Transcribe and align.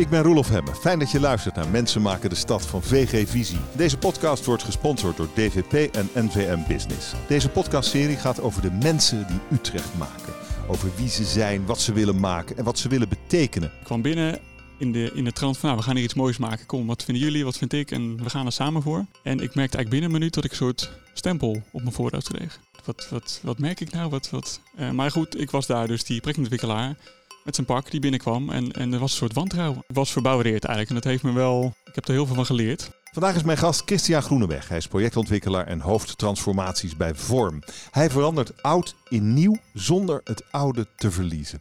Ik 0.00 0.08
ben 0.08 0.22
Roelof 0.22 0.48
Hemme. 0.48 0.74
Fijn 0.74 0.98
dat 0.98 1.10
je 1.10 1.20
luistert 1.20 1.54
naar 1.54 1.68
Mensen 1.68 2.02
maken 2.02 2.30
de 2.30 2.36
stad 2.36 2.66
van 2.66 2.82
VG 2.82 3.28
Visie. 3.28 3.58
Deze 3.76 3.98
podcast 3.98 4.44
wordt 4.44 4.62
gesponsord 4.62 5.16
door 5.16 5.28
DVP 5.34 5.94
en 5.94 6.08
NVM 6.14 6.58
Business. 6.68 7.12
Deze 7.28 7.48
podcastserie 7.48 8.16
gaat 8.16 8.40
over 8.40 8.62
de 8.62 8.70
mensen 8.70 9.26
die 9.26 9.58
Utrecht 9.58 9.98
maken. 9.98 10.32
Over 10.68 10.90
wie 10.96 11.08
ze 11.08 11.24
zijn, 11.24 11.66
wat 11.66 11.80
ze 11.80 11.92
willen 11.92 12.20
maken 12.20 12.56
en 12.56 12.64
wat 12.64 12.78
ze 12.78 12.88
willen 12.88 13.08
betekenen. 13.08 13.72
Ik 13.78 13.84
kwam 13.84 14.02
binnen 14.02 14.38
in 14.78 14.92
de, 14.92 15.10
in 15.14 15.24
de 15.24 15.32
trant 15.32 15.58
van, 15.58 15.68
nou, 15.68 15.80
we 15.80 15.86
gaan 15.86 15.96
hier 15.96 16.04
iets 16.04 16.14
moois 16.14 16.38
maken. 16.38 16.66
Kom, 16.66 16.86
wat 16.86 17.04
vinden 17.04 17.24
jullie, 17.24 17.44
wat 17.44 17.58
vind 17.58 17.72
ik? 17.72 17.90
En 17.90 18.22
we 18.22 18.30
gaan 18.30 18.46
er 18.46 18.52
samen 18.52 18.82
voor. 18.82 19.06
En 19.22 19.40
ik 19.40 19.54
merkte 19.54 19.76
eigenlijk 19.76 19.90
binnen 19.90 20.08
een 20.08 20.16
minuut 20.16 20.34
dat 20.34 20.44
ik 20.44 20.50
een 20.50 20.56
soort 20.56 20.90
stempel 21.14 21.62
op 21.70 21.80
mijn 21.80 21.94
voorhoofd 21.94 22.32
kreeg. 22.32 22.60
Wat, 22.84 23.08
wat, 23.10 23.40
wat 23.42 23.58
merk 23.58 23.80
ik 23.80 23.92
nou? 23.92 24.10
Wat, 24.10 24.30
wat? 24.30 24.60
Uh, 24.78 24.90
maar 24.90 25.10
goed, 25.10 25.40
ik 25.40 25.50
was 25.50 25.66
daar 25.66 25.86
dus 25.86 26.04
die 26.04 26.20
projectontwikkelaar 26.20 26.96
met 27.44 27.54
zijn 27.54 27.66
pak 27.66 27.90
die 27.90 28.00
binnenkwam. 28.00 28.50
En, 28.50 28.72
en 28.72 28.92
er 28.92 28.98
was 28.98 29.10
een 29.10 29.16
soort 29.16 29.32
wantrouwen. 29.32 29.84
Ik 29.88 29.94
was 29.94 30.12
verbouwereerd 30.12 30.64
eigenlijk. 30.64 30.88
En 30.88 31.02
dat 31.02 31.12
heeft 31.12 31.22
me 31.22 31.32
wel, 31.32 31.74
ik 31.84 31.94
heb 31.94 32.08
er 32.08 32.12
heel 32.12 32.26
veel 32.26 32.34
van 32.34 32.46
geleerd. 32.46 32.90
Vandaag 33.12 33.34
is 33.34 33.42
mijn 33.42 33.58
gast 33.58 33.82
Christian 33.84 34.22
Groeneweg. 34.22 34.68
Hij 34.68 34.76
is 34.76 34.86
projectontwikkelaar 34.86 35.66
en 35.66 35.80
hoofdtransformaties 35.80 36.96
bij 36.96 37.14
Vorm. 37.14 37.62
Hij 37.90 38.10
verandert 38.10 38.62
oud 38.62 38.94
in 39.08 39.34
nieuw 39.34 39.56
zonder 39.72 40.20
het 40.24 40.52
oude 40.52 40.86
te 40.96 41.10
verliezen. 41.10 41.60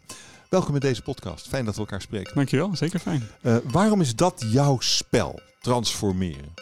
Welkom 0.49 0.73
in 0.73 0.79
deze 0.79 1.01
podcast. 1.01 1.47
Fijn 1.47 1.65
dat 1.65 1.73
we 1.73 1.79
elkaar 1.79 2.01
spreken. 2.01 2.35
Dankjewel, 2.35 2.75
zeker 2.75 2.99
fijn. 2.99 3.27
Uh, 3.41 3.57
waarom 3.71 4.01
is 4.01 4.15
dat 4.15 4.45
jouw 4.51 4.79
spel, 4.79 5.39
transformeren? 5.61 6.53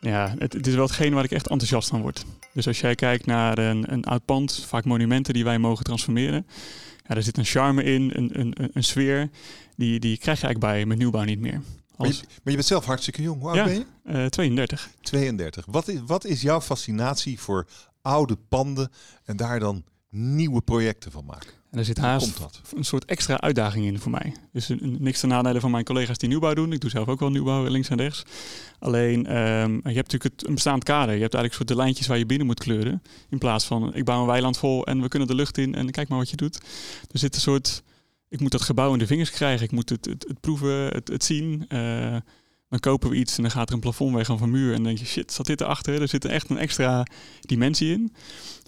Ja, 0.00 0.34
het, 0.38 0.52
het, 0.52 0.66
is 0.66 0.74
wel 0.74 0.86
hetgeen 0.86 1.14
waar 1.14 1.24
ik 1.24 1.30
echt 1.30 1.48
enthousiast 1.48 1.88
van 1.88 2.00
word. 2.00 2.24
Dus 2.52 2.66
als 2.66 2.80
jij 2.80 2.94
kijkt 2.94 3.26
naar 3.26 3.58
een, 3.58 3.92
een 3.92 4.04
oud 4.04 4.24
pand, 4.24 4.64
vaak 4.66 4.84
monumenten 4.84 5.34
die 5.34 5.44
wij 5.44 5.58
mogen 5.58 5.84
transformeren. 5.84 6.46
Ja, 7.08 7.14
er 7.14 7.22
zit 7.22 7.38
een 7.38 7.44
charme 7.44 7.82
in, 7.82 8.10
een, 8.14 8.40
een, 8.40 8.54
een 8.72 8.84
sfeer. 8.84 9.30
Die, 9.76 10.00
die 10.00 10.18
krijg 10.18 10.40
je 10.40 10.46
eigenlijk 10.46 10.74
bij 10.74 10.86
met 10.86 10.98
nieuwbouw 10.98 11.24
niet 11.24 11.40
meer. 11.40 11.60
Maar, 11.96 12.08
je, 12.08 12.14
maar, 12.14 12.28
je, 12.42 12.52
bent 12.52 12.64
zelf 12.64 12.84
hartstikke 12.84 13.22
jong. 13.22 13.40
Hoe 13.40 13.48
oud 13.48 13.56
ja, 13.56 13.64
ben 13.64 13.74
je? 13.74 14.22
Uh, 14.22 14.26
32. 14.26 14.90
32. 15.00 15.66
Wat 15.66 15.88
is, 15.88 16.00
wat 16.06 16.24
is 16.24 16.42
jouw 16.42 16.60
fascinatie 16.60 17.40
voor 17.40 17.66
oude 18.02 18.36
panden 18.48 18.90
en 19.24 19.36
daar 19.36 19.60
dan 19.60 19.84
nieuwe 20.10 20.60
projecten 20.62 21.12
van 21.12 21.24
maken? 21.24 21.50
En 21.76 21.82
er 21.82 21.88
zit 21.88 21.98
haast 21.98 22.40
een 22.74 22.84
soort 22.84 23.04
extra 23.04 23.40
uitdaging 23.40 23.84
in 23.84 23.98
voor 23.98 24.10
mij. 24.10 24.34
Dus 24.52 24.70
niks 24.80 25.20
ten 25.20 25.28
nadele 25.28 25.60
van 25.60 25.70
mijn 25.70 25.84
collega's 25.84 26.18
die 26.18 26.28
nieuwbouw 26.28 26.54
doen. 26.54 26.72
Ik 26.72 26.80
doe 26.80 26.90
zelf 26.90 27.08
ook 27.08 27.20
wel 27.20 27.30
nieuwbouw 27.30 27.66
links 27.66 27.88
en 27.88 27.96
rechts. 27.96 28.22
Alleen, 28.78 29.18
um, 29.36 29.72
je 29.72 29.94
hebt 29.94 30.12
natuurlijk 30.12 30.22
het, 30.22 30.46
een 30.46 30.54
bestaand 30.54 30.84
kader. 30.84 31.14
Je 31.14 31.20
hebt 31.20 31.34
eigenlijk 31.34 31.54
soort 31.54 31.68
de 31.68 31.76
lijntjes 31.76 32.06
waar 32.06 32.18
je 32.18 32.26
binnen 32.26 32.46
moet 32.46 32.60
kleuren. 32.60 33.02
In 33.28 33.38
plaats 33.38 33.64
van, 33.64 33.94
ik 33.94 34.04
bouw 34.04 34.20
een 34.20 34.26
weiland 34.26 34.58
vol 34.58 34.86
en 34.86 35.00
we 35.00 35.08
kunnen 35.08 35.28
de 35.28 35.34
lucht 35.34 35.58
in 35.58 35.74
en 35.74 35.90
kijk 35.90 36.08
maar 36.08 36.18
wat 36.18 36.30
je 36.30 36.36
doet. 36.36 36.56
Er 37.10 37.18
zit 37.18 37.34
een 37.34 37.40
soort, 37.40 37.82
ik 38.28 38.40
moet 38.40 38.52
dat 38.52 38.62
gebouw 38.62 38.92
in 38.92 38.98
de 38.98 39.06
vingers 39.06 39.30
krijgen. 39.30 39.64
Ik 39.64 39.72
moet 39.72 39.88
het, 39.88 40.04
het, 40.04 40.24
het 40.28 40.40
proeven, 40.40 40.86
het, 40.86 41.08
het 41.08 41.24
zien. 41.24 41.64
Uh, 41.68 42.16
dan 42.68 42.80
kopen 42.80 43.10
we 43.10 43.16
iets 43.16 43.36
en 43.36 43.42
dan 43.42 43.50
gaat 43.50 43.68
er 43.68 43.74
een 43.74 43.80
plafond 43.80 44.14
weg 44.14 44.30
of 44.30 44.40
een 44.40 44.50
muur. 44.50 44.68
En 44.68 44.74
dan 44.74 44.84
denk 44.84 44.98
je, 44.98 45.04
shit, 45.04 45.32
zat 45.32 45.46
dit 45.46 45.60
erachter? 45.60 46.00
Er 46.00 46.08
zit 46.08 46.24
echt 46.24 46.50
een 46.50 46.58
extra 46.58 47.06
dimensie 47.40 47.92
in. 47.92 48.14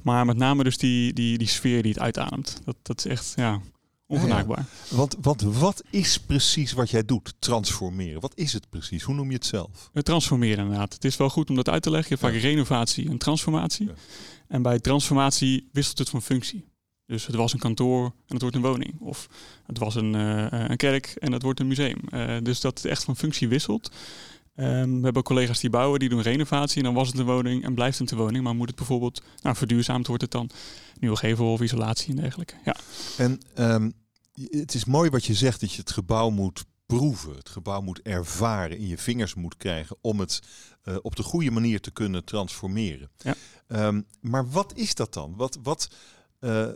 Maar 0.03 0.27
met 0.27 0.37
name 0.37 0.65
dus 0.65 0.79
die, 0.79 1.13
die, 1.13 1.39
die 1.39 1.49
sfeer 1.49 1.83
die 1.83 1.93
het 1.93 2.01
uitademt. 2.01 2.61
Dat, 2.65 2.77
dat 2.83 2.99
is 2.99 3.07
echt, 3.07 3.33
ja, 3.37 3.61
ongenaakbaar. 4.07 4.67
Ja, 4.91 4.97
Want, 4.97 5.17
want 5.21 5.43
wat 5.43 5.83
is 5.91 6.19
precies 6.19 6.73
wat 6.73 6.91
jij 6.91 7.05
doet? 7.05 7.35
Transformeren. 7.39 8.21
Wat 8.21 8.33
is 8.35 8.53
het 8.53 8.69
precies? 8.69 9.03
Hoe 9.03 9.15
noem 9.15 9.29
je 9.29 9.35
het 9.35 9.47
zelf? 9.47 9.91
Het 9.93 10.05
transformeren 10.05 10.65
inderdaad. 10.65 10.93
Het 10.93 11.05
is 11.05 11.17
wel 11.17 11.31
goed 11.31 11.51
om 11.51 11.57
dat 11.57 11.69
uit 11.69 11.83
te 11.83 11.91
leggen. 11.91 12.17
Je 12.17 12.21
hebt 12.21 12.35
vaak 12.35 12.43
renovatie 12.43 13.09
en 13.09 13.19
transformatie. 13.19 13.91
En 14.49 14.63
bij 14.63 14.79
transformatie 14.79 15.69
wisselt 15.73 15.99
het 15.99 16.09
van 16.09 16.23
functie. 16.23 16.65
Dus 17.09 17.27
het 17.27 17.37
was 17.37 17.53
een 17.53 17.59
kantoor 17.59 18.05
en 18.05 18.13
het 18.27 18.41
wordt 18.41 18.57
een 18.57 18.63
woning. 18.63 19.01
Of 19.01 19.29
het 19.67 19.79
was 19.79 19.95
een, 19.95 20.15
uh, 20.15 20.47
een 20.51 20.77
kerk 20.77 21.07
en 21.07 21.33
het 21.33 21.43
wordt 21.43 21.61
een 21.61 21.67
museum. 21.67 22.01
Uh, 22.11 22.37
dus 22.43 22.61
dat 22.61 22.77
het 22.77 22.87
echt 22.87 23.05
van 23.05 23.17
functie 23.17 23.49
wisselt. 23.49 23.91
Um, 24.57 24.97
we 24.99 25.05
hebben 25.05 25.23
collega's 25.23 25.61
die 25.61 25.71
bouwen, 25.71 26.01
die 26.01 26.09
doen 26.09 26.23
renovatie 26.23 26.77
en 26.79 26.85
dan 26.85 26.95
was 26.95 27.09
het 27.09 27.19
een 27.19 27.25
woning 27.25 27.65
en 27.65 27.75
blijft 27.75 27.99
het 27.99 28.11
een 28.11 28.19
woning. 28.19 28.45
Maar 28.45 28.55
moet 28.55 28.67
het 28.67 28.77
bijvoorbeeld, 28.77 29.23
nou 29.43 29.57
verduurzaamd 29.57 30.07
wordt 30.07 30.23
het 30.23 30.31
dan 30.31 30.51
nieuwe 31.01 31.17
gevel 31.17 31.53
of 31.53 31.61
isolatie 31.61 32.11
en 32.11 32.17
dergelijke. 32.17 32.55
Ja. 32.65 32.77
En 33.17 33.41
um, 33.59 33.93
het 34.51 34.75
is 34.75 34.85
mooi 34.85 35.11
wat 35.11 35.25
je 35.25 35.35
zegt 35.35 35.61
dat 35.61 35.73
je 35.73 35.81
het 35.81 35.91
gebouw 35.91 36.31
moet 36.31 36.65
proeven. 36.87 37.37
Het 37.37 37.49
gebouw 37.49 37.81
moet 37.81 38.03
ervaren, 38.03 38.79
in 38.79 38.87
je 38.87 38.99
vingers 38.99 39.35
moet 39.35 39.57
krijgen 39.57 39.97
om 40.01 40.21
het 40.21 40.41
uh, 40.85 40.97
op 41.03 41.17
de 41.17 41.23
goede 41.23 41.51
manier 41.51 41.81
te 41.81 41.91
kunnen 41.91 42.25
transformeren. 42.25 43.11
Ja. 43.19 43.35
Um, 43.87 44.07
maar 44.21 44.51
wat 44.51 44.73
is 44.75 44.95
dat 44.95 45.15
dan? 45.15 45.35
Wat, 45.37 45.59
wat, 45.63 45.89
uh, 46.41 46.67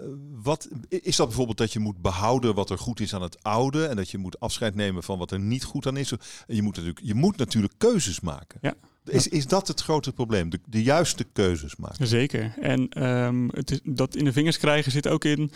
wat 0.43 0.69
is 0.89 1.17
dat 1.17 1.27
bijvoorbeeld 1.27 1.59
dat 1.59 1.73
je 1.73 1.79
moet 1.79 2.03
behouden 2.03 2.55
wat 2.55 2.71
er 2.71 2.79
goed 2.79 3.01
is 3.01 3.15
aan 3.15 3.23
het 3.23 3.43
oude 3.43 3.87
en 3.87 3.97
dat 3.97 4.11
je 4.11 4.19
moet 4.19 4.41
afscheid 4.41 4.75
nemen 4.75 5.03
van 5.03 5.19
wat 5.19 5.31
er 5.31 5.41
niet 5.41 5.65
goed 5.65 5.87
aan 5.87 5.97
is? 5.97 6.13
Je 6.47 6.63
moet 6.63 6.77
natuurlijk, 6.77 7.01
je 7.03 7.15
moet 7.15 7.37
natuurlijk 7.37 7.75
keuzes 7.79 8.21
maken. 8.21 8.59
Ja. 8.63 8.75
Is, 9.05 9.29
is 9.29 9.47
dat 9.47 9.69
het 9.69 9.81
grote 9.81 10.13
probleem? 10.13 10.51
De, 10.51 10.61
de 10.65 10.83
juiste 10.83 11.25
keuzes 11.25 11.77
maken? 11.77 12.07
Zeker. 12.07 12.55
En 12.61 13.07
um, 13.07 13.49
het 13.53 13.71
is, 13.71 13.81
dat 13.85 14.17
in 14.17 14.25
de 14.25 14.33
vingers 14.33 14.59
krijgen 14.59 14.93
zit 14.93 15.09
ook 15.09 15.25
in. 15.25 15.51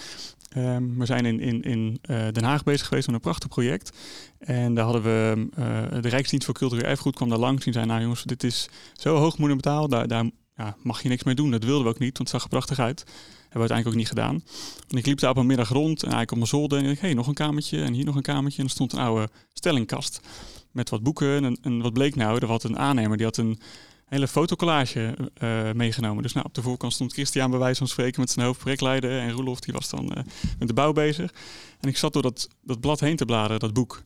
Um, 0.56 0.98
we 0.98 1.06
zijn 1.06 1.26
in, 1.26 1.40
in, 1.40 1.62
in 1.62 1.98
uh, 2.10 2.26
Den 2.32 2.44
Haag 2.44 2.62
bezig 2.62 2.86
geweest 2.86 3.06
met 3.06 3.14
een 3.14 3.20
prachtig 3.22 3.48
project. 3.48 3.96
En 4.38 4.74
daar 4.74 4.84
hadden 4.84 5.02
we 5.02 5.48
uh, 5.58 6.02
de 6.02 6.08
Rijksdienst 6.08 6.46
voor 6.46 6.54
Cultureel 6.54 6.88
Erfgoed 6.88 7.14
kwam 7.14 7.28
daar 7.28 7.38
langs 7.38 7.66
en 7.66 7.72
zei: 7.72 7.86
Nou 7.86 8.00
jongens, 8.00 8.22
dit 8.22 8.44
is 8.44 8.68
zo 8.92 9.16
hoog 9.16 9.38
monumentaal, 9.38 9.88
daar, 9.88 10.08
daar 10.08 10.30
ja, 10.56 10.76
mag 10.82 11.02
je 11.02 11.08
niks 11.08 11.22
mee 11.22 11.34
doen. 11.34 11.50
Dat 11.50 11.64
wilden 11.64 11.84
we 11.84 11.90
ook 11.90 11.98
niet, 11.98 12.18
want 12.18 12.30
het 12.30 12.40
zag 12.40 12.42
er 12.42 12.48
prachtig 12.48 12.78
uit. 12.78 12.98
Hebben 12.98 13.68
we 13.68 13.74
uiteindelijk 13.74 13.88
ook 13.88 13.94
niet 13.94 14.08
gedaan. 14.08 14.44
En 14.88 14.96
ik 14.96 15.06
liep 15.06 15.18
daar 15.18 15.30
op 15.30 15.36
een 15.36 15.46
middag 15.46 15.68
rond 15.68 16.02
en 16.02 16.12
eigenlijk 16.12 16.30
op 16.30 16.36
mijn 16.36 16.48
zolder. 16.48 16.78
En 16.78 16.84
ik 16.84 16.90
dacht, 16.90 17.00
hey, 17.00 17.14
nog 17.14 17.26
een 17.26 17.34
kamertje 17.34 17.82
en 17.82 17.92
hier 17.92 18.04
nog 18.04 18.16
een 18.16 18.22
kamertje. 18.22 18.58
En 18.58 18.64
er 18.64 18.70
stond 18.70 18.92
een 18.92 18.98
oude 18.98 19.28
stellingkast 19.52 20.20
met 20.70 20.90
wat 20.90 21.02
boeken. 21.02 21.58
En, 21.62 21.82
wat 21.82 21.92
bleek 21.92 22.14
nou? 22.14 22.38
Er 22.38 22.46
had 22.46 22.64
een 22.64 22.78
aannemer, 22.78 23.16
die 23.16 23.26
had 23.26 23.36
een 23.36 23.60
hele 24.06 24.28
fotocollage 24.28 25.16
uh, 25.42 25.72
meegenomen. 25.72 26.22
Dus 26.22 26.32
nou, 26.32 26.46
op 26.46 26.54
de 26.54 26.62
voorkant 26.62 26.92
stond 26.92 27.12
Christian 27.12 27.50
bij 27.50 27.58
wijze 27.58 27.78
van 27.78 27.88
spreken 27.88 28.20
met 28.20 28.30
zijn 28.30 28.46
hoofdprojectleider. 28.46 29.20
En 29.20 29.30
Roelof, 29.30 29.60
die 29.60 29.74
was 29.74 29.90
dan 29.90 30.04
uh, 30.04 30.22
met 30.58 30.68
de 30.68 30.74
bouw 30.74 30.92
bezig. 30.92 31.32
En 31.80 31.88
ik 31.88 31.96
zat 31.96 32.12
door 32.12 32.22
dat, 32.22 32.48
dat 32.62 32.80
blad 32.80 33.00
heen 33.00 33.16
te 33.16 33.24
bladeren, 33.24 33.60
dat 33.60 33.72
boek. 33.72 34.02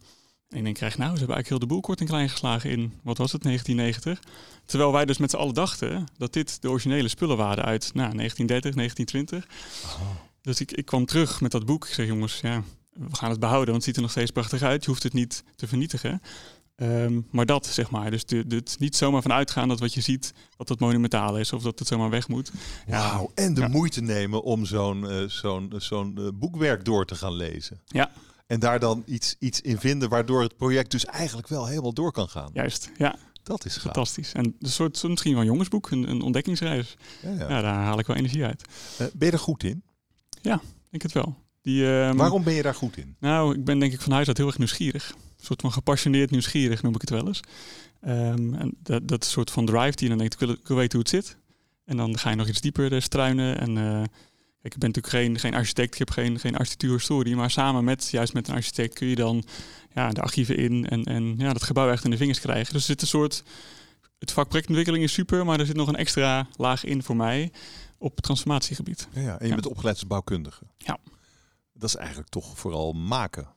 En 0.50 0.56
ik 0.56 0.64
denk, 0.64 0.76
krijg 0.76 0.98
nou, 0.98 1.12
ze 1.12 1.18
hebben 1.18 1.34
eigenlijk 1.36 1.48
heel 1.48 1.58
de 1.58 1.74
boel 1.74 1.80
kort 1.80 2.00
en 2.00 2.06
klein 2.06 2.28
geslagen 2.28 2.70
in, 2.70 2.92
wat 3.02 3.18
was 3.18 3.32
het, 3.32 3.42
1990. 3.42 4.30
Terwijl 4.64 4.92
wij 4.92 5.04
dus 5.04 5.18
met 5.18 5.30
z'n 5.30 5.36
allen 5.36 5.54
dachten 5.54 6.06
dat 6.16 6.32
dit 6.32 6.62
de 6.62 6.70
originele 6.70 7.08
spullen 7.08 7.36
waren 7.36 7.64
uit 7.64 7.90
nou, 7.94 8.16
1930, 8.16 8.74
1920. 8.74 9.46
Oh. 9.84 10.10
Dus 10.42 10.60
ik, 10.60 10.72
ik 10.72 10.84
kwam 10.84 11.06
terug 11.06 11.40
met 11.40 11.50
dat 11.50 11.66
boek. 11.66 11.86
Ik 11.86 11.94
zeg, 11.94 12.06
jongens, 12.06 12.40
ja, 12.40 12.62
we 12.92 13.16
gaan 13.16 13.30
het 13.30 13.40
behouden, 13.40 13.70
want 13.70 13.76
het 13.76 13.84
ziet 13.84 13.96
er 13.96 14.02
nog 14.02 14.10
steeds 14.10 14.30
prachtig 14.30 14.62
uit. 14.62 14.84
Je 14.84 14.90
hoeft 14.90 15.02
het 15.02 15.12
niet 15.12 15.44
te 15.56 15.66
vernietigen. 15.66 16.22
Um, 16.76 17.26
maar 17.30 17.46
dat, 17.46 17.66
zeg 17.66 17.90
maar. 17.90 18.10
Dus 18.10 18.24
het 18.26 18.76
niet 18.78 18.96
zomaar 18.96 19.22
van 19.22 19.32
uitgaan 19.32 19.68
dat 19.68 19.80
wat 19.80 19.94
je 19.94 20.00
ziet, 20.00 20.34
dat 20.56 20.68
het 20.68 20.80
monumentaal 20.80 21.38
is 21.38 21.52
of 21.52 21.62
dat 21.62 21.78
het 21.78 21.88
zomaar 21.88 22.10
weg 22.10 22.28
moet. 22.28 22.52
Wauw, 22.86 23.30
en 23.34 23.54
de 23.54 23.60
ja. 23.60 23.68
moeite 23.68 24.00
nemen 24.00 24.42
om 24.42 24.64
zo'n 24.64 25.04
uh, 25.04 25.28
zo'n 25.28 25.72
zo'n 25.76 26.16
uh, 26.18 26.28
boekwerk 26.34 26.84
door 26.84 27.06
te 27.06 27.14
gaan 27.14 27.32
lezen. 27.32 27.80
Ja, 27.86 28.10
en 28.50 28.60
daar 28.60 28.78
dan 28.78 29.02
iets, 29.06 29.36
iets 29.38 29.60
in 29.60 29.78
vinden 29.78 30.08
waardoor 30.08 30.42
het 30.42 30.56
project 30.56 30.90
dus 30.90 31.04
eigenlijk 31.04 31.48
wel 31.48 31.66
helemaal 31.66 31.92
door 31.92 32.12
kan 32.12 32.28
gaan. 32.28 32.50
Juist, 32.52 32.90
ja. 32.96 33.16
Dat 33.42 33.64
is 33.64 33.72
gaaf. 33.72 33.82
fantastisch. 33.82 34.32
En 34.32 34.56
een 34.58 34.68
soort 34.68 35.02
misschien 35.02 35.32
wel 35.32 35.40
een 35.40 35.46
jongensboek, 35.46 35.90
een, 35.90 36.10
een 36.10 36.22
ontdekkingsreis. 36.22 36.96
Ja, 37.22 37.30
ja. 37.30 37.48
ja, 37.48 37.60
daar 37.60 37.74
haal 37.74 37.98
ik 37.98 38.06
wel 38.06 38.16
energie 38.16 38.44
uit. 38.44 38.64
Uh, 39.00 39.06
ben 39.14 39.26
je 39.26 39.32
er 39.32 39.38
goed 39.38 39.62
in? 39.62 39.82
Ja, 40.42 40.60
denk 40.90 41.02
het 41.02 41.12
wel. 41.12 41.36
Die, 41.62 41.84
um, 41.84 42.16
Waarom 42.16 42.44
ben 42.44 42.54
je 42.54 42.62
daar 42.62 42.74
goed 42.74 42.96
in? 42.96 43.16
Nou, 43.20 43.54
ik 43.54 43.64
ben 43.64 43.78
denk 43.78 43.92
ik 43.92 44.00
van 44.00 44.12
huis 44.12 44.26
uit 44.26 44.36
heel 44.36 44.46
erg 44.46 44.58
nieuwsgierig. 44.58 45.10
Een 45.10 45.44
soort 45.44 45.60
van 45.60 45.72
gepassioneerd 45.72 46.30
nieuwsgierig 46.30 46.82
noem 46.82 46.94
ik 46.94 47.00
het 47.00 47.10
wel 47.10 47.26
eens. 47.26 47.40
Um, 48.06 48.54
en 48.54 48.76
dat, 48.82 49.08
dat 49.08 49.24
soort 49.24 49.50
van 49.50 49.66
drive 49.66 49.96
die 49.96 50.02
je 50.02 50.08
dan 50.08 50.18
denkt, 50.18 50.32
ik 50.32 50.40
wil, 50.40 50.50
ik 50.50 50.66
wil 50.66 50.76
weten 50.76 50.98
hoe 50.98 51.08
het 51.08 51.24
zit. 51.24 51.36
En 51.84 51.96
dan 51.96 52.18
ga 52.18 52.30
je 52.30 52.36
nog 52.36 52.48
iets 52.48 52.60
dieper 52.60 53.02
struinen 53.02 53.60
en... 53.60 53.76
Uh, 53.76 54.02
ik 54.62 54.78
ben 54.78 54.88
natuurlijk 54.88 55.14
geen, 55.14 55.38
geen 55.38 55.54
architect, 55.54 55.92
ik 55.92 55.98
heb 55.98 56.10
geen, 56.10 56.38
geen 56.38 56.56
architectuurhistorie, 56.56 57.36
maar 57.36 57.50
samen 57.50 57.84
met, 57.84 58.08
juist 58.10 58.32
met 58.32 58.48
een 58.48 58.54
architect 58.54 58.94
kun 58.94 59.06
je 59.06 59.14
dan 59.14 59.44
ja, 59.94 60.10
de 60.10 60.20
archieven 60.20 60.56
in 60.56 60.88
en, 60.88 61.04
en 61.04 61.34
ja, 61.38 61.52
dat 61.52 61.62
gebouw 61.62 61.90
echt 61.90 62.04
in 62.04 62.10
de 62.10 62.16
vingers 62.16 62.40
krijgen. 62.40 62.72
Dus 62.72 62.82
er 62.82 62.88
zit 62.88 63.02
een 63.02 63.08
soort, 63.08 63.42
het 64.18 64.32
vak 64.32 64.48
projectontwikkeling 64.48 65.04
is 65.04 65.12
super, 65.12 65.44
maar 65.44 65.60
er 65.60 65.66
zit 65.66 65.76
nog 65.76 65.88
een 65.88 65.96
extra 65.96 66.46
laag 66.56 66.84
in 66.84 67.02
voor 67.02 67.16
mij 67.16 67.52
op 67.98 68.14
het 68.14 68.24
transformatiegebied. 68.24 69.08
Ja, 69.12 69.20
ja. 69.20 69.32
en 69.32 69.38
je 69.44 69.48
ja. 69.48 69.54
bent 69.54 69.66
opgeleid 69.66 69.96
als 69.96 70.06
bouwkundige. 70.06 70.64
Ja. 70.76 70.98
Dat 71.72 71.88
is 71.88 71.96
eigenlijk 71.96 72.28
toch 72.28 72.58
vooral 72.58 72.92
maken. 72.92 73.48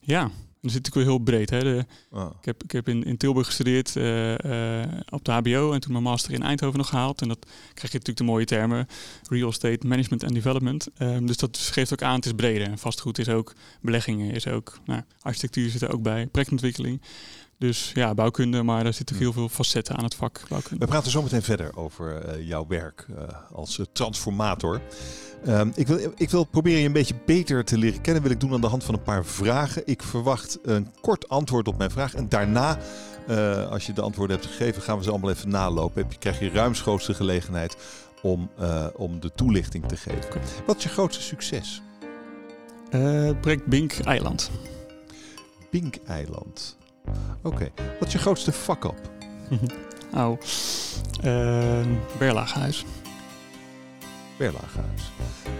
Ja, 0.00 0.30
dan 0.60 0.70
zit 0.70 0.86
ik 0.86 0.94
wel 0.94 1.02
heel 1.02 1.18
breed. 1.18 1.50
Hè. 1.50 1.62
De, 1.62 1.84
oh. 2.10 2.30
ik, 2.38 2.44
heb, 2.44 2.62
ik 2.62 2.70
heb 2.70 2.88
in, 2.88 3.02
in 3.02 3.16
Tilburg 3.16 3.46
gestudeerd 3.46 3.96
uh, 3.96 4.30
uh, 4.38 4.82
op 5.08 5.24
de 5.24 5.32
HBO 5.32 5.72
en 5.72 5.80
toen 5.80 5.92
mijn 5.92 6.04
master 6.04 6.32
in 6.32 6.42
Eindhoven 6.42 6.78
nog 6.78 6.88
gehaald. 6.88 7.22
En 7.22 7.28
dat 7.28 7.38
krijg 7.74 7.92
je 7.92 7.98
natuurlijk 7.98 8.16
de 8.18 8.24
mooie 8.24 8.44
termen: 8.44 8.86
real 9.28 9.48
estate 9.48 9.86
management 9.86 10.24
and 10.24 10.34
development. 10.34 10.88
Um, 10.98 11.26
dus 11.26 11.36
dat 11.36 11.58
geeft 11.58 11.92
ook 11.92 12.02
aan, 12.02 12.14
het 12.14 12.26
is 12.26 12.32
breder. 12.32 12.68
En 12.68 12.78
vastgoed 12.78 13.18
is 13.18 13.28
ook, 13.28 13.52
beleggingen 13.80 14.30
is 14.30 14.46
ook, 14.46 14.78
nou, 14.84 15.02
architectuur 15.20 15.70
zit 15.70 15.82
er 15.82 15.92
ook 15.92 16.02
bij, 16.02 16.26
projectontwikkeling. 16.26 17.00
Dus 17.60 17.90
ja, 17.94 18.14
bouwkunde, 18.14 18.62
maar 18.62 18.84
daar 18.84 18.94
zitten 18.94 19.16
heel 19.16 19.32
veel 19.32 19.48
facetten 19.48 19.96
aan 19.96 20.04
het 20.04 20.14
vak 20.14 20.42
bouwkunde. 20.48 20.84
We 20.84 20.90
praten 20.90 21.10
zo 21.10 21.22
meteen 21.22 21.42
verder 21.42 21.76
over 21.76 22.38
uh, 22.38 22.46
jouw 22.46 22.66
werk 22.66 23.06
uh, 23.10 23.16
als 23.52 23.78
uh, 23.78 23.86
transformator. 23.92 24.80
Um, 25.48 25.72
ik, 25.74 25.86
wil, 25.86 26.12
ik 26.16 26.30
wil 26.30 26.44
proberen 26.44 26.80
je 26.80 26.86
een 26.86 26.92
beetje 26.92 27.14
beter 27.26 27.64
te 27.64 27.78
leren 27.78 28.00
kennen. 28.00 28.22
Wil 28.22 28.30
ik 28.32 28.40
doen 28.40 28.52
aan 28.52 28.60
de 28.60 28.66
hand 28.66 28.84
van 28.84 28.94
een 28.94 29.02
paar 29.02 29.24
vragen. 29.24 29.82
Ik 29.84 30.02
verwacht 30.02 30.58
een 30.62 30.88
kort 31.00 31.28
antwoord 31.28 31.68
op 31.68 31.78
mijn 31.78 31.90
vraag. 31.90 32.14
En 32.14 32.28
daarna, 32.28 32.78
als 33.70 33.86
je 33.86 33.92
de 33.92 34.00
antwoorden 34.00 34.36
hebt 34.36 34.48
gegeven, 34.48 34.82
gaan 34.82 34.98
we 34.98 35.04
ze 35.04 35.10
allemaal 35.10 35.30
even 35.30 35.48
nalopen. 35.48 36.02
Heb 36.02 36.12
je, 36.12 36.18
krijg 36.18 36.40
je 36.40 36.50
ruimschoots 36.50 37.06
de 37.06 37.14
gelegenheid 37.14 37.76
om, 38.22 38.50
om 38.94 39.20
de 39.20 39.32
toelichting 39.34 39.88
te 39.88 39.96
geven. 39.96 40.40
Wat 40.66 40.76
is 40.76 40.82
je 40.82 40.88
grootste 40.88 41.22
succes? 41.22 41.82
project 43.40 43.66
Bink 43.66 43.92
Eiland. 43.92 44.50
Bink 45.70 45.96
Eiland. 46.06 46.78
Oké. 47.42 47.54
Okay. 47.54 47.72
Wat 47.98 48.06
is 48.08 48.12
je 48.12 48.18
grootste 48.18 48.52
fuck-up? 48.52 49.10
oh, 50.14 50.38
uh, 51.24 51.86
Berlaaghuis. 52.18 52.84
Berlaaghuis. 54.36 55.12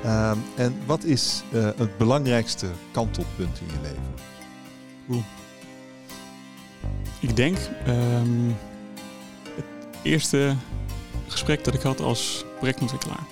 Uh, 0.04 0.30
en 0.56 0.74
wat 0.86 1.04
is 1.04 1.42
uh, 1.52 1.68
het 1.76 1.98
belangrijkste 1.98 2.66
kantelpunt 2.92 3.60
in 3.60 3.66
je 3.66 3.80
leven? 3.82 4.14
Oeh. 5.08 5.24
Ik 7.20 7.36
denk 7.36 7.56
um, 7.86 8.56
het 9.54 9.64
eerste 10.02 10.54
gesprek 11.26 11.64
dat 11.64 11.74
ik 11.74 11.82
had 11.82 12.00
als 12.00 12.44
projectontwikkelaar. 12.58 13.26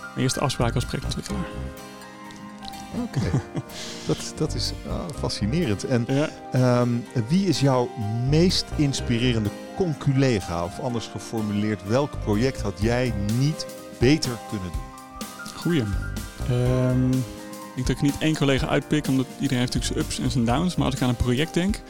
Mijn 0.00 0.20
eerste 0.20 0.40
afspraak 0.40 0.74
als 0.74 0.84
projectontwikkelaar. 0.84 1.46
Oké, 2.94 3.20
dat, 4.06 4.32
dat 4.36 4.54
is 4.54 4.72
oh, 4.86 5.04
fascinerend. 5.18 5.84
En 5.84 6.06
ja. 6.52 6.80
um, 6.80 7.04
wie 7.28 7.46
is 7.46 7.60
jouw 7.60 7.88
meest 8.28 8.64
inspirerende 8.76 9.50
conculega? 9.76 10.64
Of 10.64 10.80
anders 10.80 11.06
geformuleerd, 11.06 11.86
welk 11.86 12.20
project 12.20 12.60
had 12.60 12.74
jij 12.80 13.12
niet 13.38 13.66
beter 13.98 14.32
kunnen 14.48 14.70
doen? 14.72 14.86
Goeie. 15.54 15.84
Um, 16.50 17.10
ik 17.10 17.86
denk 17.86 17.86
dat 17.86 17.96
ik 17.96 18.02
niet 18.02 18.22
één 18.22 18.36
collega 18.36 18.66
uitpik, 18.66 19.06
omdat 19.06 19.26
iedereen 19.40 19.58
heeft 19.58 19.74
natuurlijk 19.74 19.94
zijn 19.94 20.06
ups 20.06 20.18
en 20.18 20.30
zijn 20.30 20.44
downs. 20.44 20.76
Maar 20.76 20.86
als 20.86 20.94
ik 20.94 21.02
aan 21.02 21.08
een 21.08 21.16
project 21.16 21.54
denk, 21.54 21.80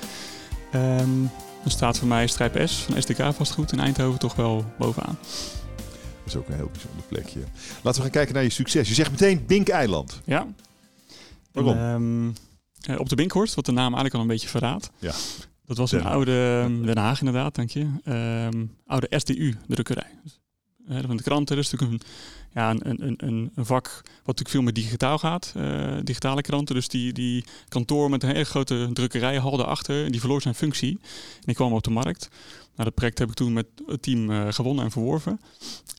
um, 0.74 1.30
dan 1.62 1.70
staat 1.70 1.98
voor 1.98 2.08
mij 2.08 2.26
Strijp 2.26 2.68
S 2.68 2.76
van 2.76 3.02
SDK 3.02 3.34
vastgoed 3.34 3.72
in 3.72 3.80
Eindhoven 3.80 4.18
toch 4.18 4.34
wel 4.34 4.64
bovenaan. 4.78 5.18
Dat 6.24 6.26
is 6.26 6.36
ook 6.36 6.48
een 6.48 6.54
heel 6.54 6.70
bijzonder 6.72 7.04
plekje. 7.08 7.40
Laten 7.82 8.00
we 8.00 8.00
gaan 8.00 8.10
kijken 8.10 8.34
naar 8.34 8.42
je 8.42 8.50
succes. 8.50 8.88
Je 8.88 8.94
zegt 8.94 9.10
meteen 9.10 9.44
Bink 9.46 9.68
Eiland. 9.68 10.20
Ja, 10.24 10.46
Um, 11.52 12.32
op 12.98 13.08
de 13.08 13.16
Binkhorst, 13.16 13.54
wat 13.54 13.66
de 13.66 13.72
naam 13.72 13.84
eigenlijk 13.86 14.14
al 14.14 14.20
een 14.20 14.26
beetje 14.26 14.48
verraadt. 14.48 14.90
Ja. 14.98 15.12
Dat 15.66 15.76
was 15.76 15.92
een 15.92 16.04
oude 16.04 16.60
ehm, 16.62 16.82
Den 16.82 16.98
Haag 16.98 17.18
inderdaad, 17.18 17.54
dank 17.54 17.70
je. 17.70 17.86
Um, 18.52 18.76
oude 18.86 19.06
SDU-drukkerij. 19.10 20.10
Uh, 20.88 20.98
van 21.06 21.16
de 21.16 21.22
kranten, 21.22 21.56
dat 21.56 21.64
is 21.64 21.70
natuurlijk 21.70 22.02
een, 22.02 22.08
ja, 22.54 22.70
een, 22.70 23.06
een, 23.06 23.14
een, 23.16 23.50
een 23.54 23.66
vak 23.66 23.84
wat 24.02 24.04
natuurlijk 24.24 24.48
veel 24.48 24.62
meer 24.62 24.72
digitaal 24.72 25.18
gaat. 25.18 25.52
Uh, 25.56 25.96
digitale 26.02 26.42
kranten, 26.42 26.74
dus 26.74 26.88
die, 26.88 27.12
die 27.12 27.44
kantoor 27.68 28.10
met 28.10 28.22
een 28.22 28.28
hele 28.28 28.44
grote 28.44 28.90
drukkerij 28.92 29.38
hal 29.38 29.64
achter, 29.64 30.10
die 30.10 30.20
verloor 30.20 30.42
zijn 30.42 30.54
functie. 30.54 30.98
En 31.34 31.42
die 31.44 31.54
kwam 31.54 31.72
op 31.72 31.82
de 31.82 31.90
markt. 31.90 32.28
Nou, 32.74 32.84
dat 32.84 32.94
project 32.94 33.18
heb 33.18 33.28
ik 33.28 33.34
toen 33.34 33.52
met 33.52 33.66
het 33.86 34.02
team 34.02 34.30
uh, 34.30 34.46
gewonnen 34.50 34.84
en 34.84 34.90
verworven. 34.90 35.40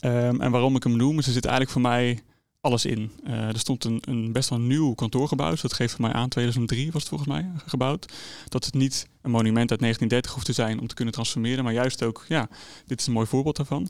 Um, 0.02 0.42
en 0.42 0.52
waarom 0.52 0.76
ik 0.76 0.84
hem 0.84 0.98
noem, 0.98 1.20
is 1.20 1.28
er 1.28 1.34
zit 1.34 1.46
eigenlijk 1.46 1.74
voor 1.74 1.82
mij 1.82 2.24
alles 2.62 2.86
in. 2.86 3.12
Uh, 3.28 3.48
er 3.48 3.60
stond 3.60 3.84
een, 3.84 4.02
een, 4.02 4.32
best 4.32 4.50
wel 4.50 4.60
nieuw 4.60 4.94
kantoorgebouw. 4.94 5.50
Dus 5.50 5.62
dat 5.62 5.74
geeft 5.74 6.00
mij 6.00 6.14
aan, 6.14 6.30
2003 6.30 6.92
was 6.92 7.02
het 7.02 7.10
volgens 7.10 7.30
mij 7.30 7.50
gebouwd. 7.66 8.14
Dat 8.48 8.66
het 8.66 8.74
niet 8.74 9.08
een 9.22 9.32
monument 9.32 9.72
uit 9.72 9.80
1930 9.80 10.34
hoeft 10.34 10.46
te 10.46 10.54
zijn 10.54 10.80
om 10.80 10.88
te 10.88 10.96
kunnen 10.96 11.14
transformeren. 11.14 11.64
Maar 11.64 11.74
juist 11.74 12.04
ook, 12.04 12.26
ja, 12.28 12.50
dit 12.86 13.00
is 13.00 13.08
een 13.08 13.14
mooi 13.14 13.28
voorbeeld 13.28 13.56
daarvan. 13.56 13.90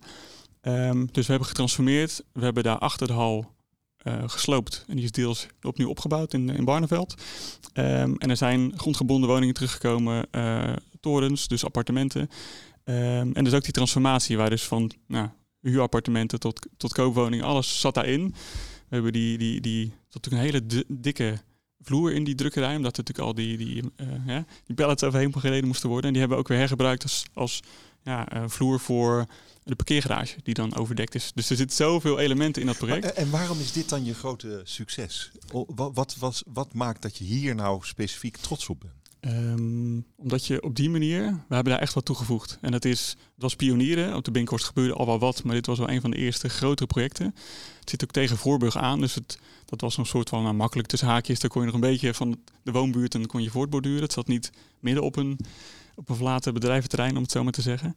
Um, 0.62 1.10
dus 1.12 1.26
we 1.26 1.32
hebben 1.32 1.48
getransformeerd. 1.48 2.24
We 2.34 2.44
hebben 2.44 2.64
daar 2.64 2.78
achter 2.78 3.08
de 3.08 3.14
hal 3.14 3.54
uh, 4.04 4.24
gesloopt. 4.26 4.86
En 4.88 4.96
die 4.96 5.06
is 5.06 5.12
deels 5.12 5.48
opnieuw 5.62 5.90
opgebouwd 5.90 6.34
in, 6.34 6.50
in 6.50 6.66
Barneveld. 6.66 7.14
Um, 7.74 8.16
en 8.18 8.30
er 8.30 8.38
zijn 8.38 8.74
grondgebonden 8.76 9.30
woningen 9.30 9.54
teruggekomen. 9.54 10.28
Torens, 11.00 11.48
dus 11.48 11.66
appartementen. 11.66 12.30
Um, 12.84 13.34
en 13.34 13.44
dus 13.44 13.54
ook 13.54 13.64
die 13.64 13.72
transformatie 13.74 14.38
waar 14.38 14.50
dus 14.50 14.64
van 14.64 14.92
nou, 15.08 15.30
huurappartementen 15.62 16.40
tot, 16.40 16.68
tot 16.78 16.94
koopwoningen, 16.94 17.46
alles 17.46 17.80
zat 17.80 17.94
daarin. 17.94 18.36
We 18.88 18.96
hebben 18.96 19.14
die, 19.14 19.38
die, 19.38 19.62
die 19.62 19.94
tot 20.10 20.32
een 20.32 20.38
hele 20.38 20.62
dikke 20.88 21.40
vloer 21.82 22.14
in 22.14 22.24
die 22.24 22.36
drukkerij, 22.36 22.76
omdat 22.76 22.98
er 22.98 23.04
natuurlijk 23.04 23.28
al 23.28 23.34
die, 23.34 23.58
die, 23.58 23.84
uh, 23.98 24.08
ja, 24.26 24.46
die 24.66 24.76
pallets 24.76 25.04
overheen 25.04 25.40
gereden 25.40 25.68
moesten 25.68 25.90
worden. 25.90 26.06
En 26.06 26.12
die 26.12 26.20
hebben 26.20 26.38
we 26.38 26.44
ook 26.44 26.50
weer 26.50 26.60
hergebruikt 26.60 27.04
als, 27.04 27.26
als 27.34 27.60
ja, 28.04 28.36
uh, 28.36 28.44
vloer 28.48 28.80
voor 28.80 29.26
de 29.64 29.76
parkeergarage, 29.76 30.36
die 30.44 30.54
dan 30.54 30.76
overdekt 30.76 31.16
is. 31.16 31.32
Dus 31.36 31.50
er 31.50 31.56
zitten 31.56 31.76
zoveel 31.76 32.20
elementen 32.20 32.62
in 32.62 32.68
dat 32.68 32.78
project. 32.78 33.04
Maar, 33.04 33.14
en 33.14 33.30
waarom 33.30 33.60
is 33.60 33.72
dit 33.72 33.90
dan 33.90 34.06
je 34.06 34.14
grote 34.14 34.62
succes? 34.64 35.32
Wat, 35.52 35.92
wat, 35.94 36.16
wat, 36.16 36.44
wat 36.46 36.74
maakt 36.74 37.02
dat 37.02 37.18
je 37.18 37.24
hier 37.24 37.56
nou 37.56 37.80
specifiek 37.86 38.38
trots 38.38 38.70
op 38.70 38.80
bent? 38.80 39.09
Um, 39.22 40.06
omdat 40.16 40.46
je 40.46 40.64
op 40.64 40.76
die 40.76 40.90
manier, 40.90 41.22
we 41.48 41.56
hebben 41.56 41.74
daar 41.74 41.82
echt 41.82 41.94
wat 41.94 42.06
toegevoegd. 42.06 42.58
En 42.62 42.72
dat 42.72 42.86
is, 42.86 43.10
het 43.10 43.44
was 43.44 43.56
pionieren. 43.56 44.16
Op 44.16 44.24
de 44.24 44.32
Binkhorst 44.32 44.66
gebeurde 44.66 44.94
al 44.94 45.06
wel 45.06 45.20
wat, 45.20 45.44
maar 45.44 45.56
dit 45.56 45.66
was 45.66 45.78
wel 45.78 45.90
een 45.90 46.02
van 46.02 46.12
de 46.12 46.18
eerste 46.18 46.50
grotere 46.50 46.88
projecten. 46.88 47.36
Het 47.80 47.90
zit 47.90 48.04
ook 48.04 48.12
tegen 48.12 48.38
Voorburg 48.38 48.78
aan, 48.78 49.00
dus 49.00 49.16
het, 49.16 49.40
dat 49.66 49.82
was 49.82 49.98
een 49.98 50.06
soort 50.06 50.30
van 50.30 50.44
nou, 50.44 50.56
makkelijk 50.56 50.88
tussen 50.88 51.08
haakjes. 51.08 51.40
Daar 51.40 51.50
kon 51.50 51.62
je 51.62 51.68
nog 51.68 51.76
een 51.76 51.82
beetje 51.82 52.14
van 52.14 52.40
de 52.64 52.72
woonbuurt 52.72 53.16
en 53.16 53.26
kon 53.26 53.44
je 53.44 53.50
voortborduren. 53.50 54.02
Het 54.02 54.14
zat 54.14 54.28
niet 54.28 54.52
midden 54.80 55.04
op 55.04 55.16
een, 55.16 55.40
op 55.96 56.10
een 56.10 56.16
verlaten 56.16 56.54
bedrijventerrein, 56.54 57.16
om 57.16 57.22
het 57.22 57.32
zo 57.32 57.44
maar 57.44 57.54
te 57.54 57.62
zeggen. 57.62 57.96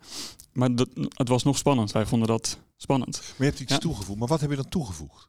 Maar 0.52 0.74
dat, 0.74 0.88
het 0.94 1.28
was 1.28 1.42
nog 1.42 1.58
spannend. 1.58 1.92
Wij 1.92 2.06
vonden 2.06 2.28
dat 2.28 2.58
spannend. 2.76 3.20
Maar 3.20 3.34
je 3.36 3.44
hebt 3.44 3.60
iets 3.60 3.78
toegevoegd. 3.78 4.18
Maar 4.18 4.28
wat 4.28 4.40
heb 4.40 4.50
je 4.50 4.56
dan 4.56 4.68
toegevoegd? 4.68 5.28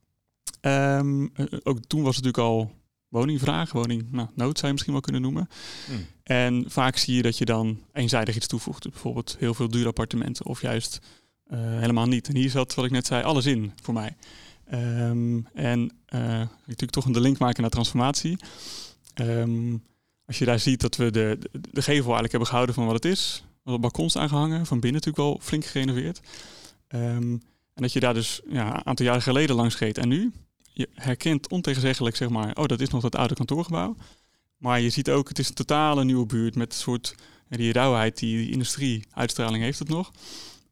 Um, 0.62 1.32
ook 1.64 1.80
toen 1.88 2.04
was 2.04 2.16
het 2.16 2.26
natuurlijk 2.26 2.38
al 2.38 2.72
woningvraag, 3.14 3.72
woning 3.72 4.12
nou, 4.12 4.28
nood 4.36 4.56
zou 4.56 4.66
je 4.66 4.72
misschien 4.72 4.94
wel 4.94 5.02
kunnen 5.02 5.22
noemen. 5.22 5.50
Hmm. 5.86 6.06
En 6.24 6.66
vaak 6.68 6.98
zie 6.98 7.16
je 7.16 7.22
dat 7.22 7.38
je 7.38 7.46
dan 7.46 7.80
eenzijdig 7.94 8.36
iets 8.36 8.48
toevoegt. 8.48 8.90
Bijvoorbeeld 8.90 9.36
heel 9.40 9.54
veel 9.54 9.68
dure 9.68 9.88
appartementen 9.88 10.46
of 10.46 10.62
juist 10.62 11.00
uh, 11.48 11.60
helemaal 11.60 12.08
niet. 12.08 12.28
En 12.28 12.36
hier 12.36 12.50
zat, 12.50 12.74
wat 12.74 12.86
ik 12.86 12.92
net 12.92 13.06
zei, 13.06 13.24
alles 13.24 13.46
in 13.46 13.72
voor 13.82 13.94
mij. 13.94 14.16
Um, 14.74 15.48
en 15.54 15.80
uh, 15.80 16.20
natuurlijk 16.66 16.92
toch 16.92 17.06
een 17.06 17.12
de 17.12 17.22
link 17.22 17.38
maken 17.38 17.62
naar 17.62 17.70
transformatie. 17.70 18.38
Um, 19.22 19.84
als 20.26 20.38
je 20.38 20.46
daar 20.46 20.60
ziet 20.60 20.82
dat 20.82 20.96
we 20.96 21.12
de, 21.12 21.38
de, 21.40 21.60
de, 21.72 21.82
gevel 21.82 22.04
eigenlijk 22.04 22.32
hebben 22.32 22.48
gehouden 22.48 22.76
van 22.76 22.86
wat 22.86 22.94
het 22.94 23.06
is. 23.06 23.44
Wat 23.64 23.82
balkons 23.82 24.18
aangehangen, 24.18 24.66
van 24.66 24.80
binnen 24.80 25.02
natuurlijk 25.02 25.28
wel 25.28 25.40
flink 25.44 25.66
gerenoveerd. 25.66 26.20
Um, 26.88 27.42
en 27.74 27.82
dat 27.82 27.94
je 27.94 28.00
daar 28.00 28.14
dus 28.14 28.42
ja, 28.50 28.76
een 28.76 28.86
aantal 28.86 29.06
jaren 29.06 29.22
geleden 29.22 29.56
langs 29.56 29.78
reed. 29.78 29.98
En 29.98 30.08
nu, 30.08 30.32
je 30.74 30.90
herkent 30.94 31.50
ontegenzeggelijk, 31.50 32.16
zeg 32.16 32.30
maar, 32.30 32.56
oh, 32.56 32.66
dat 32.66 32.82
is 32.82 32.90
nog 32.90 33.02
dat 33.02 33.16
oude 33.16 33.34
kantoorgebouw. 33.34 33.96
Maar 34.58 34.82
je 34.82 34.90
ziet 34.90 35.10
ook, 35.10 35.28
het 35.28 35.40
is 35.40 35.48
een 35.48 35.54
totale 35.54 36.04
nieuwe 36.04 36.26
buurt 36.26 36.56
met 36.56 36.74
een 36.74 36.80
soort, 36.80 37.16
die 37.50 37.74
rauwheid, 37.74 38.20
die, 38.20 38.38
die 38.38 38.52
industrie-uitstraling 38.52 39.64
heeft 39.64 39.80
het 39.80 39.90
nog. 39.90 40.12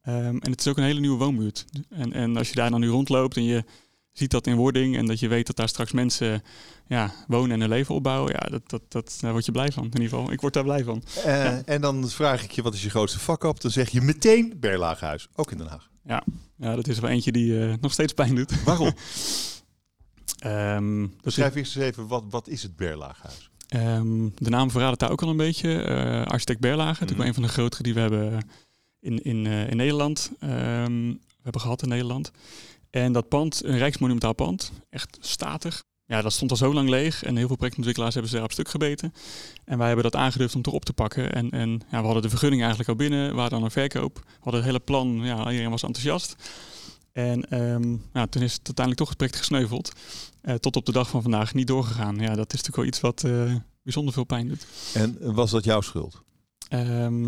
Um, 0.08 0.39
en 0.39 0.51
het 0.51 0.60
is 0.60 0.67
ook 0.67 0.77
een 0.77 0.84
hele 0.84 1.00
nieuwe 1.00 1.17
woonbuurt. 1.17 1.65
En, 1.89 2.13
en 2.13 2.38
als 2.38 2.50
je 2.50 2.55
daar 2.55 2.70
dan 2.70 2.79
nu 2.79 2.88
rondloopt 2.88 3.36
en 3.36 3.43
je 3.43 3.63
ziet 4.12 4.31
dat 4.31 4.48
in 4.48 4.55
wording 4.55 4.98
en 4.98 5.05
dat 5.05 5.20
je 5.20 5.27
weet 5.27 5.48
dat 5.48 5.55
daar 5.55 5.70
straks 5.70 5.91
mensen 5.91 6.43
ja, 6.88 7.13
wonen 7.27 7.51
en 7.51 7.60
hun 7.60 7.70
leven 7.70 7.96
opbouwen, 7.96 8.31
ja, 8.31 8.50
dat, 8.50 8.70
dat, 8.70 8.81
dat, 8.88 9.17
daar 9.22 9.31
word 9.31 9.46
je 9.46 9.51
blij 9.51 9.72
van. 9.72 9.84
In 9.84 10.01
ieder 10.01 10.10
geval, 10.10 10.31
ik 10.31 10.41
word 10.41 10.53
daar 10.53 10.63
blij 10.63 10.84
van. 10.84 11.03
Uh, 11.17 11.24
ja. 11.24 11.62
En 11.65 11.81
dan 11.81 12.10
vraag 12.10 12.43
ik 12.43 12.51
je, 12.51 12.62
wat 12.62 12.74
is 12.74 12.84
je 12.84 12.89
grootste 12.89 13.20
vak 13.20 13.43
op? 13.43 13.62
Dan 13.62 13.72
zeg 13.72 13.89
je 13.89 14.01
meteen 14.01 14.53
Berlaaghuis, 14.60 15.27
ook 15.36 15.51
in 15.51 15.58
Den 15.58 15.67
Haag. 15.67 15.89
Ja, 16.03 16.24
ja 16.58 16.75
dat 16.75 16.88
is 16.88 17.00
wel 17.00 17.10
eentje 17.10 17.31
die 17.31 17.51
uh, 17.51 17.74
nog 17.81 17.91
steeds 17.91 18.13
pijn 18.13 18.36
doet. 18.36 18.63
Waarom? 18.63 18.93
Um, 20.45 21.15
Beschrijf 21.21 21.55
eerst 21.55 21.75
eens 21.75 21.85
even, 21.85 22.07
wat, 22.07 22.23
wat 22.29 22.47
is 22.47 22.63
het 22.63 22.75
Berlaaghuis? 22.75 23.50
Um, 23.75 24.33
de 24.38 24.50
naam 24.50 24.71
verraadt 24.71 24.91
het 24.91 25.00
daar 25.00 25.11
ook 25.11 25.21
al 25.21 25.29
een 25.29 25.38
beetje. 25.38 25.88
Uh, 25.88 26.25
architect 26.25 26.59
Berlage, 26.59 26.93
mm 26.93 27.00
natuurlijk 27.00 27.27
een 27.27 27.33
van 27.33 27.43
de 27.43 27.50
grotere 27.50 27.83
die 27.83 27.93
we 27.93 28.00
hebben 28.00 28.47
in, 29.00 29.23
in, 29.23 29.45
uh, 29.45 29.69
in 29.69 29.77
Nederland. 29.77 30.31
Um, 30.43 31.11
we 31.11 31.41
hebben 31.43 31.61
gehad 31.61 31.81
in 31.81 31.89
Nederland. 31.89 32.31
En 32.89 33.11
dat 33.11 33.27
pand, 33.27 33.63
een 33.63 33.77
rijksmonumentaal 33.77 34.33
pand, 34.33 34.71
echt 34.89 35.17
statig. 35.21 35.83
Ja, 36.05 36.21
dat 36.21 36.33
stond 36.33 36.51
al 36.51 36.57
zo 36.57 36.73
lang 36.73 36.89
leeg 36.89 37.23
en 37.23 37.35
heel 37.35 37.47
veel 37.47 37.55
projectontwikkelaars 37.55 38.13
hebben 38.13 38.31
ze 38.31 38.38
daar 38.38 38.47
op 38.47 38.51
stuk 38.51 38.69
gebeten. 38.69 39.13
En 39.65 39.77
wij 39.77 39.88
hebben 39.88 40.03
dat 40.03 40.15
aangedurfd 40.15 40.55
om 40.55 40.61
toch 40.61 40.73
op 40.73 40.85
te 40.85 40.93
pakken. 40.93 41.33
En, 41.33 41.50
en 41.50 41.69
ja, 41.91 42.00
we 42.00 42.05
hadden 42.05 42.21
de 42.21 42.29
vergunning 42.29 42.61
eigenlijk 42.61 42.89
al 42.89 42.95
binnen, 42.95 43.29
we 43.29 43.39
hadden 43.39 43.50
dan 43.51 43.63
een 43.63 43.71
verkoop. 43.71 44.15
We 44.15 44.31
hadden 44.39 44.61
het 44.61 44.69
hele 44.69 44.79
plan, 44.79 45.19
ja, 45.23 45.50
iedereen 45.50 45.69
was 45.69 45.83
enthousiast. 45.83 46.35
En 47.12 47.62
um, 47.62 48.03
ja, 48.13 48.27
toen 48.27 48.41
is 48.41 48.53
het 48.53 48.65
uiteindelijk 48.65 48.98
toch 48.98 49.10
het 49.10 49.18
project 49.18 49.38
gesneuveld. 49.38 49.91
Uh, 50.44 50.56
tot 50.56 50.75
op 50.75 50.86
de 50.86 50.91
dag 50.91 51.10
van 51.10 51.22
vandaag 51.22 51.53
niet 51.53 51.68
doorgegaan. 51.68 52.15
Ja, 52.15 52.36
dat 52.36 52.53
is 52.53 52.62
natuurlijk 52.63 52.75
wel 52.75 52.86
iets 52.86 53.00
wat 53.00 53.24
uh, 53.24 53.56
bijzonder 53.84 54.13
veel 54.13 54.24
pijn 54.24 54.48
doet. 54.48 54.65
En 54.94 55.34
was 55.34 55.51
dat 55.51 55.63
jouw 55.63 55.82
schuld? 55.82 56.22
Um, 56.70 57.22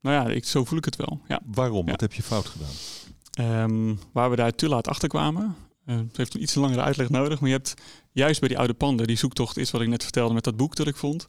nou 0.00 0.16
ja, 0.16 0.34
ik, 0.34 0.44
zo 0.44 0.64
voel 0.64 0.78
ik 0.78 0.84
het 0.84 0.96
wel. 0.96 1.20
Ja. 1.28 1.40
Waarom? 1.44 1.84
Ja. 1.84 1.90
Wat 1.90 2.00
heb 2.00 2.12
je 2.12 2.22
fout 2.22 2.46
gedaan? 2.46 3.64
Um, 3.64 3.98
waar 4.12 4.30
we 4.30 4.36
daar 4.36 4.54
te 4.54 4.68
laat 4.68 4.88
achter 4.88 5.08
kwamen. 5.08 5.56
Uh, 5.86 5.96
het 5.96 6.16
heeft 6.16 6.34
een 6.34 6.42
iets 6.42 6.54
langere 6.54 6.82
uitleg 6.82 7.08
nodig. 7.08 7.40
Maar 7.40 7.48
je 7.48 7.54
hebt 7.54 7.74
juist 8.12 8.40
bij 8.40 8.48
die 8.48 8.58
oude 8.58 8.74
panden, 8.74 9.06
die 9.06 9.16
zoektocht 9.16 9.56
is 9.56 9.70
wat 9.70 9.80
ik 9.80 9.88
net 9.88 10.02
vertelde 10.02 10.34
met 10.34 10.44
dat 10.44 10.56
boek 10.56 10.76
dat 10.76 10.86
ik 10.86 10.96
vond. 10.96 11.26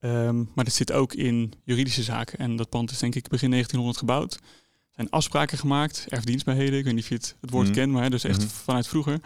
Ehm, 0.00 0.36
maar 0.36 0.64
het 0.64 0.74
zit 0.74 0.92
ook 0.92 1.14
in 1.14 1.52
juridische 1.64 2.02
zaken. 2.02 2.38
En 2.38 2.56
dat 2.56 2.68
pand 2.68 2.90
is 2.90 2.98
denk 2.98 3.14
ik 3.14 3.28
begin 3.28 3.50
1900 3.50 3.98
gebouwd. 3.98 4.38
Zijn 4.96 5.10
afspraken 5.10 5.58
gemaakt, 5.58 6.06
erfdienstbaarheden. 6.08 6.78
Ik 6.78 6.84
weet 6.84 6.94
niet 6.94 7.02
of 7.02 7.08
je 7.08 7.14
het, 7.14 7.36
het 7.40 7.50
woord 7.50 7.66
Mhm. 7.66 7.74
kent, 7.74 7.92
maar 7.92 8.10
dus 8.10 8.24
echt 8.24 8.38
Mhm. 8.38 8.48
vanuit 8.48 8.88
vroeger. 8.88 9.20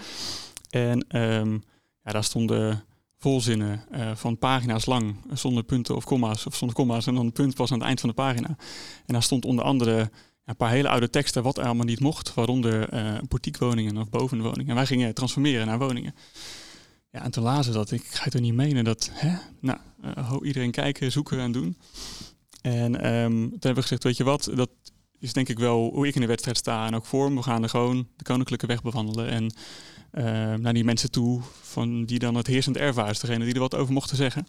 En 0.70 1.04
ehm, 1.08 1.52
ja, 2.02 2.12
daar 2.12 2.24
stonden 2.24 2.84
volzinnen 3.18 3.84
eh, 3.90 4.14
van 4.14 4.38
pagina's 4.38 4.86
lang, 4.86 5.16
zonder 5.32 5.62
punten 5.62 5.96
of 5.96 6.04
komma's, 6.04 6.46
of 6.46 6.56
zonder 6.56 6.76
komma's. 6.76 7.06
En 7.06 7.14
dan 7.14 7.24
een 7.24 7.32
punt 7.32 7.56
was 7.56 7.72
aan 7.72 7.78
het 7.78 7.86
eind 7.86 8.00
van 8.00 8.08
de 8.08 8.14
pagina. 8.14 8.48
En 9.06 9.12
daar 9.14 9.22
stond 9.22 9.44
onder 9.44 9.64
andere 9.64 10.10
een 10.44 10.56
paar 10.56 10.70
hele 10.70 10.88
oude 10.88 11.10
teksten 11.10 11.42
wat 11.42 11.58
er 11.58 11.64
allemaal 11.64 11.84
niet 11.86 12.00
mocht. 12.00 12.34
Waaronder 12.34 12.88
portiekwoningen 13.28 13.96
of 13.96 14.08
bovenwoningen. 14.10 14.68
En 14.68 14.74
wij 14.74 14.86
gingen 14.86 15.14
transformeren 15.14 15.66
naar 15.66 15.78
woningen. 15.78 16.14
Ja, 17.10 17.22
en 17.22 17.30
toen 17.30 17.42
lazen 17.44 17.72
dat. 17.72 17.90
Ik 17.90 18.04
ga 18.06 18.24
het 18.24 18.34
er 18.34 18.40
niet 18.40 18.54
menen 18.54 18.84
dat, 18.84 19.10
hè? 19.12 19.36
Nou, 19.60 19.78
ho- 20.20 20.42
iedereen 20.44 20.70
kijken, 20.70 21.12
zoeken 21.12 21.38
en 21.38 21.52
doen. 21.52 21.76
En 22.62 23.00
ehm, 23.00 23.30
toen 23.32 23.50
hebben 23.50 23.74
we 23.74 23.82
gezegd, 23.82 24.02
weet 24.04 24.16
je 24.16 24.24
wat, 24.24 24.50
dat 24.54 24.70
is 25.20 25.32
denk 25.32 25.48
ik 25.48 25.58
wel 25.58 25.90
hoe 25.92 26.06
ik 26.06 26.14
in 26.14 26.20
de 26.20 26.26
wedstrijd 26.26 26.56
sta 26.56 26.86
en 26.86 26.94
ook 26.94 27.06
voor. 27.06 27.34
We 27.34 27.42
gaan 27.42 27.62
er 27.62 27.68
gewoon 27.68 28.08
de 28.16 28.24
koninklijke 28.24 28.66
weg 28.66 28.82
bewandelen 28.82 29.28
en 29.28 29.52
eh, 30.10 30.24
naar 30.54 30.72
die 30.72 30.84
mensen 30.84 31.10
toe 31.10 31.40
van 31.62 32.04
die 32.04 32.18
dan 32.18 32.34
het 32.34 32.46
heersend 32.46 32.76
erf 32.76 32.94
waren, 32.94 33.20
degene 33.20 33.44
die 33.44 33.54
er 33.54 33.60
wat 33.60 33.74
over 33.74 33.92
mochten 33.92 34.16
zeggen. 34.16 34.46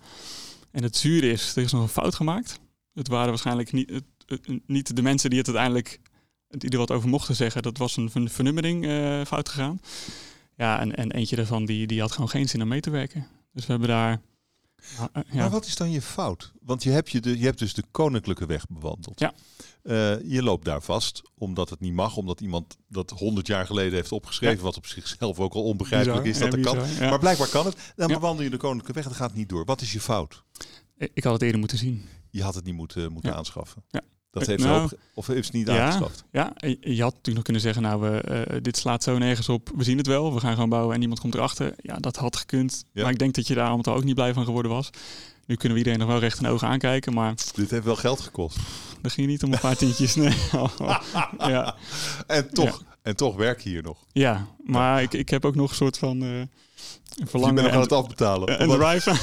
En 0.71 0.83
het 0.83 0.97
zure 0.97 1.31
is, 1.31 1.55
er 1.55 1.63
is 1.63 1.71
nog 1.71 1.81
een 1.81 1.87
fout 1.87 2.15
gemaakt. 2.15 2.59
Het 2.93 3.07
waren 3.07 3.29
waarschijnlijk 3.29 3.71
niet, 3.71 3.89
het, 4.25 4.67
niet 4.67 4.95
de 4.95 5.01
mensen 5.01 5.29
die 5.29 5.39
het 5.39 5.47
uiteindelijk 5.47 5.99
die 6.47 6.69
er 6.69 6.77
wat 6.77 6.91
over 6.91 7.09
mochten 7.09 7.35
zeggen. 7.35 7.61
Dat 7.61 7.77
was 7.77 7.97
een 7.97 8.09
ver- 8.09 8.29
vernummering 8.29 8.85
eh, 8.85 9.25
fout 9.25 9.49
gegaan. 9.49 9.81
Ja, 10.55 10.79
en, 10.79 10.95
en 10.95 11.11
eentje 11.11 11.35
daarvan 11.35 11.65
die, 11.65 11.87
die 11.87 11.99
had 11.99 12.11
gewoon 12.11 12.29
geen 12.29 12.49
zin 12.49 12.61
om 12.61 12.67
mee 12.67 12.79
te 12.79 12.89
werken. 12.89 13.27
Dus 13.53 13.65
we 13.65 13.71
hebben 13.71 13.89
daar. 13.89 14.21
Ja, 14.97 15.09
eh. 15.13 15.33
Maar 15.33 15.50
wat 15.50 15.65
is 15.65 15.75
dan 15.75 15.91
je 15.91 16.01
fout? 16.01 16.51
Want 16.61 16.83
je 16.83 16.89
hebt, 16.89 17.09
je 17.09 17.19
de, 17.19 17.38
je 17.38 17.45
hebt 17.45 17.59
dus 17.59 17.73
de 17.73 17.83
koninklijke 17.91 18.45
weg 18.45 18.65
bewandeld. 18.67 19.19
Ja. 19.19 19.33
Eh, 19.83 20.21
je 20.31 20.43
loopt 20.43 20.65
daar 20.65 20.81
vast, 20.81 21.21
omdat 21.38 21.69
het 21.69 21.79
niet 21.79 21.93
mag, 21.93 22.17
omdat 22.17 22.41
iemand 22.41 22.77
dat 22.88 23.09
honderd 23.09 23.47
jaar 23.47 23.65
geleden 23.65 23.93
heeft 23.93 24.11
opgeschreven, 24.11 24.63
wat 24.63 24.77
op 24.77 24.85
zichzelf 24.85 25.39
ook 25.39 25.53
al 25.53 25.63
onbegrijpelijk 25.63 26.23
Bizar, 26.23 26.47
is 26.47 26.63
dat 26.63 26.75
kan. 26.75 27.09
Maar 27.09 27.19
blijkbaar 27.19 27.50
kan 27.50 27.65
het. 27.65 27.93
Dan 27.95 28.07
bewandel 28.07 28.43
je 28.43 28.50
de 28.50 28.57
koninklijke 28.57 28.93
weg 28.93 29.03
en 29.03 29.09
dat 29.09 29.19
gaat 29.19 29.33
niet 29.33 29.50
door. 29.50 29.65
Wat 29.65 29.81
is 29.81 29.91
je 29.91 30.00
fout? 30.00 30.43
Ik 30.97 31.23
had 31.23 31.33
het 31.33 31.41
eerder 31.41 31.59
moeten 31.59 31.77
zien. 31.77 32.05
Je 32.29 32.43
had 32.43 32.55
het 32.55 32.63
niet 32.63 32.75
moeten, 32.75 33.11
moeten 33.11 33.35
aanschaffen. 33.35 33.83
Ja. 33.89 34.01
Dat 34.31 34.41
Eh, 34.41 34.47
heeft 34.47 34.63
nou, 34.63 34.88
ze 34.88 34.93
op, 34.95 35.00
of 35.13 35.27
heeft 35.27 35.51
ze 35.51 35.57
niet 35.57 35.67
ja. 35.67 35.85
aangeschaft? 35.85 36.23
Ja, 36.31 36.53
je 36.79 37.01
had 37.01 37.13
natuurlijk 37.13 37.35
nog 37.35 37.43
kunnen 37.43 37.61
zeggen, 37.61 37.81
nou, 37.81 38.01
we, 38.01 38.21
eh, 38.21 38.57
dit 38.61 38.77
slaat 38.77 39.03
zo 39.03 39.17
nergens 39.17 39.50
op. 39.50 39.71
We 39.75 39.83
zien 39.83 39.97
het 39.97 40.07
wel, 40.07 40.33
we 40.33 40.39
gaan 40.39 40.53
gewoon 40.53 40.69
bouwen 40.69 40.93
en 40.93 41.00
niemand 41.00 41.19
komt 41.19 41.33
erachter. 41.33 41.73
Ja, 41.77 41.95
dat 41.95 42.15
had 42.15 42.35
gekund. 42.35 42.85
Ja. 42.91 43.01
Maar 43.01 43.11
ik 43.11 43.19
denk 43.19 43.35
dat 43.35 43.47
je 43.47 43.53
daar 43.55 43.67
allemaal 43.69 43.95
ook 43.95 44.03
niet 44.03 44.15
blij 44.15 44.33
van 44.33 44.45
geworden 44.45 44.71
was. 44.71 44.89
Nu 45.45 45.55
kunnen 45.55 45.73
we 45.77 45.77
iedereen 45.77 46.00
nog 46.00 46.07
wel 46.09 46.19
recht 46.19 46.38
in 46.38 46.43
de 46.43 46.50
ogen 46.50 46.67
aankijken, 46.67 47.13
maar 47.13 47.33
Dit 47.53 47.71
heeft 47.71 47.85
wel 47.85 47.95
geld 47.95 48.19
gekost. 48.21 48.57
dat 49.01 49.11
ging 49.11 49.27
niet 49.27 49.43
om 49.43 49.53
een 49.53 49.59
paar 49.59 49.75
tientjes. 49.75 50.15
Nee. 50.15 50.33
ja. 51.38 51.75
En 52.27 52.53
toch, 52.53 52.83
en 53.01 53.15
toch 53.15 53.35
werk 53.35 53.59
je 53.59 53.69
hier 53.69 53.83
nog. 53.83 53.97
ja, 54.11 54.47
maar 54.63 55.01
ik, 55.01 55.13
ik 55.13 55.29
heb 55.29 55.45
ook 55.45 55.55
nog 55.55 55.69
een 55.69 55.75
soort 55.75 55.97
van 55.97 56.23
eh 56.23 56.41
je 57.15 57.25
verlangen 57.25 57.55
bent 57.55 57.67
nog 57.67 57.75
aan 57.75 57.81
het 57.81 57.91
afbetalen. 57.91 58.59
en 58.59 58.69
drive. 58.69 59.15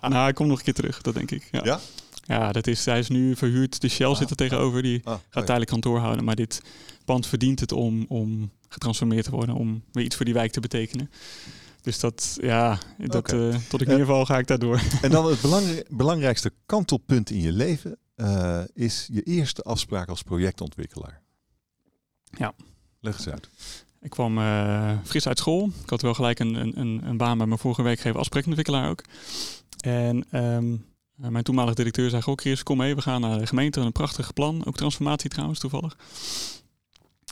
nou, 0.08 0.28
ik 0.28 0.34
kom 0.34 0.46
nog 0.46 0.58
een 0.58 0.64
keer 0.64 0.74
terug, 0.74 1.00
dat 1.02 1.14
denk 1.14 1.30
ik. 1.30 1.48
Ja, 1.50 1.60
Ja? 1.64 1.80
Ja 2.26 2.52
dat 2.52 2.66
is, 2.66 2.84
hij 2.84 2.98
is 2.98 3.08
nu 3.08 3.36
verhuurd. 3.36 3.80
De 3.80 3.88
Shell 3.88 4.06
Ah, 4.06 4.16
zit 4.16 4.30
er 4.30 4.36
tegenover, 4.36 4.82
die 4.82 5.00
Ah, 5.04 5.12
gaat 5.12 5.14
oh 5.20 5.24
ja. 5.30 5.40
tijdelijk 5.40 5.70
kantoor 5.70 5.98
houden. 5.98 6.24
Maar 6.24 6.36
dit 6.36 6.62
pand 7.04 7.26
verdient 7.26 7.60
het 7.60 7.72
om, 7.72 8.04
om 8.08 8.50
getransformeerd 8.68 9.24
te 9.24 9.30
worden, 9.30 9.54
om 9.54 9.82
weer 9.92 10.04
iets 10.04 10.16
voor 10.16 10.24
die 10.24 10.34
wijk 10.34 10.52
te 10.52 10.60
betekenen. 10.60 11.10
Dus 11.82 12.00
dat, 12.00 12.38
ja, 12.40 12.78
dat, 12.98 13.16
Oké. 13.32 13.48
eh, 13.50 13.56
tot 13.68 13.80
ik 13.80 13.86
in 13.86 13.92
ieder 13.92 14.06
geval 14.06 14.24
ga 14.26 14.38
ik 14.38 14.46
daardoor. 14.46 14.80
En 15.02 15.10
dan 15.10 15.26
het 15.26 15.40
belangrij- 15.40 15.84
belangrijkste 15.88 16.52
kantelpunt 16.66 17.30
in 17.30 17.40
je 17.40 17.52
leven 17.52 17.98
eh, 18.14 18.62
is 18.74 19.08
je 19.12 19.22
eerste 19.22 19.62
afspraak 19.62 20.08
als 20.08 20.22
projectontwikkelaar. 20.22 21.22
Ja. 22.30 22.54
Leg 23.00 23.16
eens 23.16 23.28
uit. 23.28 23.48
Ik 24.00 24.10
kwam 24.10 24.38
eh, 24.38 24.92
fris 25.04 25.26
uit 25.28 25.38
school. 25.38 25.70
Ik 25.82 25.90
had 25.90 26.02
wel 26.02 26.14
gelijk 26.14 26.38
een, 26.38 26.54
een, 26.80 27.00
een, 27.06 27.16
baan 27.16 27.38
bij 27.38 27.46
mijn 27.46 27.58
vorige 27.60 27.82
werkgever 27.82 28.18
als 28.18 28.28
projectontwikkelaar 28.28 28.90
ook. 28.90 29.02
En 29.80 30.24
eh, 30.30 30.58
mijn 31.16 31.44
toenmalige 31.44 31.74
directeur 31.74 32.10
zei, 32.10 32.22
goh 32.22 32.36
Chris, 32.36 32.62
kom 32.62 32.76
mee, 32.76 32.94
we 32.94 33.02
gaan 33.02 33.20
naar 33.20 33.38
de 33.38 33.46
gemeente. 33.46 33.80
Een 33.80 33.92
prachtig 33.92 34.32
plan, 34.32 34.66
ook 34.66 34.76
transformatie 34.76 35.30
trouwens, 35.30 35.58
toevallig. 35.58 35.96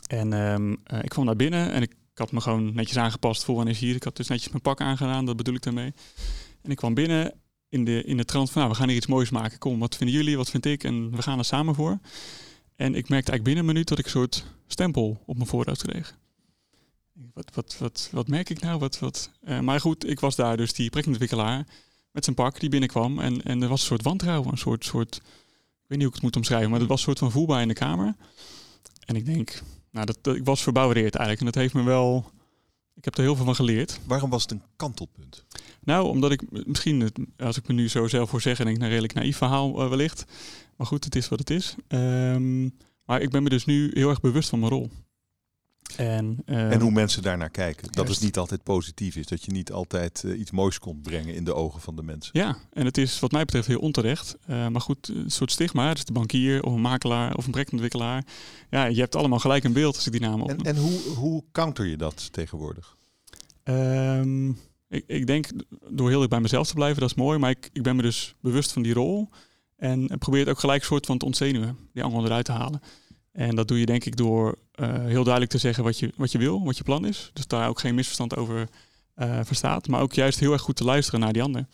En 0.07 0.33
ehm, 0.33 0.75
eh, 0.83 1.03
ik 1.03 1.09
kwam 1.09 1.25
naar 1.25 1.35
binnen 1.35 1.71
en 1.71 1.81
ik, 1.81 1.93
had 2.13 2.31
me 2.31 2.41
gewoon 2.41 2.73
netjes 2.73 2.97
aangepast 2.97 3.43
voor 3.43 3.61
energie. 3.61 3.95
Ik 3.95 4.03
had 4.03 4.15
dus 4.15 4.27
netjes 4.27 4.49
mijn 4.49 4.61
pak 4.61 4.81
aangedaan, 4.81 5.25
dat 5.25 5.35
bedoel 5.35 5.55
ik 5.55 5.61
daarmee. 5.61 5.93
En 6.61 6.71
ik 6.71 6.77
kwam 6.77 6.93
binnen 6.93 7.33
in 7.69 7.85
de, 7.85 8.03
in 8.03 8.17
de 8.17 8.25
trant 8.25 8.51
van, 8.51 8.61
nou, 8.61 8.73
we 8.73 8.79
gaan 8.79 8.87
hier 8.87 8.97
iets 8.97 9.07
moois 9.07 9.29
maken. 9.29 9.57
Kom, 9.57 9.79
wat 9.79 9.95
vinden 9.95 10.15
jullie, 10.15 10.37
wat 10.37 10.49
vind 10.49 10.65
ik? 10.65 10.83
En 10.83 11.15
we 11.15 11.21
gaan 11.21 11.37
er 11.37 11.45
samen 11.45 11.75
voor. 11.75 11.99
En 12.75 12.95
ik 12.95 13.09
merkte 13.09 13.31
eigenlijk 13.31 13.43
binnen 13.43 13.63
een 13.63 13.69
minuut 13.69 13.87
dat 13.87 13.99
ik 13.99 14.05
een 14.05 14.11
soort 14.11 14.45
stempel 14.67 15.21
op 15.25 15.35
mijn 15.35 15.47
voorhoofd 15.47 15.81
kreeg. 15.81 16.17
Wat, 17.33 17.51
wat, 17.53 17.77
wat, 17.79 18.09
wat 18.11 18.27
merk 18.27 18.49
ik 18.49 18.59
nou? 18.59 18.79
Wat, 18.79 18.99
wat? 18.99 19.31
Eh, 19.41 19.59
maar 19.59 19.79
goed, 19.79 20.09
ik 20.09 20.19
was 20.19 20.35
daar 20.35 20.57
dus 20.57 20.73
die 20.73 20.89
projectontwikkelaar 20.89 21.65
met 22.15 22.23
zijn 22.23 22.35
pak 22.35 22.59
die 22.59 22.69
binnenkwam. 22.69 23.19
En, 23.19 23.43
en 23.43 23.61
er 23.61 23.67
was 23.67 23.79
een 23.81 23.87
soort 23.87 24.03
wantrouwen, 24.03 24.51
een 24.51 24.57
soort, 24.57 24.85
soort, 24.85 25.15
ik 25.15 25.21
weet 25.87 25.97
niet 25.97 25.99
hoe 25.99 26.07
ik 26.07 26.13
het 26.13 26.21
moet 26.21 26.35
omschrijven, 26.35 26.69
maar 26.69 26.79
het 26.79 26.89
was 26.89 26.97
een 26.97 27.05
soort 27.05 27.19
van 27.19 27.31
voelbaar 27.31 27.61
in 27.61 27.67
de 27.67 27.73
kamer. 27.73 28.15
En 29.05 29.15
ik 29.15 29.25
denk, 29.25 29.61
nou, 29.91 30.05
dat, 30.05 30.17
dat, 30.21 30.35
ik 30.35 30.45
was 30.45 30.63
verbouwereerd 30.63 31.15
eigenlijk. 31.15 31.39
En 31.39 31.45
dat 31.45 31.61
heeft 31.61 31.73
me 31.73 31.83
wel, 31.83 32.31
ik 32.93 33.05
heb 33.05 33.17
er 33.17 33.23
heel 33.23 33.35
veel 33.35 33.45
van 33.45 33.55
geleerd. 33.55 33.99
Waarom 34.07 34.29
was 34.29 34.41
het 34.41 34.51
een 34.51 34.61
kantelpunt? 34.75 35.45
Nou, 35.79 36.07
omdat 36.07 36.31
ik 36.31 36.65
misschien, 36.65 37.11
als 37.37 37.57
ik 37.57 37.67
me 37.67 37.73
nu 37.73 37.89
zo 37.89 38.07
zelf 38.07 38.29
voor 38.29 38.41
zeg, 38.41 38.57
denk 38.57 38.75
ik 38.75 38.81
een 38.81 38.89
redelijk 38.89 39.13
naïef 39.13 39.37
verhaal 39.37 39.81
eh, 39.81 39.89
wellicht. 39.89 40.25
Maar 40.75 40.87
goed, 40.87 41.03
het 41.03 41.15
is 41.15 41.27
wat 41.27 41.39
het 41.39 41.49
is. 41.49 41.75
Ehm, 41.87 42.63
maar 43.05 43.21
ik 43.21 43.29
ben 43.29 43.43
me 43.43 43.49
dus 43.49 43.65
nu 43.65 43.91
heel 43.93 44.09
erg 44.09 44.21
bewust 44.21 44.49
van 44.49 44.59
mijn 44.59 44.71
rol. 44.71 44.89
En, 45.97 46.37
ehm, 46.45 46.71
en 46.71 46.81
hoe 46.81 46.91
mensen 46.91 47.21
daarnaar 47.21 47.49
kijken. 47.49 47.91
Dat 47.91 48.07
het 48.07 48.21
niet 48.21 48.37
altijd 48.37 48.63
positief 48.63 49.15
is. 49.15 49.25
Dat 49.25 49.45
je 49.45 49.51
niet 49.51 49.71
altijd 49.71 50.23
eh, 50.23 50.39
iets 50.39 50.51
moois 50.51 50.79
kon 50.79 51.01
brengen 51.01 51.35
in 51.35 51.43
de 51.43 51.53
ogen 51.53 51.81
van 51.81 51.95
de 51.95 52.03
mensen. 52.03 52.39
Ja, 52.39 52.57
en 52.73 52.85
het 52.85 52.97
is 52.97 53.19
wat 53.19 53.31
mij 53.31 53.45
betreft 53.45 53.67
heel 53.67 53.79
onterecht. 53.79 54.37
Eh, 54.45 54.67
maar 54.67 54.81
goed, 54.81 55.07
een 55.07 55.31
soort 55.31 55.51
stigma. 55.51 55.93
Dus 55.93 56.05
de 56.05 56.13
bankier 56.13 56.63
of 56.63 56.73
een 56.73 56.81
makelaar 56.81 57.35
of 57.35 57.45
een 57.45 57.51
projectontwikkelaar. 57.51 58.25
Ja, 58.69 58.85
je 58.85 58.99
hebt 58.99 59.15
allemaal 59.15 59.39
gelijk 59.39 59.63
een 59.63 59.73
beeld 59.73 59.95
als 59.95 60.05
ik 60.05 60.11
die 60.11 60.21
naam 60.21 60.41
op. 60.41 60.49
En, 60.49 60.57
en 60.57 60.77
hoe, 60.77 60.99
hoe 60.99 61.43
counter 61.51 61.85
je 61.85 61.97
dat 61.97 62.33
tegenwoordig? 62.33 62.95
Ehm, 63.63 64.49
ik, 64.87 65.03
ik 65.07 65.27
denk 65.27 65.47
door 65.89 66.09
heel 66.09 66.19
erg 66.19 66.29
bij 66.29 66.41
mezelf 66.41 66.67
te 66.67 66.73
blijven, 66.73 66.99
dat 66.99 67.09
is 67.09 67.15
mooi. 67.15 67.39
Maar 67.39 67.49
ik, 67.49 67.69
ik 67.73 67.83
ben 67.83 67.95
me 67.95 68.01
dus 68.01 68.35
bewust 68.41 68.71
van 68.71 68.81
die 68.81 68.93
rol. 68.93 69.29
En 69.75 70.17
probeer 70.19 70.39
het 70.39 70.49
ook 70.49 70.59
gelijk 70.59 70.83
soort 70.83 71.05
van 71.05 71.17
te 71.17 71.25
ontzenuwen. 71.25 71.77
Die 71.93 72.03
allemaal 72.03 72.25
eruit 72.25 72.45
te 72.45 72.51
halen. 72.51 72.81
En 73.31 73.55
dat 73.55 73.67
doe 73.67 73.79
je 73.79 73.85
denk 73.85 74.05
ik 74.05 74.15
door 74.15 74.47
eh, 74.47 74.64
heel 74.83 75.23
duidelijk 75.23 75.51
te 75.51 75.57
zeggen 75.57 75.83
wat 75.83 75.99
je, 75.99 76.13
wat 76.15 76.31
je 76.31 76.37
wil, 76.37 76.63
wat 76.63 76.77
je 76.77 76.83
plan 76.83 77.05
is. 77.05 77.29
Dus 77.33 77.47
daar 77.47 77.69
ook 77.69 77.79
geen 77.79 77.95
misverstand 77.95 78.35
over 78.35 78.67
eh, 79.15 79.39
verstaat. 79.43 79.87
Maar 79.87 80.01
ook 80.01 80.13
juist 80.13 80.39
heel 80.39 80.51
erg 80.53 80.61
goed 80.61 80.75
te 80.75 80.83
luisteren 80.83 81.19
naar 81.19 81.33
die 81.33 81.43
ander. 81.43 81.65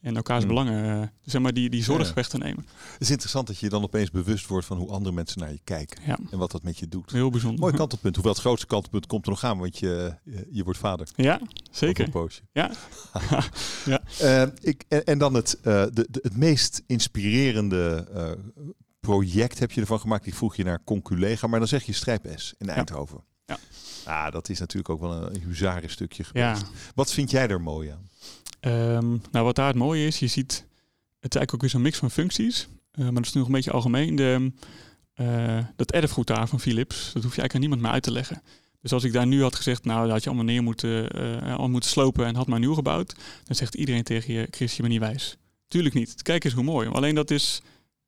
En 0.00 0.16
elkaars 0.16 0.44
Hmm. 0.44 0.48
belangen, 0.48 1.02
eh, 1.02 1.08
zeg 1.22 1.42
maar, 1.42 1.52
die, 1.52 1.70
die 1.70 1.82
zorg 1.82 2.08
Ja. 2.08 2.14
weg 2.14 2.28
te 2.28 2.38
nemen. 2.38 2.66
Het 2.92 3.00
is 3.00 3.10
interessant 3.10 3.46
dat 3.46 3.58
je 3.58 3.68
dan 3.68 3.82
opeens 3.82 4.10
bewust 4.10 4.46
wordt 4.46 4.66
van 4.66 4.76
hoe 4.76 4.88
andere 4.90 5.14
mensen 5.14 5.40
naar 5.40 5.52
je 5.52 5.60
kijken. 5.64 6.02
Ja, 6.06 6.18
En 6.30 6.38
wat 6.38 6.50
dat 6.50 6.62
met 6.62 6.78
je 6.78 6.88
doet. 6.88 7.12
heel 7.12 7.30
bijzonder. 7.30 7.60
Mooi 7.60 7.74
kantelpunt. 7.82 8.14
Hoewel 8.14 8.32
het 8.32 8.40
grootste 8.42 8.66
kantelpunt 8.66 9.06
komt 9.06 9.24
er 9.24 9.30
nog 9.30 9.44
aan, 9.44 9.58
want 9.58 9.78
je, 9.78 10.14
je, 10.50 10.64
wordt 10.64 10.78
vader. 10.78 11.08
Ja, 11.16 11.40
zeker. 11.70 12.04
een 12.04 12.10
poosje. 12.10 12.40
Ja. 12.52 12.70
Ja. 13.84 14.00
Eh, 14.18 14.48
ik, 14.60 14.84
en, 14.88 15.04
en 15.04 15.18
dan 15.18 15.34
het, 15.34 15.58
eh, 15.62 15.62
de, 15.92 16.06
de- 16.10 16.20
het 16.22 16.36
meest 16.36 16.82
inspirerende 16.86 18.06
eh, 18.14 18.30
project 19.06 19.58
heb 19.58 19.72
je 19.72 19.80
ervan 19.80 20.00
gemaakt. 20.00 20.24
Die 20.24 20.34
vroeg 20.34 20.56
je 20.56 20.64
naar 20.64 20.84
Conculega, 20.84 21.46
maar 21.46 21.58
dan 21.58 21.68
zeg 21.68 21.84
je 21.84 21.92
Strijp 21.92 22.32
S 22.34 22.54
in 22.58 22.68
Eindhoven. 22.68 23.24
Ja. 23.46 23.58
Ah, 24.04 24.32
dat 24.32 24.48
is 24.48 24.58
natuurlijk 24.58 24.88
ook 24.88 25.00
wel 25.00 25.34
een 25.34 25.40
huzaren 25.40 25.90
stukje 25.90 26.24
Ja. 26.32 26.56
Wat 26.94 27.12
vind 27.12 27.30
jij 27.30 27.48
er 27.48 27.60
mooi 27.60 27.88
aan? 27.88 28.08
Ehm, 28.60 29.16
nou, 29.30 29.44
wat 29.44 29.54
daar 29.54 29.66
het 29.66 29.76
mooie 29.76 30.06
is, 30.06 30.18
je 30.18 30.26
ziet, 30.26 30.52
het 31.20 31.34
is 31.34 31.40
eigenlijk 31.40 31.54
ook 31.54 31.60
weer 31.60 31.70
zo'n 31.70 31.82
mix 31.82 31.98
van 31.98 32.10
functies. 32.10 32.68
Eh, 32.90 33.04
maar 33.04 33.14
dat 33.14 33.24
is 33.24 33.32
nu 33.32 33.40
nog 33.40 33.48
een 33.48 33.54
beetje 33.54 33.70
algemeen. 33.70 34.16
De, 34.16 34.52
eh, 35.14 35.58
dat 35.76 35.92
erfgoed 35.92 36.26
daar 36.26 36.48
van 36.48 36.60
Philips, 36.60 36.96
dat 37.12 37.22
hoef 37.22 37.34
je 37.34 37.40
eigenlijk 37.40 37.54
aan 37.54 37.60
niemand 37.60 37.80
meer 37.80 37.90
uit 37.90 38.02
te 38.02 38.12
leggen. 38.12 38.42
Dus 38.80 38.92
als 38.92 39.04
ik 39.04 39.12
daar 39.12 39.26
nu 39.26 39.42
had 39.42 39.54
gezegd, 39.54 39.84
nou, 39.84 40.02
dat 40.02 40.10
had 40.10 40.22
je 40.22 40.28
allemaal 40.28 40.46
neer 40.46 40.62
moeten, 40.62 41.10
al 41.56 41.68
moeten 41.68 41.90
slopen 41.90 42.26
en 42.26 42.34
had 42.34 42.46
maar 42.46 42.58
nieuw 42.58 42.74
gebouwd, 42.74 43.14
dan 43.44 43.56
zegt 43.56 43.74
iedereen 43.74 44.02
tegen 44.02 44.34
je, 44.34 44.48
Chris, 44.50 44.76
je 44.76 44.82
bent 44.82 44.92
niet 44.92 45.02
wijs. 45.02 45.36
Tuurlijk 45.68 45.94
niet. 45.94 46.22
Kijk 46.22 46.44
eens 46.44 46.54
hoe 46.54 46.62
mooi. 46.62 46.88
Alleen 46.88 47.14
dat 47.14 47.30
is 47.30 47.62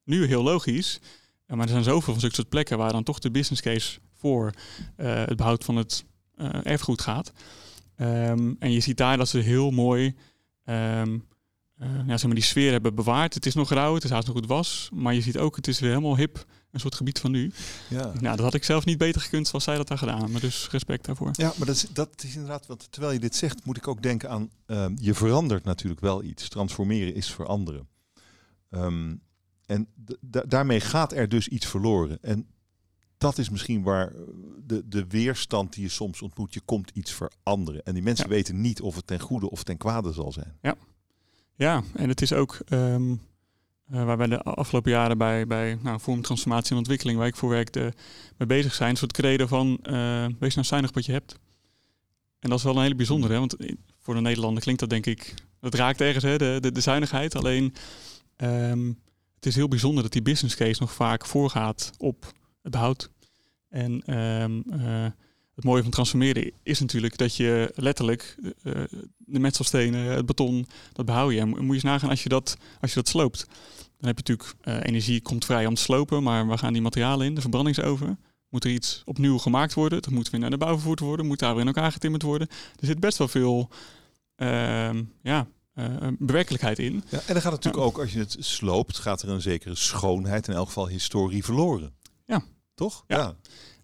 nu 0.09 0.25
heel 0.25 0.43
logisch. 0.43 0.99
Maar 1.45 1.59
er 1.59 1.69
zijn 1.69 1.83
zoveel 1.83 2.11
van 2.13 2.19
zulke 2.19 2.35
soort 2.35 2.49
plekken 2.49 2.77
waar 2.77 2.91
dan 2.91 3.03
toch 3.03 3.19
de 3.19 3.31
business 3.31 3.61
case 3.61 3.99
voor 4.17 4.53
eh, 4.95 5.25
het 5.25 5.35
behoud 5.35 5.63
van 5.63 5.75
het 5.75 6.05
eh, 6.35 6.49
erfgoed 6.63 7.01
gaat. 7.01 7.31
Ehm, 7.95 8.53
en 8.59 8.71
je 8.71 8.79
ziet 8.79 8.97
daar 8.97 9.17
dat 9.17 9.27
ze 9.27 9.37
heel 9.37 9.71
mooi 9.71 10.15
ehm, 10.63 11.17
eh, 11.79 11.87
ja, 12.07 12.17
zeg 12.17 12.25
maar 12.25 12.35
die 12.35 12.43
sfeer 12.43 12.71
hebben 12.71 12.95
bewaard. 12.95 13.33
Het 13.33 13.45
is 13.45 13.53
nog 13.53 13.69
rauw, 13.69 13.93
het 13.93 14.03
is 14.03 14.09
haast 14.09 14.27
nog 14.27 14.35
goed 14.35 14.47
was. 14.47 14.89
Maar 14.93 15.13
je 15.13 15.21
ziet 15.21 15.37
ook, 15.37 15.55
het 15.55 15.67
is 15.67 15.79
weer 15.79 15.89
helemaal 15.89 16.17
hip. 16.17 16.45
Een 16.71 16.79
soort 16.79 16.95
gebied 16.95 17.19
van 17.19 17.31
nu. 17.31 17.51
Ja. 17.89 18.03
Nou, 18.03 18.35
dat 18.35 18.39
had 18.39 18.53
ik 18.53 18.63
zelf 18.63 18.85
niet 18.85 18.97
beter 18.97 19.21
gekund 19.21 19.47
zoals 19.47 19.63
zij 19.63 19.75
dat 19.75 19.87
daar 19.87 19.97
gedaan. 19.97 20.31
Maar 20.31 20.41
dus 20.41 20.67
respect 20.71 21.05
daarvoor. 21.05 21.29
Ja, 21.31 21.53
maar 21.57 21.67
dat 21.67 21.75
is, 21.75 21.85
dat 21.93 22.23
is 22.23 22.33
inderdaad, 22.33 22.65
want 22.65 22.91
terwijl 22.91 23.13
je 23.13 23.19
dit 23.19 23.35
zegt, 23.35 23.65
moet 23.65 23.77
ik 23.77 23.87
ook 23.87 24.01
denken 24.01 24.29
aan, 24.29 24.49
ehm, 24.65 24.93
je 24.99 25.13
verandert 25.13 25.63
natuurlijk 25.63 26.01
wel 26.01 26.23
iets. 26.23 26.49
Transformeren 26.49 27.15
is 27.15 27.31
veranderen. 27.31 27.87
En 29.69 29.87
daarmee 30.47 30.79
gaat 30.79 31.13
er 31.13 31.29
dus 31.29 31.47
iets 31.47 31.65
verloren. 31.65 32.17
En 32.21 32.47
dat 33.17 33.37
is 33.37 33.49
misschien 33.49 33.83
waar 33.83 34.13
de, 34.65 34.87
de 34.87 35.07
weerstand 35.07 35.73
die 35.73 35.83
je 35.83 35.89
soms 35.89 36.21
ontmoet, 36.21 36.53
je 36.53 36.61
komt 36.65 36.91
iets 36.93 37.13
veranderen. 37.13 37.83
En 37.83 37.93
die 37.93 38.03
mensen 38.03 38.29
weten 38.29 38.61
niet 38.61 38.81
of 38.81 38.95
het 38.95 39.07
ten 39.07 39.19
goede 39.19 39.49
of 39.49 39.63
ten 39.63 39.77
kwade 39.77 40.13
zal 40.13 40.31
zijn. 40.31 40.57
Ja, 40.61 40.75
ja 41.55 41.83
en 41.93 42.09
het 42.09 42.21
is 42.21 42.33
ook 42.33 42.57
um, 42.69 43.11
uh, 43.91 44.03
waar 44.03 44.17
wij 44.17 44.27
de 44.27 44.41
afgelopen 44.41 44.91
jaren 44.91 45.17
bij, 45.17 45.47
bij 45.47 45.77
nou, 45.81 45.99
vorm, 45.99 46.21
transformatie 46.21 46.71
en 46.71 46.77
ontwikkeling, 46.77 47.17
waar 47.17 47.27
ik 47.27 47.35
voor 47.35 47.49
werkte, 47.49 47.93
mee 48.37 48.47
bezig 48.47 48.73
zijn. 48.73 48.89
Een 48.89 48.97
soort 48.97 49.13
credo 49.13 49.47
van 49.47 49.79
uh, 49.83 50.25
wees 50.39 50.55
nou 50.55 50.67
zuinig 50.67 50.93
wat 50.93 51.05
je 51.05 51.11
hebt. 51.11 51.39
En 52.39 52.49
dat 52.49 52.57
is 52.57 52.63
wel 52.63 52.75
een 52.75 52.81
hele 52.81 52.95
bijzondere, 52.95 53.33
hè? 53.33 53.39
want 53.39 53.55
voor 53.99 54.13
de 54.13 54.21
Nederlander 54.21 54.63
klinkt 54.63 54.81
dat 54.81 54.89
denk 54.89 55.05
ik, 55.05 55.33
dat 55.59 55.73
raakt 55.73 56.01
ergens 56.01 56.23
hè, 56.23 56.37
de, 56.37 56.57
de, 56.59 56.71
de 56.71 56.81
zuinigheid. 56.81 57.35
Alleen 57.35 57.73
um, 58.37 58.99
het 59.39 59.47
is 59.47 59.55
heel 59.55 59.67
bijzonder 59.67 60.03
dat 60.03 60.11
die 60.11 60.21
business 60.21 60.55
case 60.55 60.81
nog 60.81 60.93
vaak 60.93 61.25
voorgaat 61.25 61.91
op 61.97 62.33
het 62.61 62.71
behoud. 62.71 63.09
En 63.69 64.19
um, 64.41 64.63
uh, 64.71 65.05
het 65.55 65.63
mooie 65.63 65.81
van 65.81 65.91
transformeren 65.91 66.51
is 66.63 66.79
natuurlijk 66.79 67.17
dat 67.17 67.35
je 67.35 67.71
letterlijk 67.75 68.35
uh, 68.41 68.73
de 69.17 69.39
metselstenen, 69.39 70.05
het 70.05 70.25
beton, 70.25 70.67
dat 70.93 71.05
behoud 71.05 71.31
je. 71.31 71.39
En 71.39 71.65
moet 71.65 71.81
je 71.81 71.87
nagaan 71.87 72.09
als 72.09 72.23
je 72.23 72.29
dat, 72.29 72.57
als 72.81 72.93
je 72.93 72.95
dat 72.95 73.07
sloopt. 73.07 73.45
Dan 73.97 74.07
heb 74.07 74.19
je 74.19 74.33
natuurlijk 74.33 74.53
uh, 74.63 74.87
energie 74.87 75.21
komt 75.21 75.45
vrij 75.45 75.65
om 75.65 75.73
te 75.73 75.81
slopen, 75.81 76.23
maar 76.23 76.45
waar 76.45 76.57
gaan 76.57 76.73
die 76.73 76.81
materialen 76.81 77.25
in? 77.25 77.35
De 77.35 77.41
verbrandingsoven. 77.41 78.19
Moet 78.49 78.63
er 78.63 78.71
iets 78.71 79.01
opnieuw 79.05 79.37
gemaakt 79.37 79.73
worden? 79.73 80.01
Dat 80.01 80.11
moet 80.11 80.29
weer 80.29 80.39
naar 80.39 80.49
de 80.49 80.57
bouw 80.57 80.73
vervoerd 80.73 80.99
worden. 80.99 81.25
Moet 81.25 81.39
daar 81.39 81.51
weer 81.51 81.61
in 81.61 81.67
elkaar 81.67 81.91
getimmerd 81.91 82.23
worden. 82.23 82.47
Er 82.79 82.85
zit 82.85 82.99
best 82.99 83.17
wel 83.17 83.27
veel 83.27 83.69
uh, 84.37 84.89
ja, 85.21 85.47
bewerkelijkheid 86.19 86.79
in. 86.79 87.03
Ja, 87.09 87.17
en 87.17 87.33
dan 87.33 87.41
gaat 87.41 87.51
het 87.51 87.63
natuurlijk 87.63 87.83
ook, 87.83 87.99
als 87.99 88.13
je 88.13 88.19
het 88.19 88.35
sloopt, 88.39 88.97
gaat 88.97 89.21
er 89.21 89.29
een 89.29 89.41
zekere 89.41 89.75
schoonheid, 89.75 90.47
in 90.47 90.53
elk 90.53 90.67
geval 90.67 90.87
historie, 90.87 91.43
verloren. 91.43 91.93
Ja. 92.25 92.43
Toch? 92.75 93.03
Ja. 93.07 93.17
ja. 93.17 93.35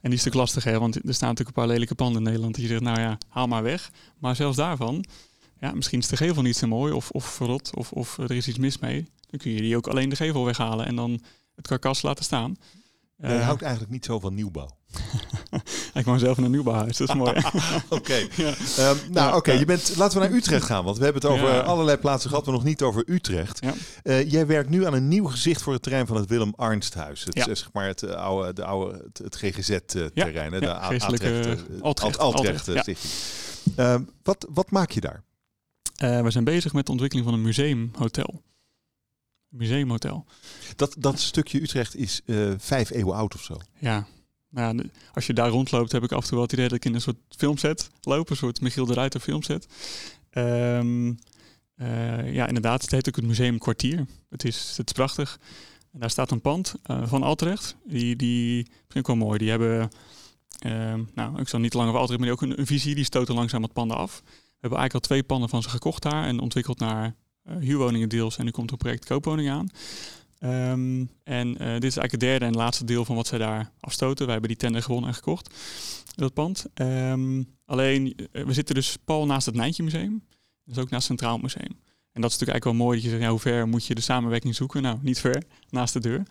En 0.06 0.12
die 0.12 0.20
is 0.20 0.25
natuurlijk 0.25 0.54
lastig, 0.54 0.64
hè? 0.64 0.80
want 0.80 0.96
er 0.96 1.14
staan 1.14 1.30
natuurlijk 1.30 1.58
een 1.58 1.64
paar 1.64 1.74
lelijke 1.74 1.96
panden 1.96 2.18
in 2.18 2.24
Nederland. 2.24 2.56
Die 2.56 2.64
je 2.64 2.70
zegt, 2.70 2.82
nou 2.82 3.00
ja, 3.00 3.18
haal 3.28 3.48
maar 3.48 3.64
weg. 3.64 3.92
Maar 4.20 4.36
zelfs 4.36 4.58
daarvan, 4.58 5.06
ja, 5.60 5.72
misschien 5.72 6.00
is 6.00 6.08
de 6.08 6.18
gevel 6.18 6.42
niet 6.42 6.58
zo 6.58 6.68
mooi 6.68 6.94
of, 6.94 7.12
of 7.12 7.25
verrot 7.25 7.75
of, 7.75 7.92
of 7.92 8.18
er 8.18 8.32
is 8.32 8.48
iets 8.48 8.58
mis 8.58 8.78
mee. 8.78 9.08
Dan 9.30 9.40
kun 9.40 9.52
je 9.52 9.62
die 9.62 9.75
ook 9.75 9.88
alleen 9.88 10.10
de 10.10 10.16
gevel 10.16 10.46
weghalen 10.46 10.86
en 10.86 10.96
dan 10.96 11.22
het 11.56 11.68
karkas 11.68 12.02
laten 12.02 12.24
staan. 12.24 12.56
Je 13.18 13.28
uh, 13.28 13.46
houdt 13.46 13.62
eigenlijk 13.62 13.92
niet 13.92 14.06
zo 14.06 14.20
van 14.20 14.34
nieuwbouw. 14.34 14.78
ik 15.96 16.06
woon 16.06 16.20
zelf 16.20 16.38
in 16.38 16.44
een 16.44 16.52
nieuwbouwhuis, 16.52 16.98
dat 16.98 17.10
is 17.10 17.16
mooi. 17.16 17.34
oké. 17.90 18.28
Ja. 18.36 18.54
Um, 18.80 18.98
nou, 19.12 19.36
oké. 19.36 19.52
Je 19.52 19.66
bent. 19.66 19.94
Laten 19.98 20.20
we 20.20 20.28
naar 20.28 20.36
Utrecht 20.36 20.66
gaan, 20.66 20.84
want 20.84 20.98
we 20.98 21.04
hebben 21.04 21.22
het 21.22 21.32
over 21.32 21.62
allerlei 21.62 21.98
plaatsen 21.98 22.30
gehad, 22.30 22.46
maar 22.46 22.54
nog 22.54 22.64
niet 22.64 22.82
over 22.82 23.04
Utrecht. 23.06 23.60
Uh, 24.04 24.32
jij 24.32 24.48
werkt 24.48 24.70
nu 24.70 24.86
aan 24.86 24.94
een 24.94 25.08
nieuw 25.08 25.25
gezicht 25.25 25.62
voor 25.62 25.74
het 25.74 25.82
terrein 25.82 26.08
van 26.08 26.16
het 26.16 26.30
Willem 26.30 26.54
Arnsthuis. 26.56 27.24
Het, 27.24 27.44
zeg 27.44 27.70
maar 27.74 27.88
het 27.88 28.04
eh, 28.04 28.16
oude, 28.16 28.54
de 28.54 28.66
oude, 28.66 29.04
het, 29.04 29.18
het 29.18 29.36
GGZ-terrein, 29.36 30.54
uh, 30.54 30.60
de 30.60 30.74
Altrecht, 30.74 31.04
Altrecht, 31.82 32.18
Altrecht 32.18 32.62
stichting. 32.62 32.98
Uh, 33.78 33.96
wat, 34.24 34.48
wat 34.50 34.72
maak 34.72 34.92
je 34.92 35.02
daar? 35.02 35.24
we 35.96 36.32
zijn 36.32 36.44
bezig 36.44 36.74
met 36.74 36.86
de 36.86 36.92
ontwikkeling 36.92 37.28
van 37.28 37.38
een 37.38 37.46
museumhotel 37.46 38.44
museumhotel. 39.56 40.25
Dat, 40.75 40.96
dat 40.98 41.20
stukje 41.20 41.62
Utrecht 41.62 41.96
is 41.96 42.22
uh, 42.25 42.54
vijf 42.58 42.90
eeuwen 42.90 43.16
oud 43.16 43.36
of 43.36 43.44
zo. 43.44 43.58
Ja. 43.80 44.08
Nou, 44.50 44.90
als 45.14 45.28
je 45.28 45.34
daar 45.34 45.50
rondloopt, 45.50 45.92
heb 45.92 46.04
ik 46.04 46.12
af 46.12 46.22
en 46.22 46.28
toe 46.28 46.34
wel 46.34 46.44
het 46.44 46.54
idee 46.54 46.68
dat 46.68 46.78
ik 46.78 46.86
in 46.86 46.94
een 46.94 47.02
soort 47.02 47.18
filmset 47.30 47.90
loop. 48.02 48.30
Een 48.30 48.36
soort 48.36 48.62
Michiel 48.62 48.86
de 48.86 48.94
Ruiter 48.94 49.20
filmset. 49.20 49.68
Um, 50.32 51.18
uh, 51.78 52.34
ja, 52.34 52.48
inderdaad. 52.48 52.82
Het 52.82 52.92
heet 52.92 53.08
ook 53.08 53.16
het 53.16 53.25
Museum 53.25 53.58
Kwartier. 53.58 54.06
Het 54.30 54.44
is, 54.44 54.74
het 54.78 54.88
is 54.88 54.94
prachtig. 54.94 55.40
En 55.92 56.00
daar 56.00 56.10
staat 56.10 56.32
een 56.32 56.42
pand 56.42 56.75
uh, 56.92 57.08
van 57.08 57.24
Altrecht. 57.24 57.75
Die, 57.84 58.16
die 58.16 58.64
vind 58.64 58.96
ik 58.96 59.08
wel 59.08 59.16
mooi. 59.16 59.38
Die 59.38 59.50
hebben, 59.50 59.90
uh, 60.66 60.94
nou, 61.14 61.40
ik 61.40 61.48
zal 61.48 61.60
niet 61.60 61.74
langer 61.74 61.90
over 61.90 62.02
Altrecht, 62.02 62.20
maar 62.20 62.36
die 62.36 62.50
ook 62.50 62.58
een, 62.58 62.66
visie. 62.66 62.96
Die 62.96 63.04
stoten 63.04 63.36
langzaam 63.36 63.62
wat 63.62 63.74
panden 63.74 63.98
af. 63.98 64.22
We 64.25 64.32
hebben 64.60 64.80
eigenlijk 64.80 64.94
al 64.94 65.00
twee 65.00 65.24
panden 65.24 65.50
van 65.50 65.62
ze 65.62 65.70
gekocht 65.70 66.04
daar 66.04 66.25
en 66.25 66.40
ontwikkeld 66.40 66.80
naar 66.80 67.16
uh, 67.44 67.56
huurwoningen 67.60 68.10
deels. 68.10 68.38
En 68.38 68.46
nu 68.46 68.52
komt 68.52 68.68
er 68.68 68.74
een 68.74 68.80
project 68.80 69.06
koopwoningen 69.06 69.54
aan. 69.54 69.69
Um, 70.39 71.10
en 71.24 71.48
uh, 71.48 71.58
dit 71.58 71.84
is 71.84 71.98
eigenlijk 71.98 72.12
het 72.12 72.19
derde 72.19 72.45
en 72.45 72.56
laatste 72.56 72.86
deel 72.86 73.06
van 73.06 73.15
wat 73.15 73.28
zij 73.28 73.38
daar 73.38 73.71
afstoten. 73.80 74.24
Wij 74.24 74.32
hebben 74.32 74.52
die 74.52 74.60
tender 74.60 74.82
gewonnen 74.82 75.10
en 75.10 75.15
gekocht, 75.15 75.56
dat 76.15 76.34
pand. 76.34 76.65
Um, 76.74 77.48
alleen, 77.65 78.13
uh, 78.32 78.45
we 78.45 78.54
zitten 78.54 78.76
dus 78.76 78.98
pal 79.06 79.26
naast 79.26 79.45
het 79.45 79.56
Nijntje 79.56 79.84
Museum. 79.84 80.24
Dus 80.63 80.78
ook 80.78 80.89
naast 80.89 81.08
het 81.08 81.19
Centraal 81.19 81.38
Museum. 81.38 81.80
En 82.12 82.21
dat 82.21 82.32
is 82.32 82.38
natuurlijk 82.38 82.50
eigenlijk 82.50 82.63
wel 82.63 82.86
mooi 82.86 82.95
dat 82.95 83.04
je 83.04 83.10
zegt, 83.10 83.21
ja, 83.24 83.30
hoe 83.30 83.39
ver 83.39 83.67
moet 83.67 83.86
je 83.86 83.95
de 83.95 84.02
samenwerking 84.02 84.56
zoeken? 84.56 84.82
Nou, 84.82 84.98
niet 85.02 85.19
ver, 85.19 85.43
naast 85.69 85.93
de 85.93 86.00
deur. 86.00 86.24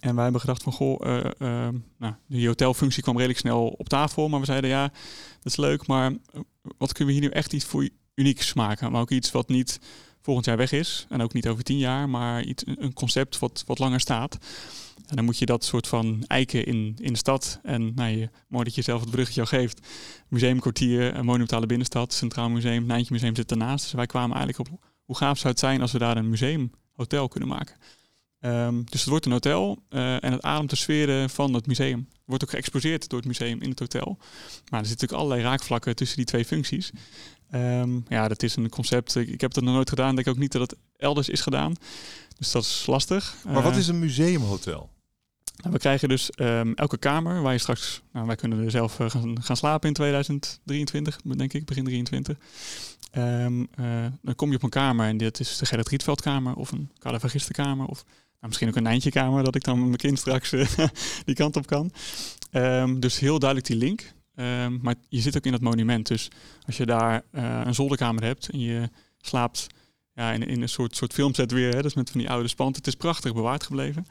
En 0.00 0.14
wij 0.14 0.22
hebben 0.22 0.40
gedacht 0.40 0.62
van, 0.62 0.72
goh, 0.72 1.00
uh, 1.38 1.68
nou, 1.98 2.14
die 2.28 2.46
hotelfunctie 2.46 3.02
kwam 3.02 3.14
redelijk 3.16 3.38
snel 3.38 3.66
op 3.66 3.88
tafel. 3.88 4.28
Maar 4.28 4.40
we 4.40 4.46
zeiden, 4.46 4.70
ja, 4.70 4.82
dat 4.82 5.52
is 5.52 5.56
leuk, 5.56 5.86
maar 5.86 6.12
wat 6.78 6.92
kunnen 6.92 7.14
we 7.14 7.20
hier 7.20 7.28
nu 7.28 7.34
echt 7.36 7.52
iets 7.52 7.64
voor 7.64 7.88
unieks 8.14 8.54
maken? 8.54 8.92
Maar 8.92 9.00
ook 9.00 9.10
iets 9.10 9.30
wat 9.30 9.48
niet 9.48 9.80
volgend 10.26 10.46
jaar 10.46 10.56
weg 10.56 10.72
is. 10.72 11.06
En 11.08 11.22
ook 11.22 11.32
niet 11.32 11.48
over 11.48 11.64
tien 11.64 11.78
jaar, 11.78 12.08
maar 12.08 12.42
iets, 12.42 12.64
een 12.66 12.92
concept 12.92 13.38
wat, 13.38 13.64
wat 13.66 13.78
langer 13.78 14.00
staat. 14.00 14.38
En 15.06 15.16
dan 15.16 15.24
moet 15.24 15.38
je 15.38 15.46
dat 15.46 15.64
soort 15.64 15.86
van 15.86 16.24
eiken 16.26 16.66
in, 16.66 16.96
in 17.00 17.12
de 17.12 17.18
stad. 17.18 17.60
En 17.62 17.94
nou, 17.94 18.16
je, 18.16 18.28
mooi 18.48 18.64
dat 18.64 18.74
je 18.74 18.82
zelf 18.82 19.00
het 19.00 19.10
bruggetje 19.10 19.40
al 19.40 19.46
geeft. 19.46 19.86
Museumkwartier, 20.28 21.16
een 21.16 21.24
monumentale 21.24 21.66
binnenstad, 21.66 22.12
Centraal 22.12 22.50
Museum, 22.50 22.86
Nijntje 22.86 23.12
Museum 23.12 23.36
zit 23.36 23.48
daarnaast. 23.48 23.84
Dus 23.84 23.92
wij 23.92 24.06
kwamen 24.06 24.36
eigenlijk 24.36 24.70
op 24.70 24.78
hoe 25.04 25.16
gaaf 25.16 25.38
zou 25.38 25.48
het 25.48 25.58
zijn 25.58 25.80
als 25.80 25.92
we 25.92 25.98
daar 25.98 26.16
een 26.16 26.28
museumhotel 26.28 27.28
kunnen 27.28 27.48
maken. 27.48 27.76
Um, 28.40 28.84
dus 28.84 29.00
het 29.00 29.08
wordt 29.08 29.26
een 29.26 29.32
hotel 29.32 29.78
uh, 29.90 30.24
en 30.24 30.32
het 30.32 30.42
ademt 30.42 30.70
de 30.70 30.76
sferen 30.76 31.30
van 31.30 31.54
het 31.54 31.66
museum. 31.66 32.08
Wordt 32.24 32.44
ook 32.44 32.50
geëxposeerd 32.50 33.08
door 33.08 33.18
het 33.18 33.28
museum 33.28 33.60
in 33.60 33.70
het 33.70 33.78
hotel. 33.78 34.16
Maar 34.70 34.80
er 34.80 34.86
zitten 34.86 35.06
natuurlijk 35.06 35.12
allerlei 35.12 35.42
raakvlakken 35.42 35.96
tussen 35.96 36.16
die 36.16 36.26
twee 36.26 36.44
functies. 36.44 36.90
Um, 37.56 38.04
ja, 38.08 38.28
dat 38.28 38.42
is 38.42 38.56
een 38.56 38.68
concept. 38.68 39.14
Ik, 39.14 39.28
ik 39.28 39.40
heb 39.40 39.52
dat 39.52 39.64
nog 39.64 39.74
nooit 39.74 39.88
gedaan. 39.88 40.10
Ik 40.10 40.24
denk 40.24 40.28
ook 40.28 40.42
niet 40.42 40.52
dat 40.52 40.70
het 40.70 40.76
elders 40.96 41.28
is 41.28 41.40
gedaan. 41.40 41.74
Dus 42.38 42.50
dat 42.50 42.62
is 42.62 42.86
lastig. 42.86 43.36
Maar 43.44 43.62
wat 43.62 43.72
eh, 43.72 43.78
is 43.78 43.88
een 43.88 43.98
museumhotel? 43.98 44.90
Nou, 45.56 45.72
we 45.72 45.78
krijgen 45.78 46.08
dus 46.08 46.30
um, 46.36 46.74
elke 46.74 46.98
kamer 46.98 47.42
waar 47.42 47.52
je 47.52 47.58
straks, 47.58 48.02
nou, 48.12 48.26
wij 48.26 48.36
kunnen 48.36 48.64
er 48.64 48.70
zelf 48.70 48.98
uh, 48.98 49.10
gaan, 49.10 49.42
gaan, 49.42 49.56
slapen 49.56 49.88
in 49.88 49.94
2023, 49.94 51.20
denk 51.22 51.52
ik, 51.52 51.64
begin 51.64 51.84
23. 51.84 52.38
Um, 53.16 53.60
uh, 53.80 54.06
dan 54.22 54.34
kom 54.34 54.50
je 54.50 54.56
op 54.56 54.62
een 54.62 54.68
kamer 54.68 55.06
en 55.06 55.16
dit 55.16 55.40
is 55.40 55.56
de 55.58 55.66
Gerrit 55.66 55.88
Rietveld-kamer 55.88 56.54
of 56.54 56.72
een 56.72 56.90
Caravagistenkamer 56.98 57.86
of 57.86 58.04
nou, 58.04 58.46
misschien 58.46 58.68
ook 58.68 58.76
een 58.76 58.82
Nijntje-kamer, 58.82 59.44
dat 59.44 59.54
ik 59.54 59.64
dan 59.64 59.78
met 59.78 59.86
mijn 59.86 59.96
kind 59.96 60.18
straks 60.18 60.50
die 61.24 61.34
kant 61.34 61.56
op 61.56 61.66
kan. 61.66 61.90
Um, 62.52 63.00
dus 63.00 63.18
heel 63.18 63.38
duidelijk 63.38 63.68
die 63.68 63.78
link. 63.78 64.14
Um, 64.38 64.78
maar 64.82 64.94
je 65.08 65.20
zit 65.20 65.36
ook 65.36 65.44
in 65.44 65.52
dat 65.52 65.60
monument. 65.60 66.06
Dus 66.06 66.28
als 66.66 66.76
je 66.76 66.86
daar 66.86 67.22
uh, 67.32 67.60
een 67.64 67.74
zolderkamer 67.74 68.24
hebt 68.24 68.48
en 68.48 68.58
je 68.58 68.90
slaapt 69.18 69.66
ja, 70.14 70.32
in, 70.32 70.42
in 70.42 70.62
een 70.62 70.68
soort, 70.68 70.96
soort 70.96 71.12
filmset 71.12 71.52
weer, 71.52 71.74
hè, 71.74 71.82
dus 71.82 71.94
met 71.94 72.10
van 72.10 72.20
die 72.20 72.30
oude 72.30 72.48
spant. 72.48 72.76
Het 72.76 72.86
is 72.86 72.94
prachtig 72.94 73.34
bewaard 73.34 73.62
gebleven. 73.62 74.06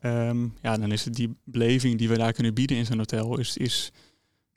Um, 0.00 0.54
ja, 0.62 0.76
dan 0.76 0.92
is 0.92 1.04
het 1.04 1.14
die 1.14 1.36
beleving 1.44 1.98
die 1.98 2.08
we 2.08 2.16
daar 2.16 2.32
kunnen 2.32 2.54
bieden 2.54 2.76
in 2.76 2.86
zo'n 2.86 2.98
hotel, 2.98 3.38
is, 3.38 3.56
is 3.56 3.90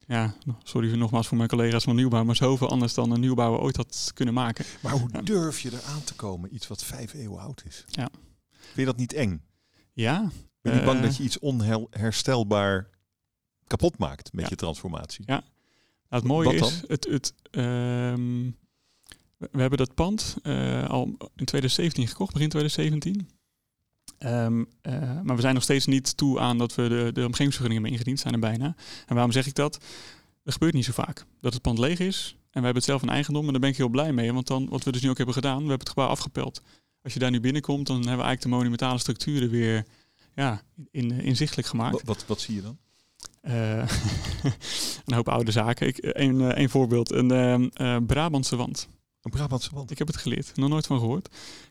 ja, 0.07 0.35
sorry 0.63 0.95
nogmaals 0.95 1.27
voor 1.27 1.37
mijn 1.37 1.49
collega's 1.49 1.83
van 1.83 1.95
nieuwbouw, 1.95 2.23
maar 2.23 2.35
zoveel 2.35 2.69
anders 2.69 2.93
dan 2.93 3.11
een 3.11 3.19
nieuwbouwer 3.19 3.59
ooit 3.59 3.75
had 3.75 4.11
kunnen 4.13 4.33
maken. 4.33 4.65
Maar 4.81 4.91
hoe 4.91 5.23
durf 5.23 5.59
je 5.59 5.71
eraan 5.71 6.03
te 6.03 6.13
komen, 6.13 6.55
iets 6.55 6.67
wat 6.67 6.83
vijf 6.83 7.13
eeuwen 7.13 7.39
oud 7.39 7.63
is? 7.67 7.83
Ja. 7.87 8.09
Vind 8.49 8.75
je 8.75 8.85
dat 8.85 8.97
niet 8.97 9.13
eng? 9.13 9.41
Ja. 9.93 10.29
Ben 10.61 10.73
je 10.73 10.79
uh, 10.79 10.85
bang 10.85 11.01
dat 11.01 11.17
je 11.17 11.23
iets 11.23 11.39
onherstelbaar 11.39 12.89
kapot 13.67 13.97
maakt 13.97 14.33
met 14.33 14.49
je 14.49 14.55
transformatie. 14.55 15.23
Ja, 15.27 15.33
nou, 15.33 15.45
het 16.09 16.23
mooie 16.23 16.53
is, 16.53 16.83
het, 16.87 17.07
het, 17.09 17.33
um, 17.51 18.57
we 19.37 19.61
hebben 19.61 19.77
dat 19.77 19.93
pand 19.93 20.35
uh, 20.43 20.89
al 20.89 21.03
in 21.35 21.45
2017 21.45 22.07
gekocht, 22.07 22.33
begin 22.33 22.49
2017. 22.49 23.29
Um, 24.19 24.67
uh, 24.81 25.21
maar 25.21 25.35
we 25.35 25.41
zijn 25.41 25.53
nog 25.53 25.63
steeds 25.63 25.85
niet 25.85 26.17
toe 26.17 26.39
aan 26.39 26.57
dat 26.57 26.75
we 26.75 26.87
de, 26.87 27.09
de 27.13 27.25
omgevingsvergunningen 27.25 27.83
hebben 27.83 27.91
ingediend, 27.91 28.19
zijn 28.19 28.33
er 28.33 28.39
bijna. 28.39 28.75
En 29.05 29.13
waarom 29.13 29.31
zeg 29.31 29.47
ik 29.47 29.55
dat? 29.55 29.83
Er 30.43 30.51
gebeurt 30.51 30.73
niet 30.73 30.85
zo 30.85 30.91
vaak 30.91 31.25
dat 31.41 31.53
het 31.53 31.61
pand 31.61 31.77
leeg 31.77 31.99
is 31.99 32.35
en 32.37 32.59
we 32.59 32.65
hebben 32.65 32.75
het 32.75 32.83
zelf 32.83 33.01
in 33.01 33.09
eigendom 33.09 33.45
en 33.45 33.51
daar 33.51 33.61
ben 33.61 33.69
ik 33.69 33.77
heel 33.77 33.89
blij 33.89 34.13
mee. 34.13 34.33
Want 34.33 34.47
dan, 34.47 34.69
wat 34.69 34.83
we 34.83 34.91
dus 34.91 35.01
nu 35.01 35.09
ook 35.09 35.17
hebben 35.17 35.35
gedaan, 35.35 35.53
we 35.53 35.59
hebben 35.59 35.79
het 35.79 35.89
gebouw 35.89 36.07
afgepeld. 36.07 36.61
Als 37.01 37.13
je 37.13 37.19
daar 37.19 37.31
nu 37.31 37.39
binnenkomt, 37.39 37.87
dan 37.87 37.95
hebben 37.95 38.17
we 38.17 38.23
eigenlijk 38.23 38.41
de 38.41 38.57
monumentale 38.57 38.99
structuren 38.99 39.49
weer 39.49 39.85
ja, 40.35 40.61
in, 40.91 41.11
inzichtelijk 41.11 41.67
gemaakt. 41.67 41.91
Wat, 41.91 42.03
wat, 42.03 42.25
wat 42.27 42.41
zie 42.41 42.55
je 42.55 42.61
dan? 42.61 42.77
Uh, 43.41 43.77
een 45.05 45.13
hoop 45.13 45.29
oude 45.29 45.51
zaken. 45.51 45.87
Ik, 45.87 45.97
een, 46.01 46.39
uh, 46.39 46.49
een 46.53 46.69
voorbeeld, 46.69 47.11
een 47.11 47.71
uh, 47.81 47.97
Brabantse 48.07 48.55
wand. 48.55 48.87
Een 49.21 49.31
Brabantse 49.31 49.69
wand? 49.73 49.91
Ik 49.91 49.97
heb 49.97 50.07
het 50.07 50.17
geleerd, 50.17 50.51
nog 50.55 50.69
nooit 50.69 50.85
van 50.85 50.99
gehoord. 50.99 51.25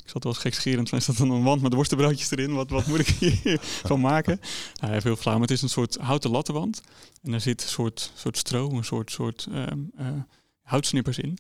Ik 0.04 0.10
zat 0.10 0.24
wel 0.24 0.32
eens 0.32 0.42
gekscherend, 0.42 0.90
er 0.90 1.02
staat 1.02 1.16
dan 1.16 1.30
een 1.30 1.42
wand 1.42 1.62
met 1.62 1.74
worstenbroodjes 1.74 2.30
erin. 2.30 2.54
Wat, 2.54 2.70
wat 2.70 2.86
moet 2.86 2.98
ik 2.98 3.06
hier 3.06 3.58
van 3.90 4.00
maken? 4.00 4.40
Nou, 4.80 5.00
heel 5.02 5.16
flauw, 5.16 5.34
maar 5.34 5.42
het 5.42 5.50
is 5.50 5.62
een 5.62 5.68
soort 5.68 5.96
houten 5.96 6.30
lattenwand. 6.30 6.82
En 7.22 7.30
daar 7.30 7.40
zit 7.40 7.62
een 7.62 7.68
soort, 7.68 8.12
soort 8.14 8.36
stro, 8.36 8.70
een 8.70 8.84
soort, 8.84 9.10
soort 9.10 9.48
um, 9.52 9.92
houtsnippers 10.62 11.18
in. 11.18 11.38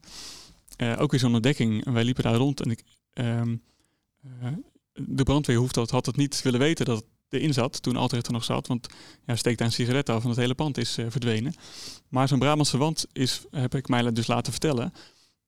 ook 0.98 1.10
weer 1.10 1.20
zo'n 1.20 1.34
ontdekking. 1.34 1.84
En 1.84 1.92
wij 1.92 2.04
liepen 2.04 2.22
daar 2.22 2.34
rond 2.34 2.60
en 2.60 2.70
ik... 2.70 2.84
Um, 3.14 3.62
de 4.94 5.22
brandweer 5.22 5.56
hoeft 5.56 5.74
dat, 5.74 5.90
had 5.90 6.06
het 6.06 6.16
niet 6.16 6.42
willen 6.42 6.60
weten 6.60 6.84
dat 6.84 7.04
erin 7.32 7.52
zat 7.52 7.82
toen 7.82 7.96
Altrecht 7.96 8.26
er 8.26 8.32
nog 8.32 8.44
zat. 8.44 8.66
Want 8.66 8.86
ja, 9.26 9.36
steekt 9.36 9.58
daar 9.58 9.66
een 9.66 9.72
sigaret 9.72 10.08
af 10.08 10.22
en 10.22 10.28
het 10.28 10.38
hele 10.38 10.54
pand 10.54 10.78
is 10.78 10.94
verdwenen. 11.08 11.54
Maar 12.08 12.28
zo'n 12.28 12.38
Brabantse 12.38 12.78
wand 12.78 13.06
is, 13.12 13.40
heb 13.50 13.74
ik 13.74 13.88
mij 13.88 14.12
dus 14.12 14.26
laten 14.26 14.52
vertellen, 14.52 14.92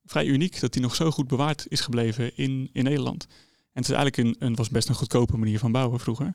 vrij 0.04 0.26
uniek 0.26 0.60
dat 0.60 0.72
die 0.72 0.82
nog 0.82 0.94
zo 0.94 1.10
goed 1.10 1.28
bewaard 1.28 1.66
is 1.68 1.80
gebleven 1.80 2.36
in, 2.36 2.70
in 2.72 2.84
Nederland. 2.84 3.26
En 3.74 3.82
het 3.82 3.88
is 3.88 3.94
eigenlijk 3.94 4.16
een, 4.16 4.46
een, 4.46 4.54
was 4.54 4.68
best 4.68 4.88
een 4.88 4.94
goedkope 4.94 5.36
manier 5.36 5.58
van 5.58 5.72
bouwen 5.72 6.00
vroeger. 6.00 6.34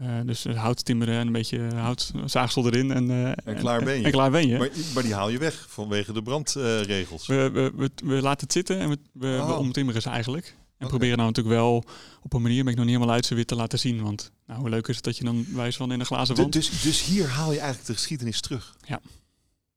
Uh, 0.00 0.20
dus 0.24 0.44
hout 0.44 0.84
timmeren 0.84 1.18
en 1.18 1.26
een 1.26 1.32
beetje 1.32 1.74
hout 1.74 2.12
zaagsel 2.24 2.66
erin. 2.66 2.92
En, 2.92 3.10
uh, 3.10 3.26
en 3.44 3.56
klaar 3.56 3.84
ben 3.84 3.98
je. 3.98 4.04
En, 4.04 4.10
klaar 4.10 4.30
ben 4.30 4.48
je. 4.48 4.58
Maar, 4.58 4.70
maar, 4.94 5.02
die 5.02 5.14
haal 5.14 5.28
je 5.28 5.38
weg 5.38 5.66
vanwege 5.68 6.12
de 6.12 6.22
brandregels. 6.22 7.26
we, 7.26 7.50
we, 7.52 7.72
we, 7.76 7.90
we, 8.04 8.22
laten 8.22 8.40
het 8.40 8.52
zitten 8.52 8.78
en 8.78 8.88
we, 8.88 8.98
we, 9.12 9.38
oh. 9.40 9.46
we 9.46 9.52
omtimmeren 9.52 10.02
ze 10.02 10.10
eigenlijk. 10.10 10.56
Okay. 10.86 10.98
proberen 10.98 11.16
nou 11.16 11.28
natuurlijk 11.28 11.56
wel 11.56 11.84
op 12.22 12.32
een 12.32 12.42
manier, 12.42 12.62
ben 12.62 12.72
ik 12.72 12.78
nog 12.78 12.86
niet 12.86 12.94
helemaal 12.94 13.14
uit, 13.14 13.26
ze 13.26 13.34
weer 13.34 13.46
te 13.46 13.54
laten 13.54 13.78
zien. 13.78 14.02
Want 14.02 14.32
nou, 14.46 14.60
hoe 14.60 14.68
leuk 14.68 14.88
is 14.88 14.96
het 14.96 15.04
dat 15.04 15.16
je 15.16 15.24
dan 15.24 15.46
wijs 15.54 15.76
van 15.76 15.92
in 15.92 16.00
een 16.00 16.06
glazen 16.06 16.36
wand... 16.36 16.52
Dus, 16.52 16.82
dus 16.82 17.04
hier 17.04 17.28
haal 17.28 17.52
je 17.52 17.58
eigenlijk 17.58 17.86
de 17.86 17.94
geschiedenis 17.94 18.40
terug? 18.40 18.76
Ja. 18.86 19.00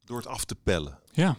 Door 0.04 0.18
het 0.18 0.28
af 0.28 0.46
te 0.46 0.56
pellen? 0.63 1.00
Ja. 1.12 1.38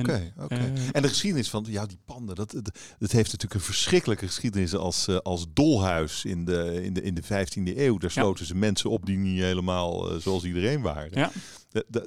Oké, 0.00 0.32
oké. 0.38 0.54
Uh, 0.54 0.88
en 0.92 1.02
de 1.02 1.08
geschiedenis 1.08 1.50
van 1.50 1.66
ja, 1.68 1.86
die 1.86 1.98
panden, 2.04 2.34
dat, 2.34 2.50
dat, 2.50 2.78
dat 2.98 3.12
heeft 3.12 3.32
natuurlijk 3.32 3.54
een 3.54 3.60
verschrikkelijke 3.60 4.26
geschiedenis 4.26 4.74
als, 4.74 5.08
uh, 5.08 5.16
als 5.16 5.46
dolhuis 5.52 6.24
in 6.24 6.44
de, 6.44 6.80
in, 6.82 6.92
de, 6.92 7.02
in 7.02 7.14
de 7.14 7.22
15e 7.22 7.76
eeuw. 7.76 7.98
Daar 7.98 8.10
sloten 8.10 8.40
ja. 8.40 8.46
ze 8.46 8.54
mensen 8.54 8.90
op 8.90 9.06
die 9.06 9.16
niet 9.16 9.40
helemaal 9.40 10.12
uh, 10.12 10.20
zoals 10.20 10.44
iedereen 10.44 10.80
waren. 10.80 11.10
Ja. 11.18 11.30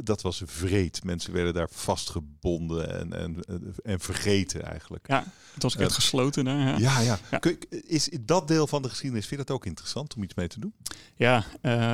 Dat 0.04 0.22
was 0.22 0.42
vreed. 0.46 1.04
Mensen 1.04 1.34
werden 1.34 1.54
daar 1.54 1.70
vastgebonden 1.72 3.00
en, 3.00 3.14
en, 3.14 3.44
en 3.84 4.00
vergeten 4.00 4.64
eigenlijk. 4.64 5.08
Ja, 5.08 5.24
het 5.54 5.64
was 5.64 5.76
echt 5.76 5.94
gesloten. 5.94 6.46
Hè? 6.46 6.70
Ja, 6.70 6.78
ja. 6.78 7.02
ja. 7.02 7.20
ja. 7.32 7.40
Is 7.70 8.10
dat 8.22 8.48
deel 8.48 8.68
van 8.68 8.82
de 8.82 8.90
geschiedenis, 8.90 9.28
vind 9.28 9.40
je 9.40 9.46
dat 9.46 9.56
ook 9.56 9.66
interessant 9.66 10.16
om 10.16 10.24
iets 10.24 10.34
mee 10.34 10.48
te 10.48 10.60
doen? 10.60 10.74
Ja, 11.16 11.46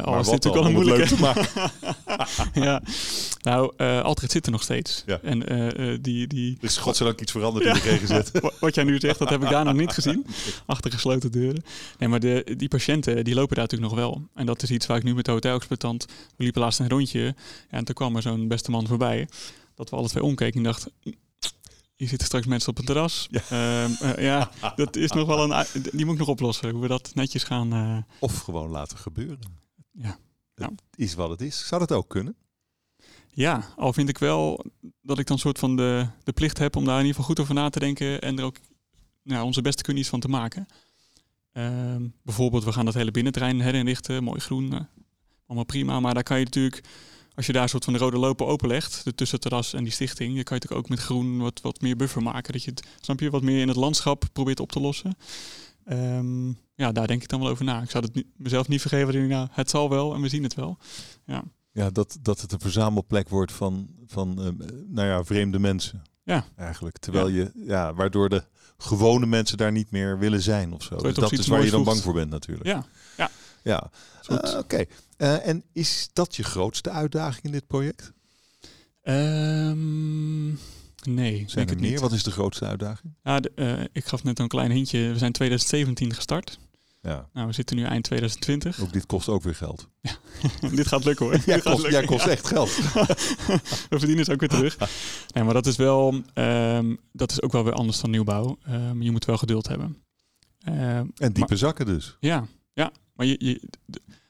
al 0.04 0.20
is 0.20 0.30
dit 0.30 0.44
natuurlijk 0.44 0.54
wel 0.54 0.66
een 0.66 0.72
moeilijke. 0.72 1.20
maken. 1.20 1.72
ja, 2.68 2.82
nou, 3.42 3.74
uh, 3.78 4.12
zit 4.16 4.46
er 4.46 4.52
nog 4.52 4.64
steeds. 4.64 5.04
Ja. 5.06 5.20
En 5.22 5.54
uh, 5.54 5.98
die, 6.02 6.28
die... 6.28 6.58
Er 6.58 6.64
is 6.64 6.78
godzijdank 6.78 7.22
iets 7.22 7.32
veranderd 7.32 7.66
in 7.66 7.74
de 7.74 7.80
GGZ. 7.80 8.32
Wat 8.60 8.76
jij 8.76 8.84
nu 8.84 9.00
zegt, 9.00 9.20
dat 9.20 9.30
heb 9.30 9.44
ik 9.44 9.50
daar 9.50 9.66
nog 9.66 9.74
niet 9.74 9.92
gezien. 9.92 10.26
Achter 10.66 10.92
gesloten 10.92 11.32
deuren. 11.32 11.64
Nee, 11.98 12.10
maar 12.10 12.20
de, 12.20 12.54
die 12.58 12.68
patiënten, 12.68 13.24
die 13.24 13.34
lopen 13.34 13.56
daar 13.56 13.64
natuurlijk 13.64 13.92
nog 13.92 14.00
wel. 14.00 14.22
En 14.36 14.46
dat 14.46 14.64
is 14.64 14.72
iets 14.72 14.86
waar 14.86 14.98
ik 14.98 15.04
nu 15.04 15.16
met 15.16 15.26
de 15.26 15.32
hotelexploitant... 15.32 16.06
We 16.36 16.44
liepen 16.44 16.62
laatst 16.62 16.80
een 16.80 16.90
rondje. 16.90 17.36
Ja, 17.70 17.78
en 17.78 17.86
toen 17.86 17.96
kwam 17.96 18.16
er 18.16 18.22
zo'n 18.22 18.48
beste 18.48 18.72
man 18.72 18.88
voorbij. 18.88 19.30
Dat 19.76 19.90
we 19.90 19.96
alle 19.96 20.08
twee 20.08 20.24
omkeken 20.24 20.58
en 20.58 20.64
dachten... 20.64 20.92
Hier 21.96 22.10
zitten 22.10 22.28
straks 22.28 22.46
mensen 22.46 22.70
op 22.70 22.78
een 22.78 22.86
terras. 22.86 23.28
Ja, 23.32 23.84
um, 23.84 23.98
uh, 24.02 24.18
ja 24.18 24.52
dat 24.76 24.96
is 24.96 25.12
nog 25.12 25.28
wel 25.28 25.52
een... 25.52 25.66
Die 25.92 26.06
moet 26.06 26.14
ik 26.14 26.20
nog 26.20 26.28
oplossen, 26.28 26.70
hoe 26.70 26.82
we 26.82 26.88
dat 26.88 27.12
netjes 27.16 27.44
gaan... 27.44 27.74
Uh... 27.74 27.98
Of 28.20 28.40
gewoon 28.40 28.70
laten 28.70 28.98
gebeuren. 28.98 29.40
Ja. 29.92 30.20
Het 30.56 30.82
is 30.96 31.14
wat 31.14 31.30
het 31.30 31.42
is. 31.42 31.68
Zou 31.68 31.82
dat 31.82 31.92
ook 31.92 32.10
kunnen? 32.10 32.36
Ja, 33.34 33.74
al 33.76 33.94
vind 33.94 34.10
ik 34.10 34.18
wel 34.18 34.66
dat 35.02 35.20
ik 35.20 35.28
dan 35.28 35.40
soort 35.40 35.60
van 35.60 35.76
de, 35.76 36.08
de 36.24 36.34
plicht 36.34 36.58
heb 36.58 36.76
om 36.76 36.86
daar 36.86 37.00
in 37.00 37.06
ieder 37.06 37.16
geval 37.16 37.30
goed 37.30 37.40
over 37.40 37.54
na 37.54 37.70
te 37.70 37.80
denken 37.80 38.22
en 38.22 38.38
er 38.38 38.44
ook 38.44 38.58
nou, 39.24 39.46
onze 39.46 39.62
beste 39.62 39.84
kundies 39.84 40.10
van 40.10 40.20
te 40.20 40.28
maken. 40.28 40.68
Uh, 41.54 41.96
bijvoorbeeld, 42.24 42.64
we 42.64 42.72
gaan 42.72 42.86
dat 42.86 42.94
hele 42.94 43.12
binnenterrein 43.12 43.62
herinrichten, 43.62 44.24
mooi 44.24 44.40
groen, 44.40 44.74
uh, 44.74 44.80
allemaal 45.46 45.66
prima. 45.66 46.00
Maar 46.00 46.14
daar 46.14 46.24
kan 46.24 46.40
je 46.40 46.44
natuurlijk, 46.46 46.84
als 47.42 47.50
je 47.50 47.56
daar 47.56 47.66
een 47.66 47.70
soort 47.70 47.84
van 47.84 47.94
de 47.94 48.00
rode 48.00 48.18
lopen 48.18 48.48
openlegt, 48.48 49.04
de 49.04 49.16
tussenterras 49.16 49.74
en 49.74 49.84
die 49.84 49.94
stichting, 49.94 50.36
dan 50.36 50.44
kan 50.44 50.58
je 50.58 50.62
natuurlijk 50.62 50.82
ook 50.82 50.90
met 50.90 51.00
groen 51.00 51.38
wat, 51.38 51.62
wat 51.62 51.82
meer 51.82 51.96
buffer 51.96 52.24
maken. 52.24 52.54
Dat 52.54 52.64
je 52.64 52.70
het, 52.70 52.88
snap 53.00 53.20
je, 53.20 53.30
wat 53.30 53.42
meer 53.42 53.62
in 53.62 53.68
het 53.68 53.78
landschap 53.78 54.26
probeert 54.34 54.60
op 54.60 54.72
te 54.72 54.80
lossen. 54.80 55.18
Um, 55.90 56.58
ja, 56.76 56.92
daar 56.92 57.08
denk 57.08 57.22
ik 57.22 57.30
dan 57.30 57.40
wel 57.40 57.50
over 57.50 57.66
na. 57.66 57.82
Ik 57.82 57.90
zou 57.90 58.04
het 58.06 58.14
niet, 58.14 58.26
mezelf 58.36 58.68
niet 58.68 58.82
vergeven. 58.82 59.28
Nou, 59.28 59.48
het 59.52 59.70
zal 59.70 59.90
wel 59.90 60.14
en 60.14 60.22
we 60.22 60.30
zien 60.30 60.44
het 60.44 60.54
wel. 60.54 60.78
Ja. 61.26 61.44
Ja, 61.72 61.90
dat, 61.90 62.18
dat 62.22 62.42
het 62.42 62.52
een 62.52 62.60
verzamelplek 62.60 63.30
wordt 63.30 63.52
van, 63.52 63.88
van 64.06 64.30
uh, 64.40 64.68
nou 64.88 65.08
ja, 65.08 65.24
vreemde 65.24 65.60
mensen. 65.60 66.02
Ja. 66.24 66.46
Eigenlijk. 66.56 66.98
Terwijl 66.98 67.28
ja. 67.28 67.36
je, 67.36 67.64
ja, 67.66 67.94
waardoor 67.94 68.30
de 68.30 68.44
gewone 68.78 69.26
mensen 69.26 69.58
daar 69.58 69.72
niet 69.72 69.92
meer 69.92 70.20
willen 70.20 70.42
zijn 70.42 70.74
of 70.74 70.84
zo. 70.84 70.96
Dus 70.96 71.16
dat 71.16 71.32
is 71.32 71.48
waar 71.48 71.64
je 71.64 71.72
dan 71.72 71.84
bang 71.84 72.00
voor 72.00 72.14
bent 72.14 72.30
natuurlijk. 72.30 72.68
Ja. 72.68 72.86
Ja. 73.18 73.30
Ja. 73.64 73.92
Uh, 74.30 74.38
Oké. 74.38 74.58
Okay. 74.58 74.88
Uh, 75.18 75.48
en 75.48 75.64
is 75.74 76.10
dat 76.14 76.36
je 76.36 76.44
grootste 76.44 76.90
uitdaging 76.90 77.44
in 77.44 77.52
dit 77.52 77.68
project? 77.68 78.14
Um, 79.04 80.60
nee. 81.04 81.44
Zijn 81.48 81.70
er 81.70 81.80
meer? 81.80 81.92
Niet. 81.92 82.00
Wat 82.00 82.12
is 82.12 82.24
de 82.24 82.32
grootste 82.32 82.66
uitdaging? 82.66 83.14
Ja, 83.24 83.40
de, 83.40 83.90
ik 83.92 84.06
gaf 84.06 84.24
net 84.24 84.40
een 84.40 84.48
klein 84.48 84.72
hintje. 84.72 85.00
We 85.12 85.18
zijn 85.18 85.32
2017 85.32 86.14
gestart. 86.14 86.60
Ja. 87.02 87.30
Nou, 87.34 87.48
we 87.48 87.54
zitten 87.54 87.76
nu 87.76 87.84
eind 87.84 88.04
2020. 88.04 88.82
Ook 88.82 88.94
dit 88.94 89.06
kost 89.06 89.30
ook 89.30 89.44
weer 89.44 89.56
geld. 89.56 89.88
Ja, 90.62 90.70
dit 90.70 90.88
gaat 90.88 91.06
lukken 91.06 91.26
hoor. 91.26 91.36
Jij, 91.46 91.60
kost, 91.60 91.76
lukken, 91.76 91.92
jij 91.92 92.06
kost 92.06 92.26
echt 92.26 92.48
geld. 92.48 92.76
we 93.90 94.00
verdienen 94.00 94.18
het 94.18 94.30
ook 94.30 94.40
weer 94.40 94.50
terug. 94.50 94.78
Nee, 95.34 95.44
maar 95.44 95.54
dat 95.54 95.66
is 95.66 95.76
wel, 95.76 96.22
um, 96.34 97.00
dat 97.12 97.32
is 97.32 97.42
ook 97.42 97.52
wel 97.52 97.64
weer 97.64 97.74
anders 97.74 98.00
dan 98.00 98.10
nieuwbouw. 98.10 98.58
Um, 98.70 99.02
je 99.02 99.12
moet 99.12 99.26
wel 99.26 99.38
geduld 99.38 99.68
hebben. 99.68 99.98
En 100.60 101.14
diepe 101.16 101.46
maar, 101.48 101.58
zakken 101.58 101.86
dus. 101.86 102.18
Ja, 102.20 102.46
ja. 102.74 102.92
Maar 103.22 103.30
je, 103.30 103.36
je, 103.46 103.62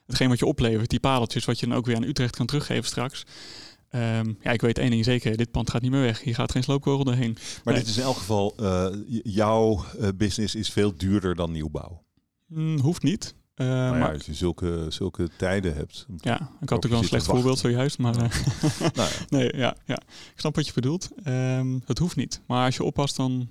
hetgeen 0.06 0.28
wat 0.28 0.38
je 0.38 0.46
oplevert, 0.46 0.90
die 0.90 1.00
pareltjes, 1.00 1.44
wat 1.44 1.60
je 1.60 1.66
dan 1.66 1.76
ook 1.76 1.86
weer 1.86 1.96
aan 1.96 2.02
Utrecht 2.02 2.36
kan 2.36 2.46
teruggeven 2.46 2.84
straks. 2.84 3.24
Um, 3.90 4.38
ja, 4.40 4.50
ik 4.50 4.60
weet 4.60 4.78
één 4.78 4.90
ding 4.90 5.04
zeker, 5.04 5.36
dit 5.36 5.50
pand 5.50 5.70
gaat 5.70 5.82
niet 5.82 5.90
meer 5.90 6.00
weg. 6.00 6.20
Hier 6.20 6.34
gaat 6.34 6.52
geen 6.52 6.62
sloopkogel 6.62 7.04
doorheen. 7.04 7.32
Maar 7.64 7.74
nee. 7.74 7.82
dit 7.82 7.92
is 7.92 7.96
in 7.96 8.02
elk 8.02 8.16
geval, 8.16 8.54
uh, 8.60 8.86
jouw 9.22 9.84
uh, 10.00 10.08
business 10.16 10.54
is 10.54 10.70
veel 10.70 10.96
duurder 10.96 11.34
dan 11.34 11.52
nieuwbouw. 11.52 12.02
Mm, 12.46 12.78
hoeft 12.78 13.02
niet. 13.02 13.34
Uh, 13.56 13.66
nou 13.66 13.94
ja, 13.94 13.98
maar 13.98 14.12
als 14.12 14.26
je 14.26 14.34
zulke, 14.34 14.86
zulke 14.88 15.28
tijden 15.36 15.74
hebt. 15.74 16.06
Ja, 16.08 16.34
ik 16.34 16.40
had 16.40 16.50
natuurlijk 16.58 16.92
wel 16.92 16.98
een 16.98 17.04
slecht 17.04 17.26
voorbeeld 17.26 17.58
zojuist. 17.58 17.98
Maar 17.98 18.14
uh, 18.14 18.20
nou 18.94 19.08
ja. 19.08 19.08
nee, 19.36 19.56
ja, 19.56 19.76
ja, 19.84 20.00
ik 20.06 20.40
snap 20.40 20.54
wat 20.54 20.66
je 20.66 20.72
bedoelt. 20.72 21.10
Um, 21.24 21.82
het 21.84 21.98
hoeft 21.98 22.16
niet. 22.16 22.40
Maar 22.46 22.64
als 22.64 22.76
je 22.76 22.84
oppast, 22.84 23.16
dan 23.16 23.48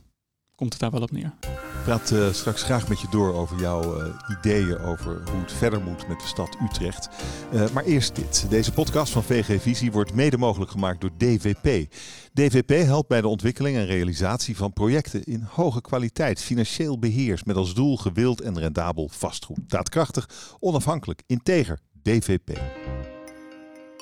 komt 0.61 0.73
het 0.73 0.81
daar 0.81 0.91
wel 0.91 1.01
op 1.01 1.11
neer. 1.11 1.33
Ik 1.41 1.83
praat 1.83 2.11
uh, 2.11 2.31
straks 2.31 2.63
graag 2.63 2.87
met 2.87 3.01
je 3.01 3.07
door 3.11 3.33
over 3.33 3.59
jouw 3.59 4.01
uh, 4.01 4.13
ideeën 4.39 4.79
over 4.79 5.21
hoe 5.31 5.41
het 5.41 5.51
verder 5.51 5.81
moet 5.81 6.07
met 6.07 6.19
de 6.19 6.27
stad 6.27 6.57
Utrecht. 6.63 7.09
Uh, 7.53 7.69
maar 7.69 7.83
eerst 7.83 8.15
dit. 8.15 8.45
Deze 8.49 8.71
podcast 8.71 9.11
van 9.11 9.23
VG 9.23 9.61
Visie 9.61 9.91
wordt 9.91 10.13
mede 10.13 10.37
mogelijk 10.37 10.71
gemaakt 10.71 11.01
door 11.01 11.09
DVP. 11.17 11.93
DVP 12.33 12.69
helpt 12.85 13.07
bij 13.07 13.21
de 13.21 13.27
ontwikkeling 13.27 13.77
en 13.77 13.85
realisatie 13.85 14.57
van 14.57 14.73
projecten 14.73 15.23
in 15.23 15.47
hoge 15.49 15.81
kwaliteit, 15.81 16.41
financieel 16.41 16.99
beheers 16.99 17.43
met 17.43 17.55
als 17.55 17.73
doel 17.73 17.97
gewild 17.97 18.41
en 18.41 18.59
rendabel 18.59 19.09
vastgoed. 19.11 19.59
Daadkrachtig, 19.67 20.29
onafhankelijk, 20.59 21.21
integer. 21.27 21.79
DVP. 22.03 22.59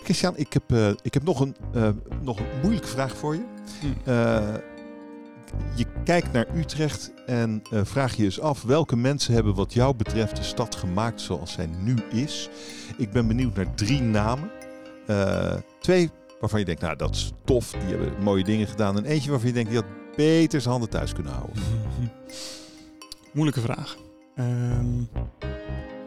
Christian, 0.04 0.38
ik 0.38 0.54
heb, 0.54 0.96
ik 1.02 1.14
heb 1.14 1.24
nog, 1.24 1.40
een, 1.40 1.56
nog 2.22 2.40
een 2.40 2.46
moeilijke 2.62 2.88
vraag 2.88 3.18
voor 3.18 3.36
je. 3.36 3.44
Hm. 3.80 4.12
Je 5.76 5.86
kijkt 6.04 6.32
naar 6.32 6.56
Utrecht 6.56 7.12
en 7.26 7.62
uh, 7.72 7.82
vraag 7.84 8.16
je 8.16 8.24
eens 8.24 8.40
af 8.40 8.64
welke 8.64 8.96
mensen 8.96 9.34
hebben 9.34 9.56
wat 9.56 9.74
jou 9.74 9.96
betreft 9.96 10.36
de 10.36 10.44
stad 10.44 10.76
gemaakt 10.76 11.22
zoals 11.22 11.52
zij 11.52 11.70
nu 11.80 11.96
is. 12.12 12.50
Ik 12.98 13.12
ben 13.12 13.28
benieuwd 13.28 13.56
naar 13.56 13.74
drie 13.76 14.02
namen. 14.02 14.52
Uh, 15.08 15.54
twee 15.80 16.10
waarvan 16.40 16.60
je 16.60 16.66
denkt, 16.66 16.82
nou 16.82 16.96
dat 16.96 17.16
is 17.16 17.32
tof, 17.46 17.72
die 17.72 17.90
hebben 17.90 18.24
mooie 18.24 18.44
dingen 18.44 18.68
gedaan. 18.68 18.98
En 18.98 19.06
eentje 19.06 19.30
waarvan 19.30 19.48
je 19.48 19.54
denkt, 19.54 19.70
die 19.70 19.80
had 19.80 19.90
beter 20.16 20.62
zijn 20.62 20.72
handen 20.72 20.90
thuis 20.90 21.14
kunnen 21.14 21.34
houden. 21.34 21.64
Moeilijke 23.34 23.62
vraag. 23.62 23.98
Um, 24.36 25.10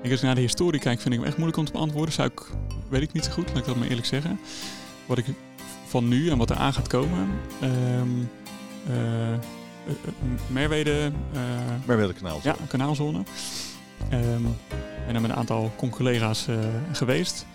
ik 0.03 0.11
als 0.11 0.21
ik 0.21 0.27
naar 0.27 0.35
de 0.35 0.41
historie 0.41 0.81
kijk, 0.81 1.01
vind 1.01 1.15
ik 1.15 1.21
hem 1.21 1.29
echt 1.29 1.37
moeilijk 1.37 1.59
om 1.59 1.65
te 1.65 1.73
beantwoorden. 1.73 2.15
Zou 2.15 2.29
ik, 2.29 2.43
weet 2.89 3.03
ik 3.03 3.13
niet 3.13 3.25
zo 3.25 3.31
goed, 3.31 3.49
laat 3.49 3.57
ik 3.57 3.65
dat 3.65 3.77
maar 3.77 3.89
eerlijk 3.89 4.07
zeggen. 4.07 4.39
Wat 5.07 5.19
ik 5.19 5.27
van 5.87 6.09
nu 6.09 6.31
en 6.31 6.39
wat 6.39 6.51
er 6.51 6.57
aan 6.57 6.73
gaat 6.73 6.89
komen... 6.89 7.29
Uh, 7.63 7.71
Merwede. 10.47 11.13
Uh, 11.35 11.41
Merwede 11.85 12.13
kanaalzone. 12.13 12.57
Ja, 12.59 12.67
kanaalzone. 12.69 13.23
Um, 14.13 14.57
en 15.07 15.13
dan 15.13 15.23
met 15.23 15.31
een 15.31 15.37
aantal 15.37 15.73
collega's 15.91 16.47
uh, 16.49 16.57
geweest. 16.93 17.47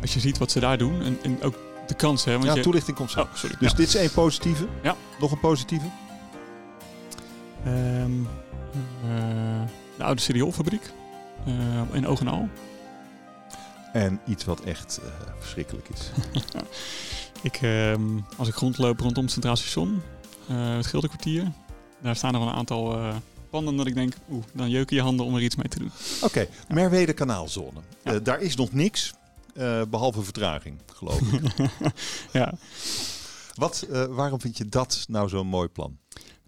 Als 0.00 0.14
je 0.14 0.20
ziet 0.20 0.38
wat 0.38 0.50
ze 0.50 0.60
daar 0.60 0.78
doen 0.78 1.02
en, 1.02 1.18
en 1.22 1.42
ook 1.42 1.54
de 1.86 1.94
kansen. 1.94 2.30
Hè, 2.30 2.36
want 2.36 2.48
ja, 2.48 2.56
je... 2.56 2.62
toelichting 2.62 2.96
komt 2.96 3.10
zo. 3.10 3.20
Oh, 3.20 3.34
sorry. 3.34 3.56
Dus 3.58 3.70
ja. 3.70 3.76
dit 3.76 3.88
is 3.88 3.94
één 3.94 4.12
positieve. 4.12 4.66
Ja. 4.82 4.96
Nog 5.20 5.32
een 5.32 5.40
positieve? 5.40 5.86
Um, 7.66 8.28
de 9.96 10.04
oude 10.04 10.20
cerealfabriek 10.20 10.92
in 11.92 12.06
Oog 12.06 12.20
en 12.20 12.28
Al. 12.28 12.48
En 13.92 14.20
iets 14.26 14.44
wat 14.44 14.60
echt 14.60 15.00
verschrikkelijk 15.38 15.88
is. 15.88 16.10
ik, 17.42 17.60
um, 17.62 18.24
als 18.36 18.48
ik 18.48 18.54
rondloop 18.54 19.00
rondom 19.00 19.22
het 19.22 19.32
Centraal 19.32 19.56
Station, 19.56 20.02
uh, 20.23 20.23
het 20.52 20.86
Gildenkwartier. 20.86 21.52
Daar 22.02 22.16
staan 22.16 22.34
er 22.34 22.40
wel 22.40 22.48
een 22.48 22.54
aantal 22.54 22.98
uh, 22.98 23.16
panden 23.50 23.76
dat 23.76 23.86
ik 23.86 23.94
denk, 23.94 24.14
oeh, 24.30 24.44
dan 24.52 24.70
jeuken 24.70 24.96
je 24.96 25.02
handen 25.02 25.26
om 25.26 25.34
er 25.34 25.42
iets 25.42 25.56
mee 25.56 25.68
te 25.68 25.78
doen. 25.78 25.90
Oké, 26.16 26.24
okay, 26.24 26.48
ja. 26.68 26.74
Merwede 26.74 27.12
kanaalzone. 27.12 27.80
Uh, 28.04 28.14
daar 28.22 28.40
is 28.40 28.56
nog 28.56 28.72
niks, 28.72 29.12
behalve 29.88 30.22
vertraging, 30.22 30.78
geloof 30.86 31.20
ik. 31.20 31.68
ja. 32.32 32.54
Wat, 33.54 33.86
waarom 34.10 34.40
vind 34.40 34.58
je 34.58 34.68
dat 34.68 35.04
nou 35.08 35.28
zo'n 35.28 35.46
mooi 35.46 35.68
plan? 35.68 35.98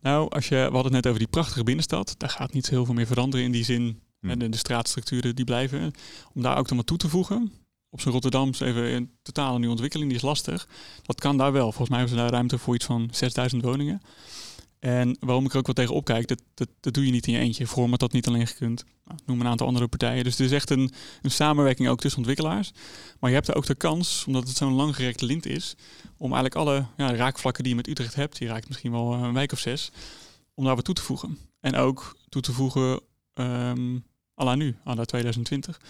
Nou, 0.07 0.31
als 0.31 0.49
je, 0.49 0.55
we 0.55 0.61
hadden 0.61 0.83
het 0.83 0.93
net 0.93 1.07
over 1.07 1.19
die 1.19 1.29
prachtige 1.29 1.65
binnenstad. 1.65 2.15
Daar 2.19 2.31
gaat 2.31 2.53
niet 2.53 2.67
zo 2.67 2.71
heel 2.71 2.85
veel 2.85 2.95
meer 2.95 3.07
veranderen 3.07 3.47
in 3.47 3.53
die 3.53 3.65
zin. 3.65 4.01
Hm. 4.21 4.31
En 4.31 4.39
de, 4.39 4.49
de 4.49 4.57
straatstructuren 4.57 5.35
die 5.35 5.45
blijven. 5.45 5.93
Om 6.35 6.43
daar 6.43 6.59
ook 6.59 6.69
dan 6.69 6.77
wat 6.77 6.87
toe 6.87 6.97
te 6.97 7.09
voegen. 7.09 7.53
Op 7.91 8.01
zijn 8.01 8.15
Rotterdams 8.15 8.61
even 8.61 8.95
een 8.95 9.11
totale 9.23 9.57
nieuwe 9.57 9.73
ontwikkeling. 9.73 10.09
Die 10.09 10.19
is 10.19 10.25
lastig. 10.25 10.69
Dat 11.03 11.21
kan 11.21 11.37
daar 11.37 11.53
wel. 11.53 11.65
Volgens 11.65 11.89
mij 11.89 11.99
hebben 11.99 12.17
ze 12.17 12.23
daar 12.23 12.33
ruimte 12.33 12.59
voor 12.59 12.75
iets 12.75 12.85
van 12.85 13.09
6000 13.13 13.63
woningen. 13.63 14.01
En 14.79 15.17
waarom 15.21 15.45
ik 15.45 15.53
er 15.53 15.59
ook 15.59 15.67
wel 15.67 15.75
tegen 15.75 15.95
opkijk, 15.95 16.29
dat, 16.29 16.43
dat, 16.55 16.69
dat 16.81 16.95
doe 16.95 17.07
je 17.07 17.11
niet 17.11 17.27
in 17.27 17.33
je 17.33 17.39
eentje. 17.39 17.67
Vorm 17.67 17.91
had 17.91 18.01
dat 18.01 18.13
niet 18.13 18.27
alleen 18.27 18.47
gekund. 18.47 18.85
Nou, 19.05 19.19
noem 19.27 19.41
een 19.41 19.47
aantal 19.47 19.67
andere 19.67 19.89
partijen. 19.89 20.25
Dus 20.25 20.39
het 20.39 20.47
is 20.47 20.53
echt 20.53 20.71
een, 20.71 20.93
een 21.23 21.31
samenwerking 21.31 21.89
ook 21.89 22.01
tussen 22.01 22.19
ontwikkelaars. 22.19 22.73
Maar 23.21 23.31
je 23.31 23.37
hebt 23.37 23.49
er 23.49 23.55
ook 23.55 23.67
de 23.67 23.75
kans, 23.75 24.25
omdat 24.27 24.49
het 24.49 24.57
zo'n 24.57 24.73
langgerekte 24.73 25.25
lint 25.25 25.47
is, 25.47 25.75
om 26.17 26.33
eigenlijk 26.33 26.55
alle 26.55 26.87
ja, 26.97 27.15
raakvlakken 27.15 27.63
die 27.63 27.73
je 27.73 27.79
met 27.79 27.89
Utrecht 27.89 28.15
hebt, 28.15 28.39
die 28.39 28.49
raakt 28.49 28.69
misschien 28.69 28.93
wel 28.93 29.13
een 29.13 29.33
wijk 29.33 29.53
of 29.53 29.59
zes, 29.59 29.91
om 30.55 30.65
daar 30.65 30.75
wat 30.75 30.85
toe 30.85 30.95
te 30.95 31.03
voegen. 31.03 31.39
En 31.61 31.77
ook 31.77 32.17
toe 32.29 32.43
te 32.43 32.53
voegen 32.53 33.01
um, 33.35 34.05
à 34.41 34.45
la 34.45 34.55
nu, 34.55 34.77
à 34.87 34.95
la 34.95 35.05
2020. 35.05 35.81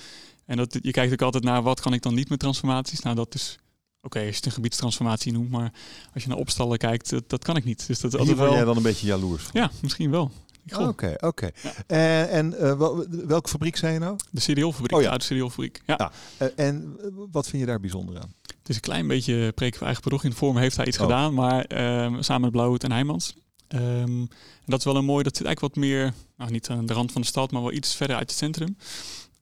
En 0.47 0.57
dat, 0.57 0.79
je 0.83 0.91
kijkt 0.91 1.13
ook 1.13 1.23
altijd 1.23 1.45
naar 1.45 1.63
wat 1.63 1.81
kan 1.81 1.93
ik 1.93 2.03
dan 2.03 2.15
niet 2.15 2.29
met 2.29 2.39
transformaties. 2.39 3.01
Nou, 3.01 3.17
dat 3.17 3.35
is 3.35 3.59
Oké, 4.07 4.19
als 4.19 4.29
je 4.29 4.35
het 4.35 4.47
een 4.47 4.53
gebiedstransformatie 4.53 5.33
noemt, 5.33 5.51
maar 5.51 5.73
als 6.15 6.23
je 6.23 6.29
naar 6.29 6.39
opstallen 6.39 6.79
kijkt, 6.79 7.11
dat, 7.11 7.29
dat 7.29 7.45
kan 7.45 7.57
ik 7.57 7.65
niet. 7.65 7.87
Dus 7.87 8.01
dat 8.01 8.15
is 8.15 8.21
Hier 8.21 8.37
ben 8.37 8.53
jij 8.53 8.65
dan 8.65 8.77
een 8.77 8.83
beetje 8.83 9.07
jaloers 9.07 9.43
van? 9.43 9.61
Ja, 9.61 9.71
misschien 9.83 10.11
wel. 10.11 10.31
Oké, 10.75 11.15
oké. 11.21 11.51
En, 11.87 12.29
en 12.29 12.55
uh, 12.61 12.99
welke 13.27 13.49
fabriek 13.49 13.77
zijn 13.77 13.93
je 13.93 13.99
nou? 13.99 14.17
De 14.31 14.41
CDO-fabriek, 14.41 14.97
oh, 14.97 15.03
ja. 15.03 15.17
de 15.17 15.25
CDO-fabriek. 15.25 15.83
Ja. 15.87 15.95
ja. 15.99 16.13
Uh, 16.47 16.67
en 16.67 16.97
wat 17.31 17.49
vind 17.49 17.63
je 17.63 17.69
daar 17.69 17.81
bijzonder 17.81 18.21
aan? 18.21 18.33
Het 18.43 18.69
is 18.69 18.75
een 18.75 18.81
klein 18.81 19.07
beetje 19.07 19.53
preken 19.53 19.77
voor 19.77 19.87
eigen 19.87 20.05
bedrog. 20.05 20.25
In 20.25 20.31
de 20.31 20.37
vorm 20.37 20.57
heeft 20.57 20.77
hij 20.77 20.87
iets 20.87 20.99
oh. 20.99 21.03
gedaan, 21.03 21.35
maar 21.35 21.73
uh, 21.73 22.17
samen 22.21 22.43
met 22.43 22.51
Blauwhoed 22.51 22.85
en 22.85 22.93
Heijmans. 22.93 23.35
Um, 23.69 23.81
en 24.21 24.29
dat 24.67 24.79
is 24.79 24.85
wel 24.85 24.97
een 24.97 25.05
mooi, 25.05 25.23
dat 25.23 25.37
zit 25.37 25.47
eigenlijk 25.47 25.75
wat 25.75 25.85
meer, 25.85 26.15
nou 26.37 26.51
niet 26.51 26.69
aan 26.69 26.87
de 26.87 26.93
rand 26.93 27.13
van 27.13 27.21
de 27.21 27.27
stad, 27.27 27.51
maar 27.51 27.63
wel 27.63 27.73
iets 27.73 27.95
verder 27.95 28.17
uit 28.17 28.31
het 28.31 28.39
centrum. 28.39 28.77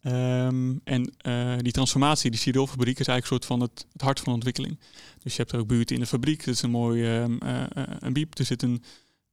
Um, 0.07 0.81
en 0.85 1.15
uh, 1.27 1.55
die 1.59 1.73
transformatie, 1.73 2.31
die 2.31 2.41
Cyril-fabriek, 2.41 2.99
is 2.99 3.07
eigenlijk 3.07 3.43
een 3.43 3.49
soort 3.49 3.61
van 3.61 3.61
het, 3.61 3.87
hart 4.03 4.21
van 4.21 4.33
ontwikkeling. 4.33 4.79
Dus 5.23 5.33
je 5.33 5.41
hebt 5.41 5.53
er 5.53 5.59
ook 5.59 5.67
buurten 5.67 5.95
in 5.95 6.01
de 6.01 6.09
fabriek. 6.09 6.45
Dat 6.45 6.55
is 6.55 6.63
een 6.63 6.71
mooie 6.71 7.07
um, 7.07 7.39
uh, 7.45 7.63
een 7.99 8.13
biep. 8.13 8.39
Er 8.39 8.45
zit 8.45 8.63
een, 8.63 8.83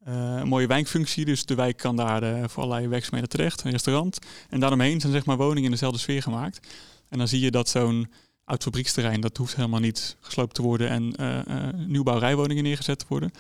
een 0.03 0.47
mooie 0.47 0.67
wijkfunctie. 0.67 1.25
Dus 1.25 1.45
de 1.45 1.55
wijk 1.55 1.77
kan 1.77 1.95
daar 1.95 2.49
voor 2.49 2.63
allerlei 2.63 2.87
werkzaamheden 2.87 3.29
terecht. 3.29 3.63
Een 3.63 3.71
restaurant. 3.71 4.19
En 4.49 4.59
daaromheen 4.59 5.01
zijn 5.01 5.13
zeg 5.13 5.25
maar 5.25 5.37
woningen 5.37 5.63
in 5.63 5.71
dezelfde 5.71 5.99
sfeer 5.99 6.21
gemaakt. 6.21 6.67
En 7.09 7.17
dan 7.17 7.27
zie 7.27 7.39
je 7.39 7.51
dat 7.51 7.69
zo'n 7.69 8.11
oud 8.45 8.63
fabrieksterrein, 8.63 9.21
dat 9.21 9.37
hoeft 9.37 9.55
helemaal 9.55 9.79
niet 9.79 10.17
gesloopt 10.19 10.55
te 10.55 10.61
worden 10.61 10.89
en 10.89 11.15
nieuwbouwrijwoningen 11.87 12.63
neergezet 12.63 12.99
te 12.99 13.05
worden. 13.07 13.31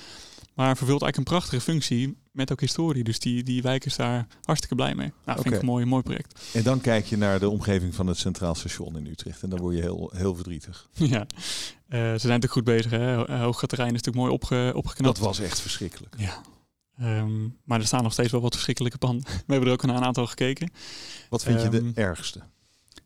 Maar 0.61 0.77
vervult 0.77 1.01
eigenlijk 1.01 1.17
een 1.17 1.37
prachtige 1.37 1.61
functie 1.61 2.17
met 2.31 2.51
ook 2.51 2.59
historie. 2.59 3.03
Dus 3.03 3.19
die, 3.19 3.43
die 3.43 3.61
wijk 3.61 3.85
is 3.85 3.95
daar 3.95 4.27
hartstikke 4.43 4.75
blij 4.75 4.95
mee. 4.95 5.11
Nou, 5.25 5.41
vind 5.41 5.55
ik 5.55 5.61
een 5.61 5.65
mooi, 5.65 5.85
mooi 5.85 6.03
project. 6.03 6.39
En 6.53 6.63
dan 6.63 6.81
kijk 6.81 7.05
je 7.05 7.17
naar 7.17 7.39
de 7.39 7.49
omgeving 7.49 7.95
van 7.95 8.07
het 8.07 8.17
Centraal 8.17 8.55
Station 8.55 8.97
in 8.97 9.05
Utrecht. 9.05 9.43
En 9.43 9.49
dan 9.49 9.59
word 9.59 9.75
je 9.75 9.81
heel, 9.81 10.11
heel 10.15 10.35
verdrietig. 10.35 10.89
Ja, 10.93 11.19
uh, 11.19 11.27
ze 11.87 11.97
zijn 11.97 12.11
natuurlijk 12.11 12.51
goed 12.51 12.63
bezig. 12.63 12.91
Hè? 12.91 13.13
Hooggaterrein 13.37 13.93
is 13.93 14.01
natuurlijk 14.01 14.23
mooi 14.23 14.31
opge, 14.31 14.71
opgeknapt. 14.75 15.15
Dat 15.15 15.25
was 15.25 15.39
echt 15.39 15.59
verschrikkelijk. 15.61 16.15
Ja. 16.17 16.41
Um, 17.01 17.57
maar 17.63 17.79
er 17.79 17.85
staan 17.85 18.03
nog 18.03 18.13
steeds 18.13 18.31
wel 18.31 18.41
wat 18.41 18.53
verschrikkelijke 18.53 18.97
panden. 18.97 19.25
We 19.47 19.53
hebben 19.53 19.67
er 19.67 19.73
ook 19.73 19.83
een 19.83 19.91
aantal 19.91 20.27
gekeken. 20.27 20.71
Wat 21.29 21.43
vind 21.43 21.63
um, 21.63 21.71
je 21.71 21.81
de 21.93 22.01
ergste? 22.01 22.41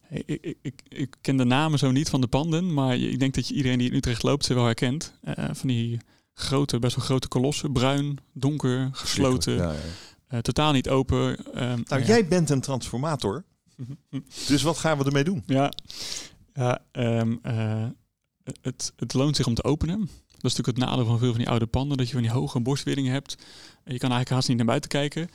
Ik, 0.10 0.28
ik, 0.28 0.58
ik, 0.62 0.82
ik, 0.88 1.16
ken 1.22 1.38
de 1.38 1.46
namen 1.46 1.80
zo 1.80 1.92
niet 1.92 2.10
van 2.10 2.22
de 2.22 2.28
panden. 2.28 2.74
Maar 2.74 2.98
ik 2.98 3.20
denk 3.20 3.34
dat 3.34 3.48
je 3.48 3.54
iedereen 3.54 3.78
die 3.78 3.90
in 3.90 3.96
Utrecht 3.96 4.24
loopt 4.24 4.46
ze 4.46 4.54
wel 4.54 4.66
herkent. 4.66 5.14
Uh, 5.24 5.34
van 5.52 5.68
die 5.68 6.00
grote, 6.36 6.80
best 6.80 6.96
wel 6.96 7.06
grote 7.06 7.28
kolossen. 7.28 7.72
Bruin, 7.72 8.18
donker, 8.34 8.90
gesloten. 8.92 9.56
Ja, 9.56 9.72
ja. 9.72 9.80
Uh, 10.30 10.40
totaal 10.40 10.72
niet 10.72 10.90
open. 10.90 11.28
Um, 11.28 11.84
nou, 11.86 12.02
ja. 12.02 12.08
jij 12.08 12.28
bent 12.28 12.50
een 12.50 12.62
transformator. 12.62 13.44
dus 14.48 14.62
wat 14.62 14.78
gaan 14.78 14.98
we 14.98 15.06
ermee 15.06 15.24
doen? 15.24 15.44
Ja, 15.46 15.72
ja 16.54 16.82
um, 16.92 17.40
uh, 17.44 17.86
het, 18.62 18.94
het 18.96 19.14
loont 19.14 19.36
zich 19.36 19.48
om 19.48 19.54
te 19.54 19.64
openen. 19.64 20.00
Dat 20.00 20.52
is 20.52 20.58
natuurlijk 20.58 20.78
het 20.78 20.78
nadeel 20.78 21.06
van 21.06 21.20
veel 21.20 21.30
van 21.30 21.38
die 21.38 21.50
oude 21.50 21.66
panden. 21.66 21.98
Dat 21.98 22.08
je 22.08 22.14
van 22.14 22.22
die 22.22 22.32
hoge 22.32 22.60
borstweringen 22.60 23.12
hebt. 23.12 23.36
En 23.84 23.94
je 23.94 24.00
kan 24.00 24.12
eigenlijk 24.12 24.30
haast 24.30 24.48
niet 24.48 24.58
naar 24.58 24.66
buiten 24.66 24.90
kijken. 24.90 25.30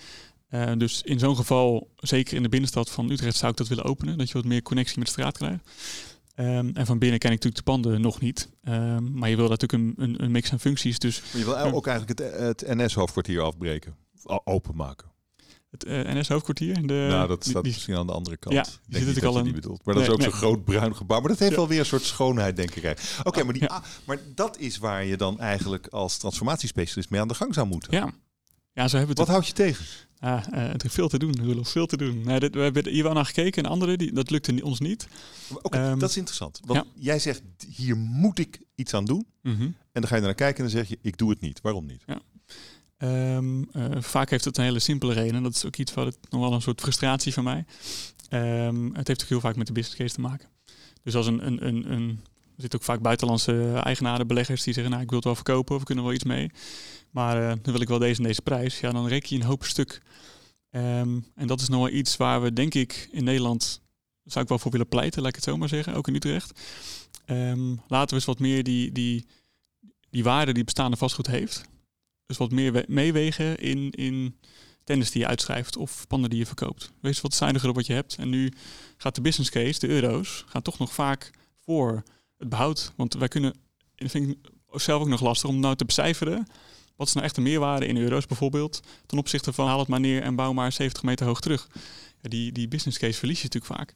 Uh, 0.50 0.72
dus 0.76 1.02
in 1.02 1.18
zo'n 1.18 1.36
geval, 1.36 1.90
zeker 1.96 2.36
in 2.36 2.42
de 2.42 2.48
binnenstad 2.48 2.90
van 2.90 3.10
Utrecht, 3.10 3.36
zou 3.36 3.50
ik 3.50 3.56
dat 3.58 3.68
willen 3.68 3.84
openen. 3.84 4.18
Dat 4.18 4.28
je 4.28 4.34
wat 4.34 4.44
meer 4.44 4.62
connectie 4.62 4.98
met 4.98 5.06
de 5.06 5.12
straat 5.12 5.36
krijgt. 5.36 5.70
Um, 6.40 6.70
en 6.74 6.86
van 6.86 6.98
binnen 6.98 7.18
ken 7.18 7.30
ik 7.30 7.36
natuurlijk 7.42 7.64
de 7.66 7.72
panden 7.72 8.00
nog 8.00 8.20
niet. 8.20 8.48
Um, 8.68 9.18
maar 9.18 9.28
je 9.28 9.36
wil 9.36 9.48
natuurlijk 9.48 9.82
een, 9.82 10.04
een, 10.04 10.22
een, 10.22 10.30
mix 10.30 10.52
aan 10.52 10.60
functies. 10.60 10.98
Dus, 10.98 11.22
maar 11.32 11.38
je 11.38 11.44
wil 11.44 11.58
ook 11.58 11.86
eigenlijk 11.86 12.18
het, 12.18 12.38
het 12.38 12.76
NS-hoofdkwartier 12.76 13.40
afbreken, 13.40 13.96
openmaken. 14.44 15.08
Het 15.70 15.86
uh, 15.86 16.14
NS-hoofdkwartier? 16.14 16.80
Nou, 16.80 17.28
dat 17.28 17.44
staat 17.44 17.62
die, 17.62 17.72
misschien 17.72 17.96
aan 17.96 18.06
de 18.06 18.12
andere 18.12 18.36
kant. 18.36 18.54
Ja, 18.54 18.62
die 18.62 18.98
zit 18.98 19.06
natuurlijk 19.06 19.34
al 19.34 19.38
een... 19.38 19.44
niet. 19.44 19.84
Maar 19.84 19.94
dat 19.94 20.02
is 20.02 20.08
ook 20.08 20.18
nee. 20.18 20.30
zo'n 20.30 20.38
groot 20.38 20.64
bruin 20.64 20.96
gebouw. 20.96 21.20
Maar 21.20 21.28
dat 21.28 21.38
heeft 21.38 21.50
ja. 21.50 21.56
wel 21.56 21.68
weer 21.68 21.78
een 21.78 21.86
soort 21.86 22.02
schoonheid, 22.02 22.56
denk 22.56 22.74
ik. 22.74 22.84
Oké, 22.84 23.28
okay, 23.28 23.42
maar, 23.44 23.52
die, 23.52 23.62
ja. 23.62 23.68
ah, 23.68 23.84
maar 24.04 24.18
dat 24.34 24.58
is 24.58 24.78
waar 24.78 25.04
je 25.04 25.16
dan 25.16 25.40
eigenlijk 25.40 25.86
als 25.86 26.18
transformatiespecialist 26.18 27.10
mee 27.10 27.20
aan 27.20 27.28
de 27.28 27.34
gang 27.34 27.54
zou 27.54 27.66
moeten. 27.66 27.96
Ja. 27.96 28.12
Ja, 28.72 28.88
zo 28.88 28.96
hebben 28.96 29.16
Wat 29.16 29.28
houdt 29.28 29.46
je 29.46 29.52
tegen? 29.52 29.84
Ah, 30.20 30.46
uh, 30.54 30.68
het 30.68 30.84
is 30.84 30.92
veel 30.92 31.08
te 31.08 31.18
doen, 31.18 31.44
Roelof, 31.44 31.68
veel 31.68 31.86
te 31.86 31.96
doen. 31.96 32.22
Nee, 32.24 32.40
dit, 32.40 32.54
we 32.54 32.60
hebben 32.60 32.88
hier 32.88 33.02
wel 33.02 33.12
naar 33.12 33.24
gekeken 33.24 33.62
en 33.62 33.70
andere, 33.70 33.96
die, 33.96 34.12
dat 34.12 34.30
lukte 34.30 34.64
ons 34.64 34.80
niet. 34.80 35.08
Okay, 35.62 35.90
um, 35.90 35.98
dat 35.98 36.10
is 36.10 36.16
interessant. 36.16 36.60
Want 36.64 36.84
ja. 36.84 37.02
jij 37.02 37.18
zegt, 37.18 37.42
hier 37.74 37.96
moet 37.96 38.38
ik 38.38 38.60
iets 38.74 38.94
aan 38.94 39.04
doen. 39.04 39.26
Mm 39.42 39.56
-hmm. 39.56 39.76
En 39.92 40.00
dan 40.00 40.06
ga 40.06 40.16
je 40.16 40.22
naar 40.22 40.34
kijken 40.34 40.64
en 40.64 40.70
dan 40.70 40.80
zeg 40.80 40.88
je, 40.88 40.98
ik 41.02 41.18
doe 41.18 41.30
het 41.30 41.40
niet. 41.40 41.60
Waarom 41.60 41.86
niet? 41.86 42.02
Ja. 42.06 42.20
Um, 43.36 43.68
uh, 43.72 43.84
vaak 43.98 44.30
heeft 44.30 44.44
het 44.44 44.56
een 44.56 44.64
hele 44.64 44.78
simpele 44.78 45.12
reden. 45.12 45.42
Dat 45.42 45.54
is 45.54 45.64
ook 45.64 45.76
iets 45.76 45.94
wat 45.94 46.06
het 46.06 46.18
nog 46.30 46.40
wel 46.40 46.52
een 46.52 46.62
soort 46.62 46.80
frustratie 46.80 47.32
van 47.32 47.44
mij. 47.44 47.64
Um, 48.66 48.94
het 48.94 49.08
heeft 49.08 49.22
ook 49.22 49.28
heel 49.28 49.40
vaak 49.40 49.56
met 49.56 49.66
de 49.66 49.72
business 49.72 49.98
case 49.98 50.14
te 50.14 50.20
maken. 50.20 50.48
Dus 51.02 51.14
als 51.14 51.26
een, 51.26 51.46
een, 51.46 51.66
een, 51.66 51.92
een 51.92 52.20
er 52.60 52.66
zitten 52.66 52.78
ook 52.78 52.84
vaak 52.94 53.00
buitenlandse 53.00 53.80
eigenaren, 53.82 54.26
beleggers 54.26 54.62
die 54.62 54.74
zeggen, 54.74 54.92
nou 54.92 55.02
ik 55.02 55.08
wil 55.08 55.18
het 55.18 55.26
wel 55.26 55.36
verkopen 55.36 55.74
of 55.74 55.80
we 55.80 55.86
kunnen 55.86 56.04
wel 56.04 56.12
iets 56.12 56.24
mee. 56.24 56.50
Maar 57.10 57.42
uh, 57.42 57.48
dan 57.48 57.72
wil 57.72 57.80
ik 57.80 57.88
wel 57.88 57.98
deze 57.98 58.20
en 58.20 58.26
deze 58.26 58.42
prijs. 58.42 58.80
Ja, 58.80 58.92
dan 58.92 59.06
reken 59.06 59.28
je 59.28 59.42
een 59.42 59.48
hoop 59.48 59.64
stuk. 59.64 60.02
Um, 60.70 61.26
en 61.34 61.46
dat 61.46 61.60
is 61.60 61.68
nog 61.68 61.80
wel 61.80 61.98
iets 61.98 62.16
waar 62.16 62.42
we 62.42 62.52
denk 62.52 62.74
ik 62.74 63.08
in 63.12 63.24
Nederland, 63.24 63.80
zou 64.24 64.42
ik 64.42 64.48
wel 64.48 64.58
voor 64.58 64.70
willen 64.70 64.88
pleiten, 64.88 65.20
laat 65.20 65.28
ik 65.28 65.34
het 65.34 65.44
zo 65.44 65.56
maar 65.56 65.68
zeggen, 65.68 65.94
ook 65.94 66.08
in 66.08 66.14
Utrecht. 66.14 66.60
Um, 67.26 67.80
laten 67.88 68.08
we 68.08 68.14
eens 68.14 68.24
wat 68.24 68.38
meer 68.38 68.62
die, 68.62 68.92
die, 68.92 69.26
die 70.10 70.24
waarde 70.24 70.52
die 70.52 70.64
bestaande 70.64 70.96
vastgoed 70.96 71.26
heeft. 71.26 71.62
Dus 72.26 72.36
wat 72.36 72.50
meer 72.50 72.84
meewegen 72.88 73.58
in, 73.58 73.90
in 73.90 74.38
tennis 74.84 75.10
die 75.10 75.20
je 75.20 75.26
uitschrijft 75.26 75.76
of 75.76 76.06
panden 76.06 76.30
die 76.30 76.38
je 76.38 76.46
verkoopt. 76.46 76.92
Wees 77.00 77.20
wat 77.20 77.34
zuiniger 77.34 77.68
op 77.68 77.74
wat 77.74 77.86
je 77.86 77.92
hebt. 77.92 78.14
En 78.14 78.28
nu 78.28 78.52
gaat 78.96 79.14
de 79.14 79.20
business 79.20 79.50
case, 79.50 79.78
de 79.78 79.88
euro's, 79.88 80.44
gaan 80.46 80.62
toch 80.62 80.78
nog 80.78 80.92
vaak 80.92 81.30
voor 81.58 82.02
het 82.36 82.48
behoud. 82.48 82.92
Want 82.96 83.14
wij 83.14 83.28
kunnen, 83.28 83.54
dat 83.94 84.10
vind 84.10 84.28
ik 84.28 84.38
zelf 84.72 85.02
ook 85.02 85.08
nog 85.08 85.20
lastig 85.20 85.48
om 85.48 85.60
nou 85.60 85.76
te 85.76 85.84
becijferen. 85.84 86.46
Wat 87.00 87.08
is 87.08 87.14
nou 87.14 87.26
echt 87.26 87.34
de 87.34 87.40
meerwaarde 87.40 87.86
in 87.86 87.96
euro's 87.96 88.26
bijvoorbeeld? 88.26 88.80
Ten 89.06 89.18
opzichte 89.18 89.52
van 89.52 89.66
haal 89.66 89.78
het 89.78 89.88
maar 89.88 90.00
neer 90.00 90.22
en 90.22 90.34
bouw 90.34 90.52
maar 90.52 90.72
70 90.72 91.02
meter 91.02 91.26
hoog 91.26 91.40
terug. 91.40 91.68
Die, 92.20 92.52
die 92.52 92.68
business 92.68 92.98
case 92.98 93.18
verlies 93.18 93.42
je 93.42 93.48
natuurlijk 93.52 93.74
vaak. 93.74 93.94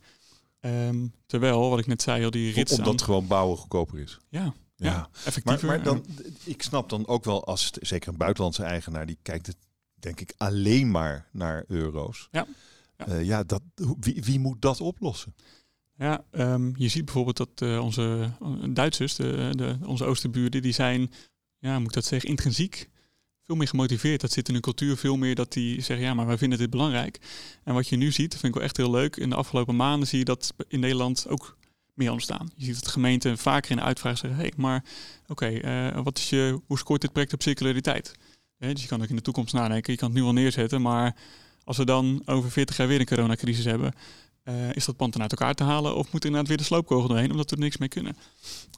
Um, 0.60 1.12
terwijl, 1.26 1.70
wat 1.70 1.78
ik 1.78 1.86
net 1.86 2.02
zei, 2.02 2.24
al 2.24 2.30
die 2.30 2.52
rits 2.52 2.72
Omdat 2.72 2.92
aan... 2.92 3.00
gewoon 3.00 3.26
bouwen 3.26 3.58
goedkoper 3.58 3.98
is. 3.98 4.18
Ja, 4.28 4.54
ja, 4.76 4.90
ja 4.90 5.08
effectiever. 5.24 5.66
Maar, 5.66 5.76
maar 5.76 5.84
dan, 5.84 6.04
ik 6.44 6.62
snap 6.62 6.88
dan 6.88 7.06
ook 7.06 7.24
wel, 7.24 7.44
als 7.46 7.70
zeker 7.80 8.08
een 8.08 8.16
buitenlandse 8.16 8.62
eigenaar, 8.62 9.06
die 9.06 9.18
kijkt 9.22 9.46
het 9.46 9.56
denk 9.94 10.20
ik 10.20 10.34
alleen 10.36 10.90
maar 10.90 11.28
naar 11.32 11.64
euro's. 11.68 12.28
Ja. 12.30 12.46
Ja, 12.96 13.08
uh, 13.08 13.24
ja 13.24 13.42
dat, 13.42 13.62
wie, 14.00 14.22
wie 14.22 14.38
moet 14.38 14.62
dat 14.62 14.80
oplossen? 14.80 15.34
Ja, 15.96 16.24
um, 16.30 16.74
je 16.76 16.88
ziet 16.88 17.04
bijvoorbeeld 17.04 17.36
dat 17.36 17.60
uh, 17.62 17.84
onze 17.84 18.30
Duitsers, 18.68 19.14
de, 19.14 19.50
de, 19.56 19.78
onze 19.86 20.04
oosterburen, 20.04 20.62
die 20.62 20.72
zijn, 20.72 21.12
ja, 21.58 21.78
moet 21.78 21.88
ik 21.88 21.94
dat 21.94 22.04
zeggen, 22.04 22.28
intrinsiek 22.28 22.92
veel 23.46 23.56
meer 23.56 23.68
gemotiveerd. 23.68 24.20
Dat 24.20 24.32
zit 24.32 24.48
in 24.48 24.54
hun 24.54 24.62
cultuur 24.62 24.96
veel 24.96 25.16
meer 25.16 25.34
dat 25.34 25.52
die 25.52 25.80
zeggen, 25.80 26.06
ja, 26.06 26.14
maar 26.14 26.26
wij 26.26 26.38
vinden 26.38 26.58
dit 26.58 26.70
belangrijk. 26.70 27.20
En 27.64 27.74
wat 27.74 27.88
je 27.88 27.96
nu 27.96 28.12
ziet, 28.12 28.30
dat 28.30 28.40
vind 28.40 28.52
ik 28.52 28.58
wel 28.58 28.68
echt 28.68 28.76
heel 28.76 28.90
leuk. 28.90 29.16
In 29.16 29.30
de 29.30 29.36
afgelopen 29.36 29.76
maanden 29.76 30.08
zie 30.08 30.18
je 30.18 30.24
dat 30.24 30.54
in 30.68 30.80
Nederland 30.80 31.28
ook 31.28 31.56
meer 31.94 32.12
ontstaan. 32.12 32.50
Je 32.56 32.64
ziet 32.64 32.74
dat 32.74 32.88
gemeenten 32.88 33.38
vaker 33.38 33.70
in 33.70 33.76
de 33.76 33.82
uitvraag 33.82 34.18
zeggen, 34.18 34.38
hey, 34.38 34.52
maar 34.56 34.84
oké, 35.26 35.46
je, 35.46 36.60
hoe 36.66 36.78
scoort 36.78 37.00
dit 37.00 37.12
project 37.12 37.32
op 37.32 37.42
circulariteit? 37.42 38.14
Dus 38.58 38.82
je 38.82 38.88
kan 38.88 39.02
ook 39.02 39.08
in 39.08 39.16
de 39.16 39.22
toekomst 39.22 39.54
nadenken, 39.54 39.92
je 39.92 39.98
kan 39.98 40.10
het 40.10 40.18
nu 40.18 40.24
al 40.24 40.32
neerzetten, 40.32 40.82
maar 40.82 41.16
als 41.64 41.76
we 41.76 41.84
dan 41.84 42.22
over 42.24 42.50
40 42.50 42.76
jaar 42.76 42.88
weer 42.88 43.00
een 43.00 43.06
coronacrisis 43.06 43.64
hebben, 43.64 43.94
uh, 44.44 44.72
is 44.72 44.84
dat 44.84 44.96
pand 44.96 45.12
dan 45.12 45.22
uit 45.22 45.30
elkaar 45.30 45.54
te 45.54 45.64
halen 45.64 45.96
of 45.96 46.12
moet 46.12 46.20
er 46.20 46.26
inderdaad 46.26 46.48
weer 46.48 46.56
de 46.56 46.64
sloopkogel 46.64 47.08
doorheen 47.08 47.30
omdat 47.30 47.50
we 47.50 47.56
er 47.56 47.62
niks 47.62 47.76
mee 47.76 47.88
kunnen? 47.88 48.16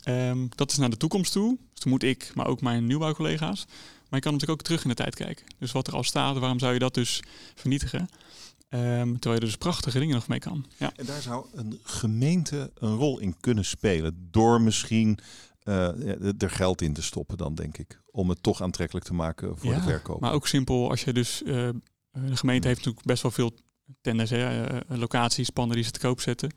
Um, 0.09 0.49
dat 0.55 0.71
is 0.71 0.77
naar 0.77 0.91
de 0.91 0.97
toekomst 0.97 1.33
toe. 1.33 1.57
Dus 1.73 1.81
dan 1.81 1.93
moet 1.93 2.03
ik, 2.03 2.31
maar 2.35 2.47
ook 2.47 2.61
mijn 2.61 2.87
nieuwbouwcollega's. 2.87 3.67
Maar 4.09 4.19
je 4.19 4.21
kan 4.21 4.33
natuurlijk 4.33 4.61
ook 4.61 4.67
terug 4.67 4.83
in 4.83 4.89
de 4.89 4.95
tijd 4.95 5.15
kijken. 5.15 5.47
Dus 5.59 5.73
wat 5.73 5.87
er 5.87 5.95
al 5.95 6.03
staat, 6.03 6.39
waarom 6.39 6.59
zou 6.59 6.73
je 6.73 6.79
dat 6.79 6.95
dus 6.95 7.23
vernietigen? 7.55 8.01
Um, 8.01 9.13
terwijl 9.13 9.35
je 9.35 9.41
er 9.41 9.41
dus 9.41 9.57
prachtige 9.57 9.99
dingen 9.99 10.15
nog 10.15 10.29
mee 10.29 10.39
kan. 10.39 10.67
Ja. 10.77 10.93
En 10.97 11.07
daar 11.07 11.21
zou 11.21 11.47
een 11.55 11.81
gemeente 11.83 12.71
een 12.75 12.95
rol 12.95 13.19
in 13.19 13.37
kunnen 13.41 13.65
spelen. 13.65 14.29
Door 14.31 14.61
misschien 14.61 15.19
uh, 15.65 16.43
er 16.43 16.51
geld 16.51 16.83
in 16.83 16.93
te 16.93 17.03
stoppen 17.03 17.37
dan, 17.37 17.55
denk 17.55 17.79
ik. 17.79 18.01
Om 18.11 18.29
het 18.29 18.43
toch 18.43 18.63
aantrekkelijk 18.63 19.07
te 19.07 19.15
maken 19.15 19.59
voor 19.59 19.75
de 19.75 19.81
verkoop. 19.81 20.21
Maar 20.21 20.33
ook 20.33 20.49
simpel, 20.49 20.91
als 20.91 21.05
je 21.05 21.13
dus... 21.13 21.43
Uh, 21.43 21.69
de 22.11 22.37
gemeente 22.37 22.67
heeft 22.67 22.79
natuurlijk 22.79 23.07
best 23.07 23.23
wel 23.23 23.31
veel 23.31 23.53
tenders, 24.01 24.31
hè, 24.31 24.79
locaties, 24.89 25.51
panden 25.51 25.77
die 25.77 25.85
ze 25.85 25.91
te 25.91 26.01
koop 26.01 26.21
zetten. 26.21 26.53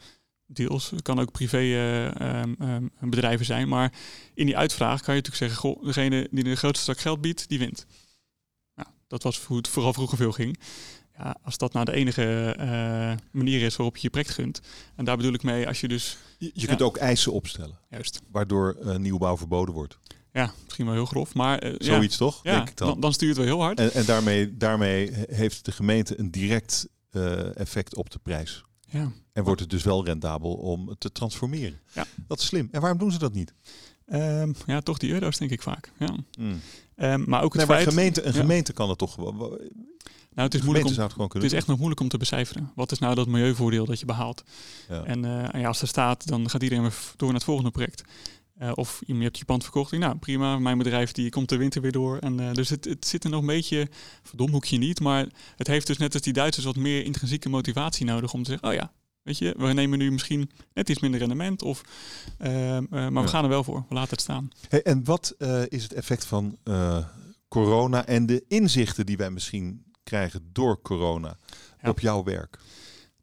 Deals, 0.52 0.90
het 0.90 1.02
kan 1.02 1.20
ook 1.20 1.32
privé 1.32 1.58
um, 2.22 2.56
um, 2.60 3.10
bedrijven 3.10 3.46
zijn. 3.46 3.68
Maar 3.68 3.94
in 4.34 4.46
die 4.46 4.58
uitvraag 4.58 5.02
kan 5.02 5.16
je 5.16 5.22
natuurlijk 5.22 5.52
zeggen... 5.52 5.58
Goh, 5.58 5.86
degene 5.86 6.28
die 6.32 6.44
de 6.44 6.56
grootste 6.56 6.84
stak 6.84 7.00
geld 7.00 7.22
biedt, 7.22 7.50
die 7.50 7.60
wint. 7.60 7.86
Nou, 8.76 8.88
dat 9.08 9.24
was 9.24 9.44
hoe 9.44 9.58
het 9.58 9.68
vooral 9.68 9.94
vroeger 9.94 10.18
veel 10.18 10.32
ging. 10.32 10.60
Ja, 11.18 11.36
als 11.44 11.58
dat 11.58 11.74
nou 11.74 11.86
de 11.86 11.92
enige 11.92 12.56
uh, 12.60 12.66
manier 13.32 13.62
is 13.62 13.76
waarop 13.76 13.96
je 13.96 14.02
je 14.02 14.10
project 14.10 14.30
gunt. 14.30 14.62
En 14.96 15.06
daar 15.06 15.18
bedoel 15.18 15.34
ik 15.34 15.44
mee 15.44 15.68
als 15.68 15.82
je 15.82 15.88
dus... 15.88 16.18
Je, 16.38 16.52
je 16.54 16.68
kunt 16.68 16.82
ook 16.82 16.98
eisen 16.98 17.32
opstellen. 17.32 17.80
Juist. 17.90 18.22
Waardoor 18.32 18.78
uh, 18.82 18.96
nieuwbouw 18.96 19.38
verboden 19.38 19.74
wordt. 19.74 19.98
Ja, 20.34 20.54
misschien 20.64 20.86
wel 20.86 20.94
heel 20.94 21.06
grof, 21.06 21.34
maar... 21.34 21.66
Uh, 21.66 21.76
Zoiets 21.78 22.18
ja, 22.18 22.26
toch? 22.26 22.40
Ja, 22.44 22.56
denk 22.56 22.70
ik 22.70 22.78
dan. 22.78 22.88
dan. 22.88 23.00
dan 23.00 23.14
stuurt 23.14 23.38
het 23.38 23.46
wel 23.46 23.56
heel 23.56 23.66
hard. 23.66 23.80
En, 23.80 23.94
en 23.94 24.06
daarmee, 24.06 24.58
daarmee 24.58 25.12
heeft 25.30 25.66
de 25.66 25.72
gemeente 25.72 26.20
een 26.20 26.32
direct 26.32 26.88
effect 27.56 27.96
op 27.96 28.10
de 28.10 28.20
prijs. 28.20 28.64
Ja. 28.90 29.12
En 29.34 29.44
wordt 29.44 29.62
het 29.62 29.70
dus 29.70 29.84
wel 29.84 30.06
rendabel 30.06 30.54
om 30.54 30.96
te 30.98 31.12
transformeren. 31.12 31.80
Ja. 31.94 32.06
Dat 32.28 32.40
is 32.40 32.46
slim. 32.46 32.68
En 32.72 32.82
waarom 32.82 33.00
doen 33.00 33.12
ze 33.12 33.20
dat 33.20 33.34
niet? 33.34 33.54
Um, 34.14 34.56
ja, 34.66 34.82
toch 34.82 34.98
die 34.98 35.12
euro's 35.12 35.38
denk 35.38 35.52
ik 35.52 35.62
vaak. 35.62 35.92
Ja. 36.00 36.16
Mm. 36.40 36.60
Um, 36.96 37.24
maar 37.28 37.44
ook 37.44 37.54
het 37.54 37.68
nee, 37.68 37.76
feit... 37.76 37.86
Maar 37.86 37.94
gemeente, 37.94 38.24
een 38.24 38.34
gemeente 38.34 38.74
kan 38.74 38.90
het 38.90 38.98
toch 38.98 39.18
nou, 40.40 40.52
het 40.52 40.54
is, 40.54 40.62
moeilijk 40.62 40.88
om, 41.18 41.24
het, 41.24 41.34
het 41.34 41.44
is 41.44 41.54
echt 41.54 41.68
nog 41.68 41.78
moeilijk 41.78 42.02
om 42.02 42.08
te 42.08 42.18
becijferen. 42.18 42.72
Wat 42.76 42.92
is 42.92 43.00
nou 43.00 43.16
dat 43.16 43.28
milieuvoordeel 43.28 43.86
dat 43.86 44.00
je 44.00 44.06
behaalt? 44.06 44.44
Ja. 44.90 45.04
En, 45.04 45.24
uh, 45.24 45.54
en 45.54 45.60
ja, 45.60 45.68
als 45.68 45.82
er 45.82 45.88
staat, 45.88 46.28
dan 46.28 46.50
gaat 46.50 46.64
iedereen 46.64 46.84
weer 46.84 46.94
door 47.16 47.28
naar 47.28 47.38
het 47.38 47.44
volgende 47.44 47.72
project. 47.72 48.04
Uh, 48.62 48.72
of 48.76 49.02
je 49.06 49.16
hebt 49.16 49.38
je 49.38 49.46
pand 49.46 49.64
verkocht. 49.64 49.92
Nou, 49.92 50.18
prima, 50.18 50.60
mijn 50.60 50.78
bedrijf 50.78 51.12
die 51.12 51.30
komt 51.30 51.50
de 51.50 51.58
winter 51.58 51.82
weer 51.82 51.92
door. 51.92 52.18
En, 52.18 52.42
uh, 52.42 52.54
dus 52.54 52.70
het, 52.70 52.86
het 52.86 53.08
zit 53.08 53.24
er 53.24 53.30
nog 53.30 53.42
een 53.42 53.48
beetje, 53.48 53.88
verdom 54.24 54.52
hoekje 54.52 54.78
niet, 54.78 55.00
maar 55.00 55.28
het 55.56 55.68
heeft 55.68 55.88
dus 55.88 55.98
net 55.98 56.14
als 56.14 56.22
die 56.22 56.34
Duitsers 56.34 56.66
wat 56.66 56.76
meer 56.76 57.06
intrinsieke 57.06 57.50
motivatie 57.50 58.06
nodig 58.06 58.34
om 58.34 58.44
te 58.44 58.50
zeggen, 58.50 58.70
oh 58.70 58.74
ja, 58.74 58.92
weet 59.22 59.38
je, 59.38 59.56
we 59.58 59.74
nemen 59.74 59.98
nu 59.98 60.12
misschien 60.12 60.52
net 60.74 60.90
iets 60.90 61.00
minder 61.00 61.20
rendement, 61.20 61.62
of, 61.62 61.82
uh, 62.42 62.80
maar 62.90 63.24
we 63.24 63.28
gaan 63.28 63.44
er 63.44 63.50
wel 63.50 63.64
voor, 63.64 63.86
we 63.90 63.96
laten 63.96 64.12
het 64.12 64.22
staan. 64.22 64.50
Hey, 64.70 64.82
en 64.82 65.04
wat 65.04 65.36
is 65.68 65.84
het 65.84 65.94
effect 65.94 66.26
van 66.26 66.58
corona 67.48 68.06
en 68.06 68.26
de 68.26 68.44
inzichten 68.48 69.06
die 69.06 69.18
wij 69.18 69.32
misschien 69.32 69.84
krijgen 70.04 70.50
door 70.52 70.82
corona 70.82 71.38
op 71.84 72.00
jouw 72.00 72.24
werk? 72.24 72.60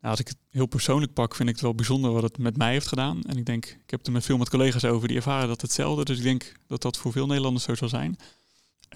Nou, 0.07 0.19
als 0.19 0.27
ik 0.27 0.35
het 0.37 0.47
heel 0.51 0.66
persoonlijk 0.66 1.12
pak, 1.12 1.35
vind 1.35 1.49
ik 1.49 1.55
het 1.55 1.64
wel 1.64 1.75
bijzonder 1.75 2.12
wat 2.12 2.23
het 2.23 2.38
met 2.38 2.57
mij 2.57 2.73
heeft 2.73 2.87
gedaan. 2.87 3.23
En 3.23 3.37
ik 3.37 3.47
denk, 3.47 3.66
ik 3.66 3.90
heb 3.90 4.07
er 4.07 4.12
met 4.12 4.25
veel 4.25 4.37
met 4.37 4.51
collega's 4.51 4.85
over, 4.85 5.09
die 5.09 5.16
ervaren 5.16 5.49
dat 5.49 5.61
hetzelfde. 5.61 6.05
Dus 6.05 6.16
ik 6.16 6.23
denk 6.23 6.53
dat 6.66 6.83
dat 6.83 6.97
voor 6.97 7.12
veel 7.12 7.27
Nederlanders 7.27 7.64
zo 7.64 7.75
zal 7.75 7.88
zijn. 7.88 8.16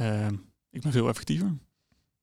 Uh, 0.01 0.27
ik 0.71 0.81
ben 0.81 0.93
veel 0.93 1.09
effectiever. 1.09 1.59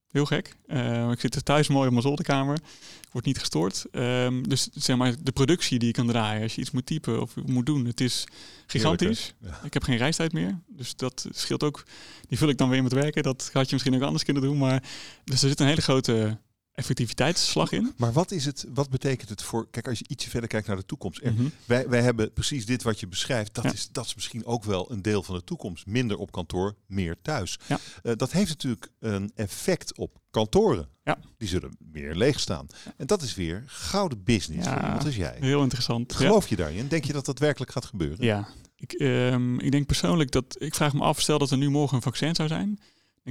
Heel 0.08 0.26
gek. 0.26 0.56
Uh, 0.68 1.12
ik 1.12 1.20
zit 1.20 1.36
er 1.36 1.44
thuis 1.44 1.68
mooi 1.68 1.86
op 1.86 1.92
mijn 1.92 2.04
zolderkamer. 2.04 2.56
Ik 3.02 3.12
word 3.12 3.26
niet 3.26 3.40
gestoord. 3.40 3.86
Uh, 3.92 4.28
dus 4.42 4.70
zeg 4.74 4.98
maar, 4.98 5.16
de 5.24 5.32
productie 5.32 5.80
die 5.80 5.88
je 5.88 5.94
kan 5.94 6.08
draaien 6.08 6.44
als 6.44 6.56
je 6.56 6.62
iets 6.62 6.72
moet 6.72 6.86
typen 6.86 7.22
of 7.22 7.36
moet 7.46 7.66
doen, 7.66 7.86
het 7.86 8.02
is 8.02 8.24
gigantisch. 8.68 9.34
Ik 9.64 9.74
heb 9.74 9.84
geen 9.84 9.98
reistijd 9.98 10.34
meer. 10.34 10.60
Dus 10.68 10.96
dat 10.96 11.28
scheelt 11.32 11.64
ook. 11.64 11.84
Die 12.28 12.38
vul 12.38 12.50
ik 12.50 12.58
dan 12.58 12.70
weer 12.70 12.84
met 12.84 12.94
werken. 12.94 13.24
Dat 13.24 13.50
had 13.54 13.68
je 13.68 13.74
misschien 13.74 13.96
ook 13.96 14.02
anders 14.02 14.24
kunnen 14.24 14.44
doen. 14.44 14.58
Maar 14.58 14.84
dus 15.24 15.42
er 15.42 15.50
zit 15.50 15.60
een 15.60 15.68
hele 15.68 15.82
grote 15.82 16.38
effectiviteitsslag 16.78 17.72
in. 17.72 17.94
Maar 17.98 18.14
wat 18.14 18.32
is 18.32 18.46
het, 18.46 18.66
wat 18.74 18.90
betekent 18.90 19.30
het 19.30 19.42
voor, 19.42 19.68
kijk 19.70 19.88
als 19.88 20.00
je 20.00 20.06
ietsje 20.08 20.30
verder 20.30 20.50
kijkt 20.50 20.68
naar 20.68 20.76
de 20.76 20.86
toekomst. 20.86 21.20
En 21.20 21.34
mhm. 21.34 21.48
wij, 21.66 21.90
wij 21.90 22.02
hebben 22.02 22.34
precies 22.34 22.66
dit 22.66 22.84
wat 22.84 23.00
je 23.00 23.08
beschrijft, 23.08 23.54
dat, 23.54 23.74
is, 23.74 23.90
dat 23.92 24.06
is 24.06 24.16
misschien 24.16 24.46
ook 24.46 24.64
wel 24.64 24.92
een 24.92 25.02
deel 25.02 25.24
van 25.24 25.36
de 25.36 25.44
toekomst. 25.44 25.86
Minder 25.86 26.18
op 26.18 26.32
kantoor, 26.32 26.76
meer 26.86 27.16
thuis. 27.22 27.60
Ja. 27.68 27.80
Uh, 28.04 28.14
dat 28.16 28.32
heeft 28.32 28.50
natuurlijk 28.50 28.92
een 29.00 29.32
effect 29.36 29.98
op 29.98 30.18
kantoren. 30.32 30.90
Ja. 31.04 31.18
Die 31.38 31.48
zullen 31.48 31.78
meer 31.80 32.16
leeg 32.16 32.40
staan. 32.40 32.68
En 32.98 33.08
dat 33.08 33.22
is 33.22 33.36
weer 33.36 33.64
gouden 33.66 34.24
business 34.24 34.68
ja, 34.68 34.94
Wat 34.94 35.06
is 35.06 35.16
jij. 35.16 35.38
Heel 35.40 35.64
interessant. 35.64 36.14
Geloof 36.14 36.48
je 36.48 36.56
daarin? 36.56 36.88
Denk 36.88 37.04
je 37.04 37.14
dat 37.14 37.26
dat 37.26 37.40
werkelijk 37.40 37.72
gaat 37.72 37.86
gebeuren? 37.86 38.26
Ja, 38.26 38.48
ik, 38.76 39.00
um, 39.00 39.60
ik 39.60 39.72
denk 39.72 39.86
persoonlijk 39.86 40.32
dat, 40.32 40.56
ik 40.60 40.76
vraag 40.76 40.94
me 40.94 41.02
af, 41.02 41.22
stel 41.22 41.38
dat 41.38 41.52
er 41.52 41.58
nu 41.58 41.70
morgen 41.70 41.96
een 41.96 42.02
vaccin 42.02 42.36
zou 42.36 42.48
zijn 42.48 42.80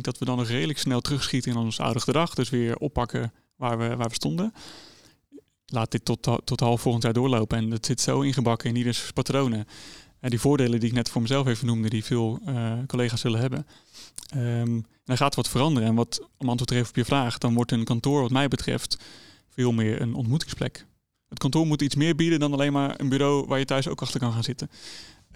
denk 0.02 0.04
dat 0.04 0.18
we 0.18 0.24
dan 0.24 0.36
nog 0.36 0.48
redelijk 0.48 0.78
snel 0.78 1.00
terugschieten 1.00 1.52
in 1.52 1.58
ons 1.58 1.80
oude 1.80 2.00
gedrag. 2.00 2.34
Dus 2.34 2.50
weer 2.50 2.76
oppakken 2.76 3.32
waar 3.56 3.78
we, 3.78 3.96
waar 3.96 4.08
we 4.08 4.14
stonden. 4.14 4.54
Laat 5.66 5.90
dit 5.90 6.04
tot, 6.04 6.22
tot 6.44 6.60
half 6.60 6.80
volgend 6.80 7.02
jaar 7.02 7.12
doorlopen. 7.12 7.58
En 7.58 7.70
het 7.70 7.86
zit 7.86 8.00
zo 8.00 8.20
ingebakken 8.20 8.68
in 8.68 8.76
ieders 8.76 9.10
patronen. 9.12 9.66
En 10.20 10.30
die 10.30 10.40
voordelen 10.40 10.80
die 10.80 10.88
ik 10.88 10.94
net 10.94 11.10
voor 11.10 11.22
mezelf 11.22 11.46
even 11.46 11.66
noemde, 11.66 11.88
die 11.88 12.04
veel 12.04 12.40
uh, 12.48 12.72
collega's 12.86 13.20
zullen 13.20 13.40
hebben. 13.40 13.66
Um, 14.36 14.86
dan 15.04 15.16
gaat 15.16 15.34
wat 15.34 15.48
veranderen. 15.48 15.88
En 15.88 15.94
wat 15.94 16.28
om 16.36 16.48
antwoord 16.48 16.68
te 16.68 16.74
geven 16.74 16.88
op 16.88 16.96
je 16.96 17.04
vraag, 17.04 17.38
dan 17.38 17.54
wordt 17.54 17.72
een 17.72 17.84
kantoor 17.84 18.20
wat 18.20 18.30
mij 18.30 18.48
betreft 18.48 18.96
veel 19.48 19.72
meer 19.72 20.00
een 20.00 20.14
ontmoetingsplek. 20.14 20.86
Het 21.28 21.38
kantoor 21.38 21.66
moet 21.66 21.82
iets 21.82 21.94
meer 21.94 22.14
bieden 22.14 22.40
dan 22.40 22.52
alleen 22.52 22.72
maar 22.72 23.00
een 23.00 23.08
bureau 23.08 23.46
waar 23.46 23.58
je 23.58 23.64
thuis 23.64 23.88
ook 23.88 24.02
achter 24.02 24.20
kan 24.20 24.32
gaan 24.32 24.42
zitten. 24.42 24.70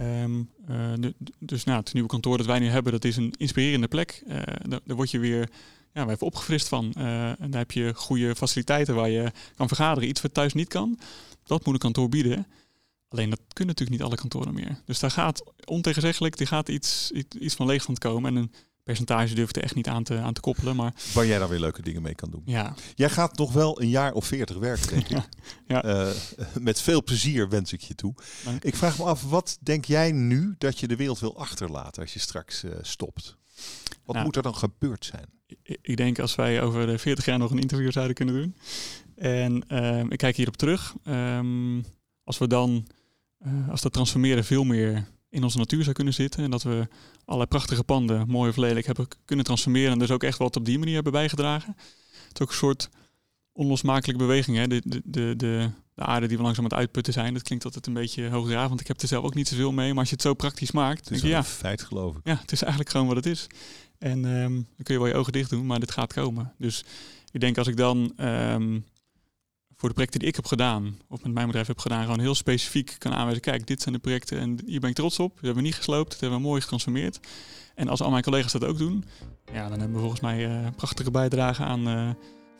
Um, 0.00 0.50
uh, 0.70 1.10
dus 1.38 1.64
nou, 1.64 1.78
het 1.78 1.92
nieuwe 1.92 2.08
kantoor 2.08 2.36
dat 2.36 2.46
wij 2.46 2.58
nu 2.58 2.68
hebben, 2.68 2.92
dat 2.92 3.04
is 3.04 3.16
een 3.16 3.34
inspirerende 3.36 3.88
plek. 3.88 4.22
Uh, 4.26 4.42
daar, 4.84 4.96
word 4.96 5.10
je 5.10 5.18
weer 5.18 5.48
ja, 5.92 6.08
even 6.08 6.26
opgefrist 6.26 6.68
van. 6.68 6.94
Uh, 6.98 7.28
en 7.28 7.50
daar 7.50 7.60
heb 7.60 7.70
je 7.70 7.94
goede 7.94 8.36
faciliteiten 8.36 8.94
waar 8.94 9.10
je 9.10 9.32
kan 9.56 9.68
vergaderen. 9.68 10.08
Iets 10.08 10.20
wat 10.20 10.34
thuis 10.34 10.52
niet 10.52 10.68
kan, 10.68 10.98
dat 11.44 11.64
moet 11.64 11.74
een 11.74 11.80
kantoor 11.80 12.08
bieden. 12.08 12.46
Alleen 13.08 13.30
dat 13.30 13.40
kunnen 13.52 13.74
natuurlijk 13.74 14.00
niet 14.00 14.08
alle 14.08 14.20
kantoren 14.20 14.54
meer. 14.54 14.82
Dus 14.84 14.98
daar 14.98 15.10
gaat 15.10 15.44
ontegenzeggelijk 15.64 16.36
die 16.36 16.46
gaat 16.46 16.68
iets, 16.68 17.10
iets 17.38 17.54
van 17.54 17.66
leegstand 17.66 17.98
komen. 17.98 18.36
En 18.36 18.42
een 18.42 18.52
percentage 18.82 19.34
durft 19.34 19.56
er 19.56 19.62
echt 19.62 19.74
niet 19.74 19.88
aan 19.88 20.02
te, 20.02 20.18
aan 20.18 20.32
te 20.32 20.40
koppelen. 20.40 20.76
Maar... 20.76 20.94
Waar 21.14 21.26
jij 21.26 21.38
dan 21.38 21.48
weer 21.48 21.60
leuke 21.60 21.82
dingen 21.82 22.02
mee 22.02 22.14
kan 22.14 22.30
doen. 22.30 22.42
Ja. 22.44 22.74
Jij 22.94 23.10
gaat 23.10 23.38
nog 23.38 23.52
wel 23.52 23.80
een 23.80 23.88
jaar 23.88 24.12
of 24.12 24.26
veertig 24.26 24.56
werken, 24.56 24.88
denk 24.88 25.08
ik. 25.08 25.28
ja. 25.66 25.84
Uh, 25.84 26.10
met 26.60 26.80
veel 26.80 27.02
plezier 27.02 27.48
wens 27.48 27.72
ik 27.72 27.80
je 27.80 27.94
toe. 27.94 28.14
Ik 28.60 28.76
vraag 28.76 28.98
me 28.98 29.04
af, 29.04 29.22
wat 29.22 29.58
denk 29.60 29.84
jij 29.84 30.12
nu 30.12 30.54
dat 30.58 30.78
je 30.78 30.88
de 30.88 30.96
wereld 30.96 31.18
wil 31.18 31.38
achterlaten 31.38 32.02
als 32.02 32.12
je 32.12 32.18
straks 32.18 32.64
uh, 32.64 32.72
stopt? 32.82 33.36
Wat 34.04 34.14
nou, 34.14 34.24
moet 34.24 34.36
er 34.36 34.42
dan 34.42 34.54
gebeurd 34.54 35.04
zijn? 35.04 35.26
Ik 35.62 35.96
denk 35.96 36.18
als 36.18 36.34
wij 36.34 36.62
over 36.62 36.86
de 36.86 36.98
40 36.98 37.24
jaar 37.24 37.38
nog 37.38 37.50
een 37.50 37.58
interview 37.58 37.92
zouden 37.92 38.14
kunnen 38.14 38.34
doen. 38.34 38.56
En 39.16 39.64
uh, 39.68 40.04
ik 40.08 40.18
kijk 40.18 40.36
hierop 40.36 40.56
terug. 40.56 40.94
Um, 41.04 41.84
als 42.24 42.38
we 42.38 42.46
dan, 42.46 42.86
uh, 43.46 43.68
als 43.68 43.80
dat 43.80 43.92
transformeren 43.92 44.44
veel 44.44 44.64
meer 44.64 45.08
in 45.30 45.42
onze 45.42 45.58
natuur 45.58 45.82
zou 45.82 45.94
kunnen 45.94 46.14
zitten. 46.14 46.44
En 46.44 46.50
dat 46.50 46.62
we 46.62 46.88
allerlei 47.24 47.48
prachtige 47.48 47.84
panden, 47.84 48.28
mooi 48.28 48.50
of 48.50 48.56
lelijk, 48.56 48.86
hebben 48.86 49.08
kunnen 49.24 49.44
transformeren. 49.44 49.92
En 49.92 49.98
dus 49.98 50.10
ook 50.10 50.22
echt 50.22 50.38
wat 50.38 50.56
op 50.56 50.64
die 50.64 50.78
manier 50.78 50.94
hebben 50.94 51.12
bijgedragen. 51.12 51.76
Het 52.28 52.34
is 52.34 52.40
ook 52.42 52.48
een 52.48 52.54
soort 52.54 52.88
onlosmakelijke 53.52 54.22
beweging. 54.22 54.56
Hè? 54.56 54.66
De, 54.66 54.82
de, 54.84 55.02
de, 55.04 55.34
de, 55.36 55.70
de 55.94 56.02
aarde 56.02 56.26
die 56.26 56.36
we 56.36 56.42
langzaam 56.42 56.64
aan 56.64 56.70
het 56.70 56.78
uitputten 56.78 57.12
zijn. 57.12 57.34
Dat 57.34 57.42
klinkt 57.42 57.64
altijd 57.64 57.86
een 57.86 57.92
beetje 57.92 58.28
hoogdravend. 58.28 58.68
Want 58.68 58.80
ik 58.80 58.86
heb 58.86 59.00
er 59.00 59.08
zelf 59.08 59.24
ook 59.24 59.34
niet 59.34 59.48
zoveel 59.48 59.72
mee. 59.72 59.88
Maar 59.88 59.98
als 59.98 60.08
je 60.08 60.14
het 60.14 60.24
zo 60.24 60.34
praktisch 60.34 60.70
maakt. 60.70 61.08
Het 61.08 61.16
is 61.16 61.22
ja, 61.22 61.44
feit 61.44 61.82
geloof 61.82 62.16
ik. 62.16 62.20
Ja, 62.24 62.38
het 62.40 62.52
is 62.52 62.60
eigenlijk 62.60 62.90
gewoon 62.90 63.06
wat 63.06 63.16
het 63.16 63.26
is. 63.26 63.46
En 63.98 64.24
um, 64.24 64.54
dan 64.54 64.82
kun 64.82 64.94
je 64.94 65.00
wel 65.00 65.08
je 65.08 65.14
ogen 65.14 65.32
dicht 65.32 65.50
doen, 65.50 65.66
maar 65.66 65.80
dit 65.80 65.90
gaat 65.90 66.12
komen. 66.12 66.54
Dus 66.58 66.84
ik 67.30 67.40
denk 67.40 67.58
als 67.58 67.66
ik 67.66 67.76
dan 67.76 68.12
um, 68.16 68.84
voor 69.80 69.88
de 69.88 69.94
projecten 69.94 70.20
die 70.20 70.28
ik 70.28 70.36
heb 70.36 70.46
gedaan, 70.46 70.98
of 71.08 71.22
met 71.22 71.32
mijn 71.32 71.46
bedrijf 71.46 71.66
heb 71.66 71.78
gedaan, 71.78 72.02
gewoon 72.02 72.20
heel 72.20 72.34
specifiek 72.34 72.94
kan 72.98 73.12
aanwijzen. 73.12 73.42
Kijk, 73.42 73.66
dit 73.66 73.82
zijn 73.82 73.94
de 73.94 74.00
projecten 74.00 74.38
en 74.38 74.58
hier 74.66 74.80
ben 74.80 74.90
ik 74.90 74.96
trots 74.96 75.18
op. 75.18 75.28
Dat 75.34 75.44
hebben 75.44 75.62
we 75.62 75.68
niet 75.68 75.76
gesloopt, 75.76 76.10
dat 76.10 76.20
hebben 76.20 76.38
we 76.38 76.44
mooi 76.44 76.60
getransformeerd. 76.60 77.20
En 77.74 77.88
als 77.88 78.00
al 78.00 78.10
mijn 78.10 78.22
collega's 78.22 78.52
dat 78.52 78.64
ook 78.64 78.78
doen, 78.78 79.04
ja, 79.52 79.68
dan 79.68 79.78
hebben 79.78 79.92
we 79.92 79.98
volgens 79.98 80.20
mij 80.20 80.48
uh, 80.48 80.66
prachtige 80.76 81.10
bijdrage 81.10 81.62
aan 81.62 81.88
uh, 81.88 82.10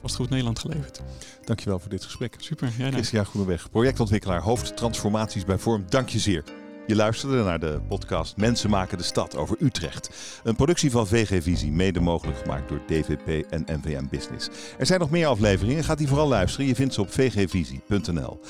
Vastgoed 0.00 0.30
Nederland 0.30 0.58
geleverd. 0.58 1.00
Dankjewel 1.44 1.78
voor 1.78 1.90
dit 1.90 2.04
gesprek. 2.04 2.34
Super. 2.38 2.72
Ja, 2.78 2.90
Christian 2.90 3.26
Groeneweg, 3.26 3.70
projectontwikkelaar, 3.70 4.40
hoofdtransformaties 4.40 5.44
bij 5.44 5.58
Vorm. 5.58 5.84
Dank 5.88 6.08
je 6.08 6.18
zeer. 6.18 6.59
Je 6.90 6.96
luisterde 6.96 7.42
naar 7.42 7.60
de 7.60 7.80
podcast 7.88 8.36
Mensen 8.36 8.70
maken 8.70 8.98
de 8.98 9.04
stad 9.04 9.36
over 9.36 9.56
Utrecht. 9.60 10.10
Een 10.42 10.56
productie 10.56 10.90
van 10.90 11.06
VG 11.06 11.42
Visie, 11.42 11.72
mede 11.72 12.00
mogelijk 12.00 12.38
gemaakt 12.38 12.68
door 12.68 12.80
DVP 12.86 13.50
en 13.50 13.64
NVM 13.66 14.04
Business. 14.10 14.48
Er 14.78 14.86
zijn 14.86 15.00
nog 15.00 15.10
meer 15.10 15.26
afleveringen, 15.26 15.84
gaat 15.84 15.98
die 15.98 16.08
vooral 16.08 16.28
luisteren. 16.28 16.66
Je 16.66 16.74
vindt 16.74 16.94
ze 16.94 17.00
op 17.00 17.12
vgvisie.nl. 17.12 18.40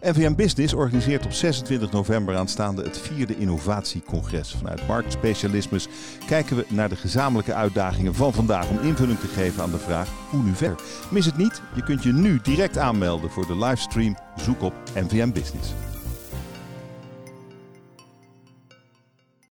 NVM 0.00 0.34
Business 0.34 0.74
organiseert 0.74 1.24
op 1.24 1.32
26 1.32 1.90
november 1.90 2.36
aanstaande 2.36 2.82
het 2.82 2.98
vierde 2.98 3.38
innovatiecongres. 3.38 4.54
Vanuit 4.58 4.86
marktspecialismes 4.86 5.88
kijken 6.26 6.56
we 6.56 6.64
naar 6.68 6.88
de 6.88 6.96
gezamenlijke 6.96 7.54
uitdagingen 7.54 8.14
van 8.14 8.32
vandaag 8.32 8.68
om 8.68 8.78
invulling 8.82 9.18
te 9.18 9.26
geven 9.26 9.62
aan 9.62 9.70
de 9.70 9.78
vraag 9.78 10.08
hoe 10.30 10.42
nu 10.42 10.54
verder. 10.54 10.80
Mis 11.10 11.26
het 11.26 11.36
niet, 11.36 11.62
je 11.74 11.82
kunt 11.82 12.02
je 12.02 12.12
nu 12.12 12.38
direct 12.42 12.78
aanmelden 12.78 13.30
voor 13.30 13.46
de 13.46 13.56
livestream 13.56 14.16
Zoek 14.36 14.62
op 14.62 14.74
NVM 14.94 15.32
Business. 15.32 15.72